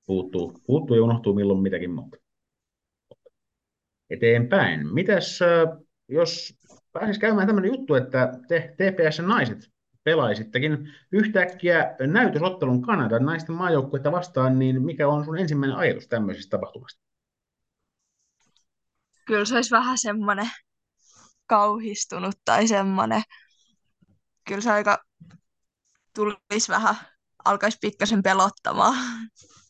[0.05, 2.17] puuttuu, puuttuu ja unohtuu milloin mitäkin, mutta
[4.09, 4.93] eteenpäin.
[4.93, 5.39] Mitäs,
[6.07, 6.53] jos
[6.93, 9.71] pääsis käymään tämmöinen juttu, että te TPS-naiset
[10.03, 17.01] pelaisittekin yhtäkkiä näytösottelun Kanadan naisten maajoukkuetta vastaan, niin mikä on sun ensimmäinen ajatus tämmöisestä tapahtumasta?
[19.25, 20.49] Kyllä se olisi vähän semmoinen
[21.47, 23.21] kauhistunut tai semmoinen.
[24.47, 25.03] Kyllä se aika
[26.15, 26.95] tulisi vähän,
[27.45, 28.95] alkaisi pikkasen pelottamaan.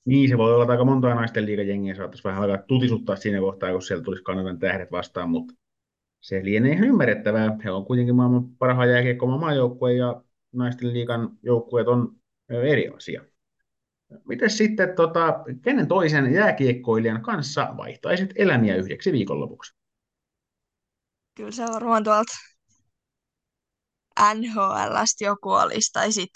[0.05, 3.71] Niin, se voi olla että aika monta naisten liigajengiä saattaisi vähän alkaa tutisuttaa siinä kohtaa,
[3.71, 5.53] kun siellä tulisi Kanadan tähdet vastaan, mutta
[6.21, 7.57] se lienee ihan ymmärrettävää.
[7.63, 12.15] He on kuitenkin maailman parhaan jääkiekkomaan maajoukkue ja naisten liigan joukkueet on
[12.49, 13.21] eri asia.
[14.25, 19.75] Miten sitten, tota, kenen toisen jääkiekkoilijan kanssa vaihtaisit elämiä yhdeksi viikonlopuksi?
[21.35, 22.33] Kyllä se varmaan tuolta
[24.35, 26.29] NHLstä joku olisi, tai sit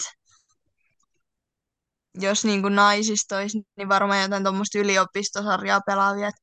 [2.20, 6.28] jos niin kuin naisista olisi, niin varmaan jotain tuommoista yliopistosarjaa pelaavia.
[6.28, 6.34] Et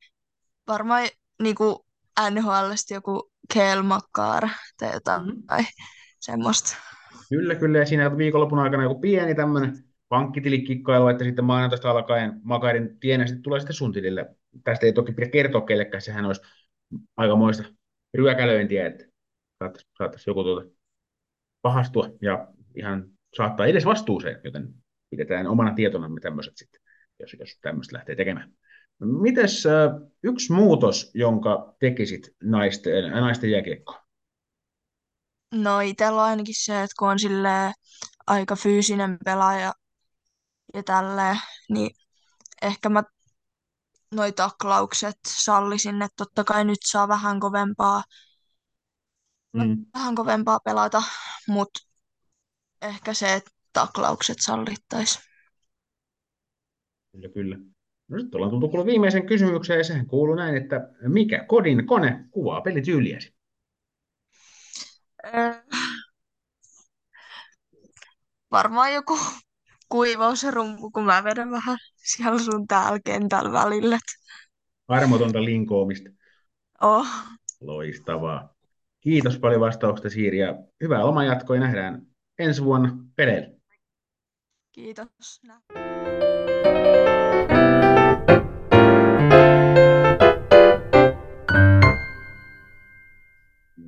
[0.68, 1.08] varmaan
[1.42, 1.76] niin kuin
[2.30, 4.48] NHLstä joku Kel Makar
[4.80, 5.66] tai jotain mm-hmm.
[6.20, 6.78] semmoista.
[7.30, 7.78] Kyllä, kyllä.
[7.78, 13.44] Ja siinä viikonlopun aikana joku pieni tämmöinen pankkitilikikkailu, että sitten maanantaista alkaen Makarin tienä sitten
[13.44, 14.36] tulee sitten sun tilille.
[14.64, 16.42] Tästä ei toki pidä kertoa kellekään, sehän olisi
[17.18, 17.64] aikamoista
[18.14, 19.06] ryökälöintiä, että
[19.60, 20.70] saattaisi, saattaisi joku tuota
[21.64, 23.06] pahastua ja ihan
[23.38, 24.74] saattaa edes vastuuseen, joten
[25.10, 26.82] pidetään omana tietonamme tämmöiset sitten,
[27.20, 28.54] jos, jos tämmöistä lähtee tekemään.
[29.00, 29.92] Mites äh,
[30.24, 34.00] yksi muutos, jonka tekisit naisten, naisten jääkiekkoon?
[35.54, 37.18] No itsellä on ainakin se, että kun on
[38.28, 39.74] aika fyysinen pelaaja
[40.74, 41.38] ja tälleen,
[41.70, 41.92] niin
[42.62, 43.04] ehkä mä
[44.16, 48.04] noi taklaukset sallisin, että totta kai nyt saa vähän kovempaa,
[49.54, 49.86] Mm.
[49.94, 51.04] vähän kovempaa pelata,
[51.48, 51.80] mutta
[52.82, 55.24] ehkä se, että taklaukset sallittaisiin.
[57.12, 57.58] Kyllä, kyllä.
[58.08, 62.26] No sitten ollaan tultu kuule viimeisen kysymykseen, ja sehän kuuluu näin, että mikä kodin kone
[62.32, 63.36] kuvaa pelityyliäsi?
[65.26, 65.64] Äh,
[68.52, 69.20] varmaan joku
[69.90, 74.00] kuivausrumpu, kun mä vedän vähän siellä sun täällä kentällä välillä.
[74.88, 76.10] Armotonta linkoomista.
[76.82, 77.08] Oh.
[77.62, 78.56] Loistavaa.
[79.04, 82.02] Kiitos paljon vastauksesta Siiri ja hyvää lomanjatkoa ja nähdään
[82.40, 83.58] ensi vuonna peleillä.
[84.72, 85.42] Kiitos.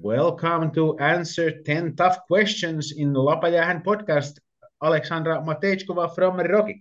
[0.03, 4.37] Welcome to answer 10 tough questions in Lapajahan podcast.
[4.79, 6.73] Alexandra Matejkova from Rocky.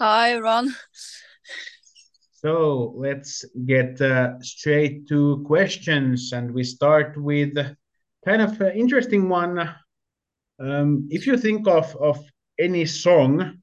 [0.00, 0.64] Hi, Ron.
[2.40, 7.56] So let's get uh, straight to questions, and we start with
[8.24, 9.58] kind of an interesting one.
[10.60, 12.24] Um, if you think of, of
[12.56, 13.58] any song,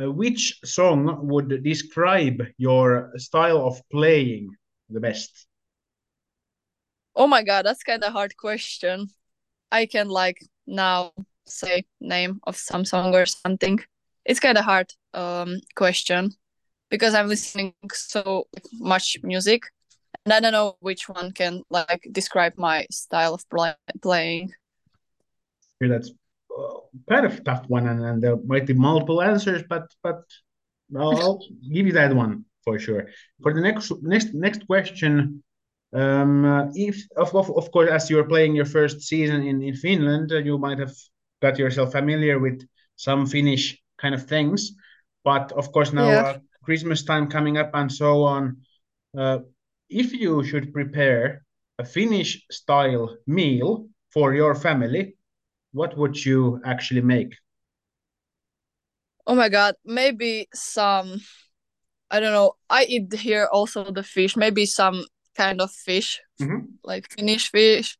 [0.00, 4.48] uh, which song would describe your style of playing
[4.88, 5.46] the best?
[7.14, 9.10] Oh my god, that's kind of hard question.
[9.70, 11.12] I can like now
[11.44, 13.78] say name of some song or something.
[14.24, 16.32] It's kind of hard um question
[16.90, 18.46] because I'm listening so
[18.78, 19.62] much music
[20.24, 24.52] and I don't know which one can like describe my style of play- playing.
[25.80, 26.10] Yeah, that's
[26.56, 30.22] uh, kind of tough one, and, and there might be multiple answers, but but
[30.96, 31.38] I'll,
[31.72, 33.08] give you that one for sure.
[33.42, 35.42] For the next next next question,
[35.92, 39.74] um, uh, if of, of of course as you're playing your first season in in
[39.74, 40.94] Finland, uh, you might have
[41.40, 44.72] got yourself familiar with some Finnish kind of things,
[45.22, 46.38] but of course now Yeah.
[46.66, 48.58] Christmas time coming up and so on.
[49.16, 49.38] Uh,
[49.88, 51.46] if you should prepare
[51.78, 55.14] a Finnish style meal for your family,
[55.72, 57.32] what would you actually make?
[59.26, 61.20] Oh my god, maybe some
[62.10, 62.54] I don't know.
[62.70, 66.78] I eat here also the fish, maybe some kind of fish, Mhm.
[66.84, 67.98] like Finnish fish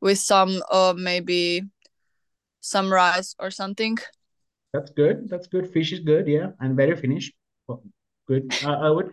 [0.00, 1.62] with some uh maybe
[2.60, 3.98] some rice or something.
[4.72, 5.28] That's good.
[5.30, 5.70] That's good.
[5.70, 7.32] Fish is good, yeah, and very Finnish.
[8.26, 8.54] Good.
[8.64, 9.10] I, I would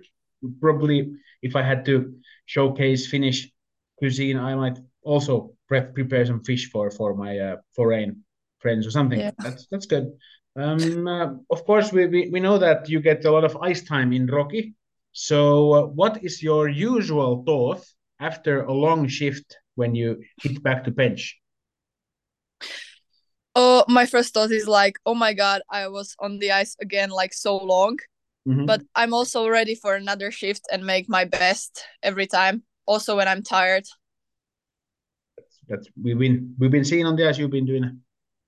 [0.59, 2.15] probably, if I had to
[2.45, 3.51] showcase Finnish
[3.97, 8.23] cuisine, I might also pre- prepare some fish for for my uh, foreign
[8.59, 9.19] friends or something.
[9.19, 9.31] Yeah.
[9.39, 10.11] That's that's good.
[10.55, 13.83] Um, uh, of course, we, we we know that you get a lot of ice
[13.83, 14.75] time in Rocky.
[15.13, 17.83] So, uh, what is your usual thought
[18.19, 21.37] after a long shift when you hit back to bench?
[23.55, 27.09] Oh, my first thought is like, oh my god, I was on the ice again
[27.09, 27.97] like so long.
[28.47, 28.65] Mhm.
[28.65, 32.63] But I'm also ready for another shift and make my best every time.
[32.85, 33.85] Also when I'm tired.
[35.37, 37.37] that's that's we've been we've been seeing on the ice.
[37.37, 37.93] You've been doing a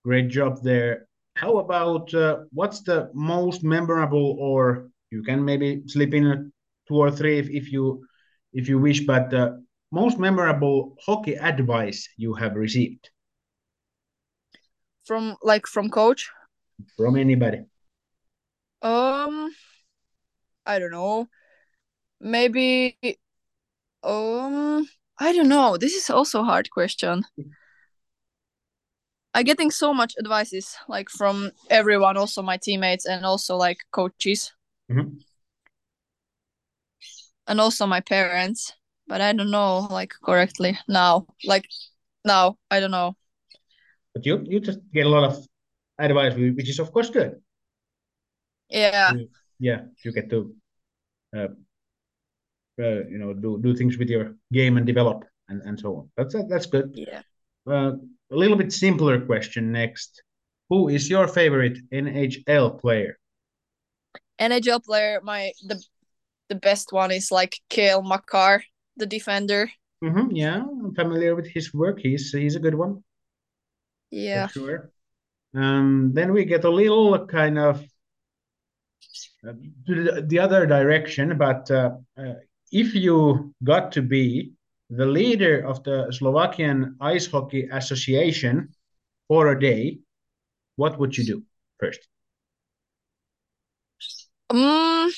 [0.03, 1.07] great job there.
[1.36, 6.52] How about uh, what's the most memorable, or you can maybe slip in
[6.88, 8.06] two or three if, if you
[8.53, 9.52] if you wish, but uh,
[9.91, 13.10] most memorable hockey advice you have received
[15.06, 16.30] From like from coach.
[16.98, 17.65] from anybody?
[18.82, 19.52] Um
[20.65, 21.27] I don't know.
[22.19, 22.98] Maybe
[24.03, 24.88] um
[25.19, 25.77] I don't know.
[25.77, 27.23] This is also a hard question.
[29.35, 34.52] I'm getting so much advices like from everyone, also my teammates and also like coaches
[34.90, 35.23] Mhm.
[37.48, 38.73] and also my parents.
[39.07, 41.27] But I don't know like correctly now.
[41.45, 41.65] Like
[42.26, 43.15] now, I don't know.
[44.14, 45.45] But you you just get a lot of
[45.99, 47.41] advice, which is of course good.
[48.69, 49.11] Yeah.
[49.60, 50.56] Yeah, you get to
[51.36, 51.48] uh,
[52.80, 56.10] uh, you know do do things with your game and develop and, and so on.
[56.18, 56.94] That's that's good.
[56.94, 57.22] Yeah.
[57.68, 57.94] Uh,
[58.32, 60.24] a little bit simpler question next.
[60.70, 63.18] Who is your favorite NHL player?
[64.40, 65.84] NHL player, my the
[66.50, 68.64] the best one is like Kale Makar,
[68.98, 69.72] the defender.
[70.04, 72.00] mm-hmm, yeah, I'm familiar with his work.
[72.00, 73.04] He's he's a good one
[74.12, 74.48] Yeah.
[74.48, 74.92] for sure.
[75.56, 77.86] Um, then we get a little kind of uh,
[79.44, 82.34] the, the other direction, but uh, uh,
[82.72, 84.53] if you got to be
[84.90, 88.70] the leader of the Slovakian Ice Hockey Association
[89.28, 89.99] for a day,
[90.76, 91.44] what would you do
[91.80, 92.07] first?
[94.52, 95.11] Mm,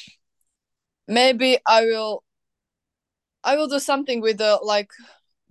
[1.08, 2.24] maybe I will
[3.44, 4.90] I will do something with the like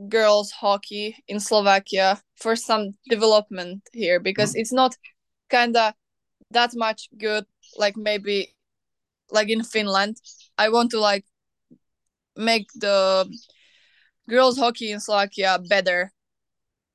[0.08, 4.96] girls hockey in Slovakia for some development here because it's not
[5.48, 5.94] kind of
[6.50, 7.44] that much good
[7.76, 8.54] like maybe
[9.34, 10.16] like in Finland.
[10.56, 11.24] I want to like
[12.36, 13.26] make the
[14.28, 16.12] girls hockey in Slovakia better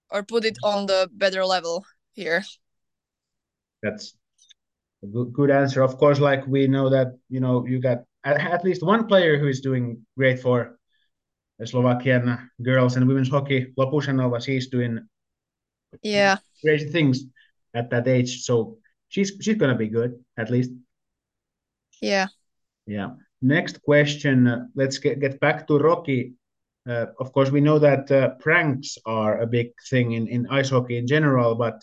[0.10, 2.44] or put it on the better level here.
[3.84, 4.16] That's
[5.03, 5.84] a good, answer.
[5.84, 9.38] Of course, like we know that you know you got at, at least one player
[9.38, 10.80] who is doing great for
[11.60, 13.72] the Slovakian girls and women's hockey.
[13.78, 15.07] Lopushanova, she's doing
[16.02, 16.38] Yeah.
[16.64, 17.24] crazy things
[17.74, 20.72] at that age, so she's she's gonna be good at least.
[22.01, 22.27] Yeah.
[22.85, 23.11] Yeah.
[23.41, 24.69] Next question.
[24.76, 26.34] Let's get get back to Rocky.
[26.89, 30.69] uh, of course, we know that uh, pranks are a big thing in, in ice
[30.69, 31.81] hockey in general, but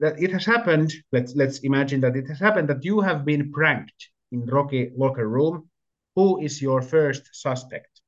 [0.00, 0.92] that it has happened.
[1.12, 5.28] Let's let's imagine that it has happened that you have been pranked in Rocky locker
[5.28, 5.68] room.
[6.16, 8.00] Who is your first suspect?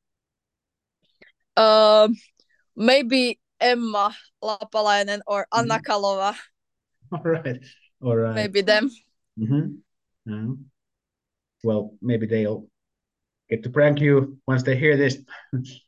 [1.57, 2.17] Um,
[2.77, 5.91] maybe Emma Lapalainen or Anna Mm-hmm.
[5.91, 6.35] Kalova.
[7.13, 7.59] All right,
[8.03, 8.35] all right.
[8.35, 8.91] Maybe them.
[9.39, 9.79] Mhm.
[10.29, 10.65] Mhm.
[11.63, 12.67] Well, maybe they'll
[13.49, 15.19] get to prank you once they hear this.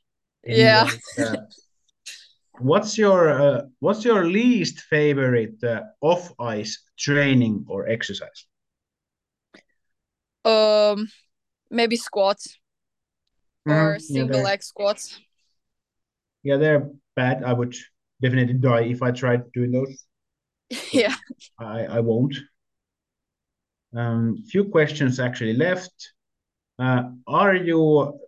[0.48, 0.88] Yeah.
[1.18, 1.36] Uh,
[2.60, 8.46] what's your uh, what's your least favorite uh, off ice training or exercise?
[10.44, 11.08] Um,
[11.68, 12.58] maybe squats
[13.66, 13.92] or Mhm.
[13.94, 15.18] Yeah, single they're- leg squats.
[16.44, 17.42] Yeah, they're bad.
[17.42, 17.74] I would
[18.22, 20.06] definitely die if I tried doing those.
[20.92, 21.16] yeah.
[21.58, 22.36] I I won't.
[23.94, 26.12] Um, few questions actually left.
[26.78, 27.80] Uh, are you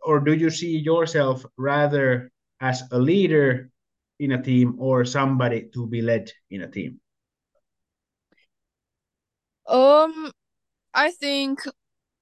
[0.03, 2.31] or do you see yourself rather
[2.61, 3.71] as a leader
[4.19, 7.01] in a team or somebody to be led in a team?
[9.67, 10.33] Um,
[10.95, 11.61] I think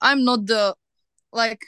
[0.01, 0.75] I'm not the
[1.33, 1.63] like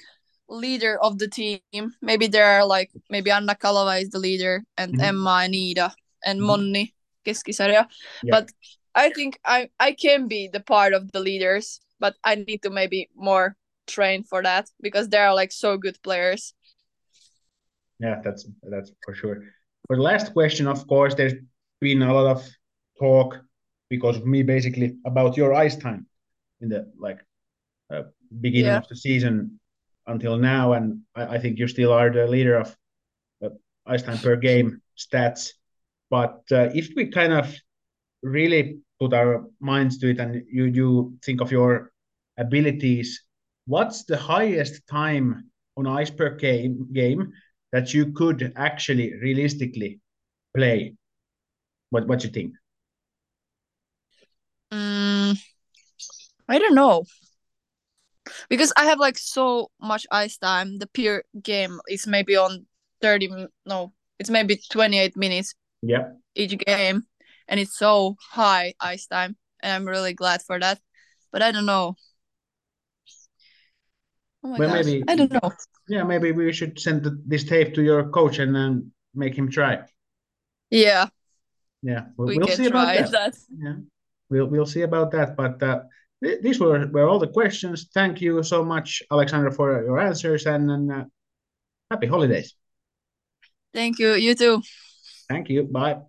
[0.49, 1.61] leader of the team.
[2.03, 5.03] Maybe there are like maybe Anna Kalava is the leader and Mhm.
[5.05, 6.47] Emma and Ida and Mhm.
[6.47, 7.87] Monni keskisarja.
[8.23, 8.31] Yeah.
[8.33, 8.51] But
[8.95, 12.71] I think I I can be the part of the leaders, but I need to
[12.71, 13.57] maybe more
[13.87, 16.55] train for that because they are like so good players.
[18.01, 19.43] Yeah, that's that's for sure.
[19.87, 21.35] For the last question, of course, there's
[21.81, 22.47] been a lot of
[22.99, 23.39] talk
[23.91, 26.07] because of me basically about your ice time
[26.61, 27.21] in the like
[27.93, 28.03] uh,
[28.41, 28.79] beginning Yeah.
[28.79, 29.59] of the season
[30.07, 32.77] until now, and I, I think you still are the leader of
[33.45, 33.51] uh,
[33.87, 35.53] ice time per game stats.
[36.11, 37.55] But uh, if we kind of
[38.23, 41.93] really put our minds to it, and you you think of your
[42.39, 43.23] abilities,
[43.67, 47.33] what's the highest time on ice per game game
[47.73, 50.01] that you could actually realistically
[50.57, 50.95] play?
[51.91, 52.55] What what you think?
[54.73, 55.39] Mm,
[56.49, 57.05] I don't know.
[58.49, 60.79] Because I have like so much ice time.
[60.79, 62.67] The pure game is maybe on
[63.01, 63.29] 30
[63.67, 66.13] no, it's maybe 28 minutes Yeah.
[66.35, 67.08] each game
[67.49, 70.81] and it's so high ice time and I'm really glad for that.
[71.33, 71.97] But I don't know.
[74.45, 74.85] Oh my Well, gosh.
[74.87, 75.53] maybe I don't know.
[75.89, 79.81] yeah, maybe we should send this tape to your coach and then make him try.
[80.71, 81.09] Yeah,
[81.83, 83.11] Yeah, we'll, we we'll can see about that.
[83.11, 83.37] that.
[83.59, 83.75] Yeah,
[84.31, 85.37] we'll we'll see about that.
[85.37, 85.81] But uh,
[86.23, 87.89] th- these were were all the questions.
[87.95, 91.05] Thank you so much, Alexander, for your answers, and, and uh,
[91.91, 92.55] happy holidays.
[93.73, 94.15] Thank you.
[94.15, 94.63] You too.
[95.29, 95.65] Thank you.
[95.65, 96.08] Bye.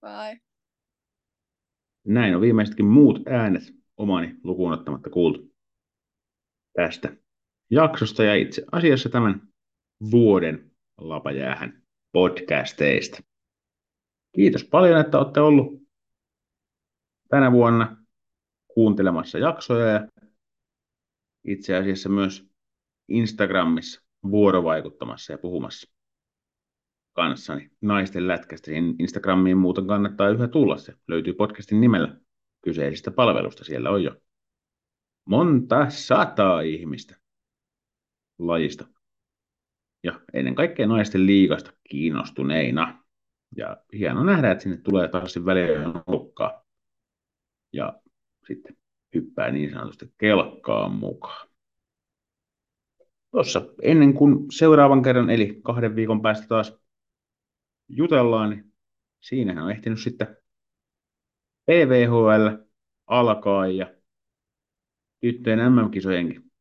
[0.00, 0.40] Bye.
[2.04, 3.62] Näin on viimeisetkin muut äänet
[3.96, 5.54] omani lukuun ottamatta kuultu
[6.72, 7.16] tästä
[7.70, 9.48] jaksosta ja itse asiassa tämän
[10.10, 11.82] vuoden Lapajäähän
[12.12, 13.22] podcasteista.
[14.34, 15.82] Kiitos paljon, että olette ollut
[17.28, 17.96] tänä vuonna
[18.74, 20.08] kuuntelemassa jaksoja ja
[21.44, 22.50] itse asiassa myös
[23.08, 25.99] Instagramissa vuorovaikuttamassa ja puhumassa
[27.12, 28.66] kanssani naisten lätkästä.
[28.66, 30.76] Siihen Instagramiin muuten kannattaa yhä tulla.
[30.76, 32.16] Se löytyy podcastin nimellä
[32.64, 33.64] kyseisestä palvelusta.
[33.64, 34.16] Siellä on jo
[35.24, 37.16] monta sataa ihmistä
[38.38, 38.86] lajista.
[40.04, 43.04] Ja ennen kaikkea naisten liigasta kiinnostuneina.
[43.56, 46.64] Ja hienoa nähdä, että sinne tulee taas välillä lukkaa.
[47.72, 48.00] Ja
[48.46, 48.76] sitten
[49.14, 51.48] hyppää niin sanotusti kelkkaan mukaan.
[53.30, 56.80] Tuossa ennen kuin seuraavan kerran, eli kahden viikon päästä taas
[57.90, 58.72] jutellaan, niin
[59.20, 60.36] siinähän on ehtinyt sitten
[61.66, 62.48] PVHL
[63.06, 63.94] alkaa ja
[65.20, 66.52] tyttöjen MM-kisojenkin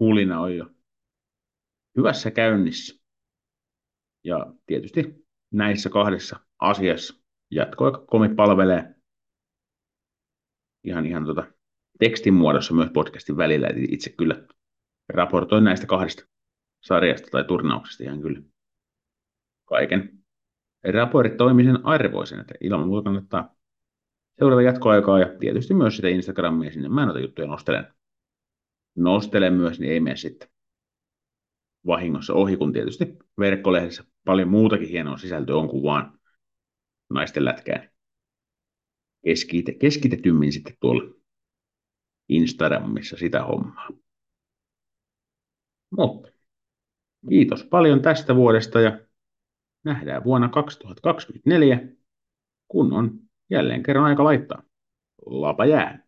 [0.00, 0.66] hulina on jo
[1.96, 3.04] hyvässä käynnissä.
[4.24, 7.14] Ja tietysti näissä kahdessa asiassa
[7.50, 8.06] jatkoaika
[8.36, 8.94] palvelee
[10.84, 11.46] ihan, ihan tota
[11.98, 13.66] tekstin muodossa myös podcastin välillä.
[13.66, 14.46] Eli itse kyllä
[15.08, 16.24] raportoin näistä kahdesta
[16.80, 18.42] sarjasta tai turnauksesta ihan kyllä
[19.64, 20.17] kaiken
[20.84, 23.56] raportoimisen arvoisen, että ilman muuta kannattaa
[24.38, 26.88] seurata jatkoaikaa ja tietysti myös sitä Instagramia sinne.
[26.88, 27.94] Mä noita juttuja nostelen.
[28.96, 30.48] Nostelen myös, niin ei mene sitten
[31.86, 36.18] vahingossa ohi, kun tietysti verkkolehdessä paljon muutakin hienoa sisältöä on kuin vaan
[37.10, 37.90] naisten lätkään.
[39.24, 41.14] Keskite, keskitetymmin sitten tuolla
[42.28, 43.88] Instagramissa sitä hommaa.
[45.96, 46.28] Mutta
[47.28, 49.07] kiitos paljon tästä vuodesta ja
[49.88, 51.80] nähdään vuonna 2024,
[52.68, 53.20] kun on
[53.50, 54.62] jälleen kerran aika laittaa
[55.26, 56.07] lapa jää.